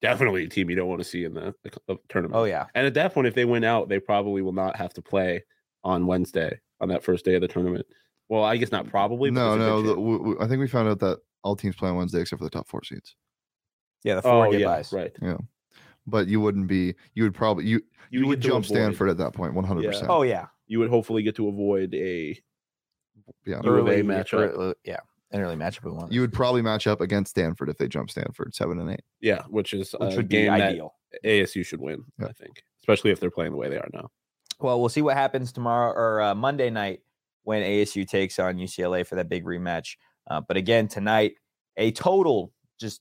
definitely 0.00 0.44
a 0.44 0.48
team 0.48 0.70
you 0.70 0.76
don't 0.76 0.88
want 0.88 1.00
to 1.00 1.08
see 1.08 1.24
in 1.24 1.34
the, 1.34 1.54
the, 1.64 1.70
the 1.88 1.96
tournament. 2.08 2.38
Oh 2.38 2.44
yeah. 2.44 2.66
And 2.74 2.86
at 2.86 2.94
that 2.94 3.12
point, 3.14 3.26
if 3.26 3.34
they 3.34 3.44
win 3.44 3.64
out, 3.64 3.88
they 3.88 3.98
probably 3.98 4.42
will 4.42 4.52
not 4.52 4.76
have 4.76 4.92
to 4.94 5.02
play 5.02 5.44
on 5.84 6.06
Wednesday 6.06 6.60
on 6.80 6.88
that 6.88 7.02
first 7.04 7.24
day 7.24 7.34
of 7.34 7.40
the 7.40 7.48
tournament. 7.48 7.86
Well, 8.28 8.42
I 8.44 8.56
guess 8.56 8.72
not 8.72 8.88
probably. 8.88 9.30
but 9.30 9.34
No, 9.40 9.56
no. 9.56 9.82
good 9.82 9.88
The, 9.88 9.94
chance. 9.94 9.96
w- 9.96 10.18
w- 10.18 10.38
I 10.40 10.48
think 10.48 10.60
we 10.60 10.68
found 10.68 10.88
out 10.88 10.98
that 11.00 11.18
all 11.42 11.56
teams 11.56 11.76
play 11.76 11.88
on 11.90 11.96
Wednesday 11.96 12.20
except 12.20 12.38
for 12.40 12.44
the 12.44 12.50
top 12.50 12.68
four 12.68 12.82
seeds. 12.84 13.14
Yeah, 14.04 14.16
the 14.16 14.22
four 14.22 14.46
oh 14.46 14.50
get 14.50 14.60
yeah, 14.60 14.66
buys. 14.66 14.92
right. 14.92 15.12
But 16.06 16.28
you 16.28 16.40
wouldn't 16.40 16.66
be. 16.68 16.94
You 17.14 17.24
would 17.24 17.34
probably 17.34 17.64
you 17.66 17.80
you, 18.10 18.20
get 18.20 18.28
would 18.28 18.40
jump 18.40 18.64
avoid- 18.64 18.76
Stanford 18.76 19.10
at 19.10 19.18
that 19.18 19.32
point. 19.34 19.54
One 19.54 19.64
hundred 19.64 19.86
percent. 19.86 20.08
Oh 20.10 20.22
yeah. 20.22 20.46
You 20.68 20.78
would 20.80 20.90
hopefully 20.90 21.22
get 21.22 21.36
to 21.36 21.48
avoid 21.48 21.94
a 21.94 22.38
Yeah. 23.44 23.60
U 23.62 23.70
of 23.74 23.86
A 23.88 23.90
Early 23.90 24.02
matchup. 24.02 24.34
early- 24.54 24.74
yeah. 24.84 24.98
An 25.32 25.40
early 25.40 25.56
matchup 25.56 25.84
we 25.84 25.90
want. 25.90 26.12
You 26.12 26.20
would 26.20 26.32
probably 26.32 26.62
match 26.62 26.86
up 26.86 27.00
against 27.00 27.30
Stanford 27.30 27.68
if 27.68 27.76
they 27.78 27.88
jump 27.88 28.10
Stanford 28.10 28.54
seven 28.54 28.78
and 28.78 28.90
eight. 28.92 29.02
yeah, 29.20 29.42
which 29.48 29.72
is 29.74 29.94
which 29.98 30.12
a 30.14 30.16
would 30.16 30.28
be 30.28 30.48
ideal. 30.48 30.94
ASU 31.24 31.66
should 31.66 31.80
win. 31.80 32.04
Yeah. 32.20 32.26
I 32.28 32.32
think, 32.32 32.62
especially 32.78 33.10
if 33.10 33.18
they're 33.18 33.30
playing 33.30 33.50
the 33.52 33.58
way 33.58 33.68
they 33.68 33.78
are 33.78 33.88
now. 33.92 34.08
Well, 34.60 34.78
we'll 34.78 34.88
see 34.88 35.02
what 35.02 35.16
happens 35.16 35.50
tomorrow 35.52 35.92
or 35.92 36.20
uh, 36.22 36.34
Monday 36.34 36.70
night 36.70 37.00
when 37.42 37.62
ASU 37.62 38.06
takes 38.06 38.38
on 38.38 38.56
UCLA 38.56 39.04
for 39.06 39.16
that 39.16 39.28
big 39.28 39.44
rematch. 39.44 39.96
Uh, 40.30 40.40
but 40.40 40.56
again, 40.56 40.86
tonight, 40.88 41.34
a 41.76 41.90
total 41.90 42.52
just 42.78 43.00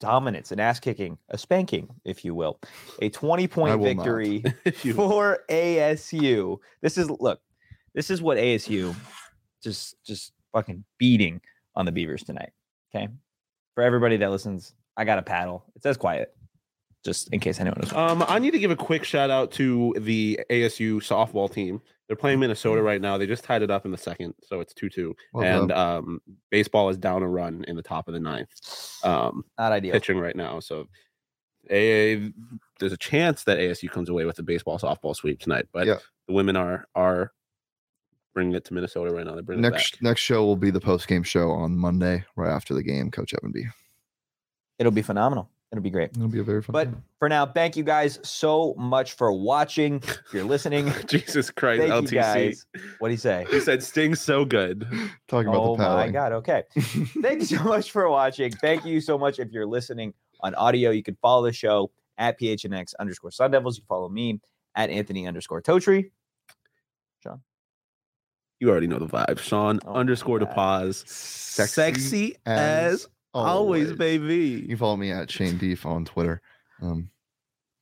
dominance, 0.00 0.52
an 0.52 0.60
ass 0.60 0.80
kicking, 0.80 1.18
a 1.30 1.38
spanking, 1.38 1.88
if 2.04 2.24
you 2.24 2.34
will, 2.34 2.60
a 3.00 3.08
20 3.10 3.48
point 3.48 3.82
victory 3.82 4.42
for 4.94 5.40
ASU. 5.50 6.58
This 6.82 6.98
is 6.98 7.10
look, 7.10 7.40
this 7.94 8.10
is 8.10 8.22
what 8.22 8.38
ASU 8.38 8.94
just 9.62 9.96
just 10.04 10.32
fucking 10.52 10.84
beating 10.98 11.40
on 11.74 11.86
the 11.86 11.92
Beavers 11.92 12.24
tonight. 12.24 12.50
Okay. 12.94 13.08
For 13.74 13.82
everybody 13.82 14.16
that 14.18 14.30
listens, 14.30 14.74
I 14.96 15.04
got 15.04 15.18
a 15.18 15.22
paddle. 15.22 15.64
It 15.76 15.82
says 15.82 15.96
quiet, 15.96 16.34
just 17.04 17.32
in 17.32 17.40
case 17.40 17.60
anyone 17.60 17.78
was. 17.80 17.92
Um, 17.92 18.24
I 18.26 18.38
need 18.38 18.52
to 18.52 18.58
give 18.58 18.70
a 18.70 18.76
quick 18.76 19.04
shout 19.04 19.30
out 19.30 19.52
to 19.52 19.94
the 19.98 20.40
ASU 20.50 20.96
softball 20.96 21.52
team. 21.52 21.80
They're 22.08 22.16
playing 22.16 22.40
Minnesota 22.40 22.82
right 22.82 23.00
now. 23.02 23.18
They 23.18 23.26
just 23.26 23.44
tied 23.44 23.60
it 23.62 23.70
up 23.70 23.84
in 23.84 23.90
the 23.92 23.98
second, 23.98 24.34
so 24.42 24.60
it's 24.60 24.72
two 24.72 24.88
two. 24.88 25.14
Well 25.34 25.44
and 25.44 25.72
um, 25.72 26.20
baseball 26.50 26.88
is 26.88 26.96
down 26.96 27.22
a 27.22 27.28
run 27.28 27.64
in 27.68 27.76
the 27.76 27.82
top 27.82 28.08
of 28.08 28.14
the 28.14 28.20
ninth. 28.20 28.48
Um, 29.04 29.44
Not 29.58 29.72
ideal. 29.72 29.92
pitching 29.92 30.18
right 30.18 30.34
now, 30.34 30.58
so 30.60 30.88
a 31.70 32.32
there's 32.80 32.92
a 32.92 32.96
chance 32.96 33.44
that 33.44 33.58
ASU 33.58 33.90
comes 33.90 34.08
away 34.08 34.24
with 34.24 34.36
the 34.36 34.42
baseball 34.42 34.78
softball 34.78 35.14
sweep 35.14 35.38
tonight. 35.38 35.66
But 35.70 35.86
Yeah. 35.86 35.98
the 36.26 36.32
women 36.32 36.56
are 36.56 36.86
are 36.94 37.32
bringing 38.32 38.54
it 38.54 38.64
to 38.66 38.74
Minnesota 38.74 39.12
right 39.12 39.26
now. 39.26 39.34
They're 39.34 39.42
bringing 39.42 39.64
it 39.64 39.70
next 39.70 39.92
back. 39.96 40.02
next 40.02 40.20
show 40.22 40.44
will 40.46 40.56
be 40.56 40.70
the 40.70 40.80
post 40.80 41.08
game 41.08 41.22
show 41.22 41.50
on 41.50 41.76
Monday, 41.76 42.24
right 42.36 42.50
after 42.50 42.72
the 42.72 42.82
game. 42.82 43.10
Coach 43.10 43.34
Evan 43.34 43.52
B. 43.52 43.64
It'll 44.78 44.92
be 44.92 45.02
phenomenal. 45.02 45.50
It'll 45.70 45.82
be 45.82 45.90
great. 45.90 46.10
It'll 46.16 46.28
be 46.28 46.38
a 46.38 46.42
very 46.42 46.62
fun. 46.62 46.72
But 46.72 46.84
time. 46.84 47.04
for 47.18 47.28
now, 47.28 47.44
thank 47.44 47.76
you 47.76 47.84
guys 47.84 48.18
so 48.22 48.74
much 48.78 49.12
for 49.12 49.30
watching. 49.32 49.96
If 49.96 50.32
you're 50.32 50.44
listening, 50.44 50.90
Jesus 51.06 51.50
Christ, 51.50 51.82
thank 51.82 52.08
LTC. 52.08 52.64
What 53.00 53.08
do 53.08 53.12
you 53.12 53.18
say? 53.18 53.46
He 53.50 53.60
said 53.60 53.82
Sting's 53.82 54.20
so 54.20 54.46
good. 54.46 54.86
talking 55.28 55.48
about 55.48 55.60
Oh 55.60 55.76
the 55.76 55.82
paddling. 55.82 56.02
Oh 56.02 56.06
my 56.06 56.10
god. 56.10 56.32
Okay. 56.32 56.62
Thank 57.20 57.40
you 57.40 57.58
so 57.58 57.62
much 57.64 57.90
for 57.90 58.08
watching. 58.08 58.50
Thank 58.50 58.86
you 58.86 59.00
so 59.02 59.18
much 59.18 59.38
if 59.38 59.50
you're 59.50 59.66
listening 59.66 60.14
on 60.40 60.54
audio. 60.54 60.90
You 60.90 61.02
can 61.02 61.18
follow 61.20 61.44
the 61.44 61.52
show 61.52 61.90
at 62.16 62.40
PHNX 62.40 62.94
underscore 62.98 63.30
Sun 63.30 63.50
Devils. 63.50 63.76
You 63.76 63.84
follow 63.86 64.08
me 64.08 64.40
at 64.74 64.88
Anthony 64.88 65.26
underscore 65.26 65.60
Totri. 65.60 66.10
Sean. 67.22 67.42
You 68.58 68.70
already 68.70 68.86
know 68.86 68.98
the 68.98 69.06
vibe. 69.06 69.38
Sean 69.38 69.80
Oh 69.84 69.94
underscore 69.94 70.38
to 70.38 70.46
pause. 70.46 71.04
Sexy 71.06 71.72
Sexy 71.72 72.36
as 72.46 73.06
always, 73.46 73.90
You 73.90 73.96
baby. 73.96 74.66
can 74.66 74.76
follow 74.76 74.96
me 74.96 75.10
at 75.10 75.30
Shane 75.30 75.58
Deef 75.58 75.84
on 75.86 76.04
Twitter. 76.04 76.40
Um, 76.82 77.10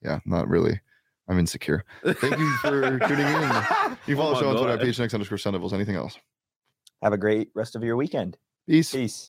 yeah, 0.03 0.21
not 0.25 0.49
really. 0.49 0.81
I'm 1.29 1.39
insecure. 1.39 1.85
Thank 2.05 2.39
you 2.39 2.57
for 2.59 2.99
tuning 3.01 3.27
in. 3.27 3.97
You 4.07 4.17
follow 4.17 4.31
Oh 4.31 4.35
the 4.35 4.41
show 4.41 4.45
my 4.45 4.51
on 4.51 4.57
Twitter 4.57 4.73
at 4.75 4.79
God. 4.81 4.87
PHNX 4.89 5.15
underscore 5.15 5.39
Sun 5.39 5.55
Anything 5.75 5.97
else? 5.97 6.17
Have 7.03 7.13
a 7.13 7.19
great 7.19 7.51
rest 7.55 7.75
of 7.77 7.83
your 7.83 7.97
weekend. 7.97 8.37
Peace. 8.69 8.93
Peace. 8.93 9.25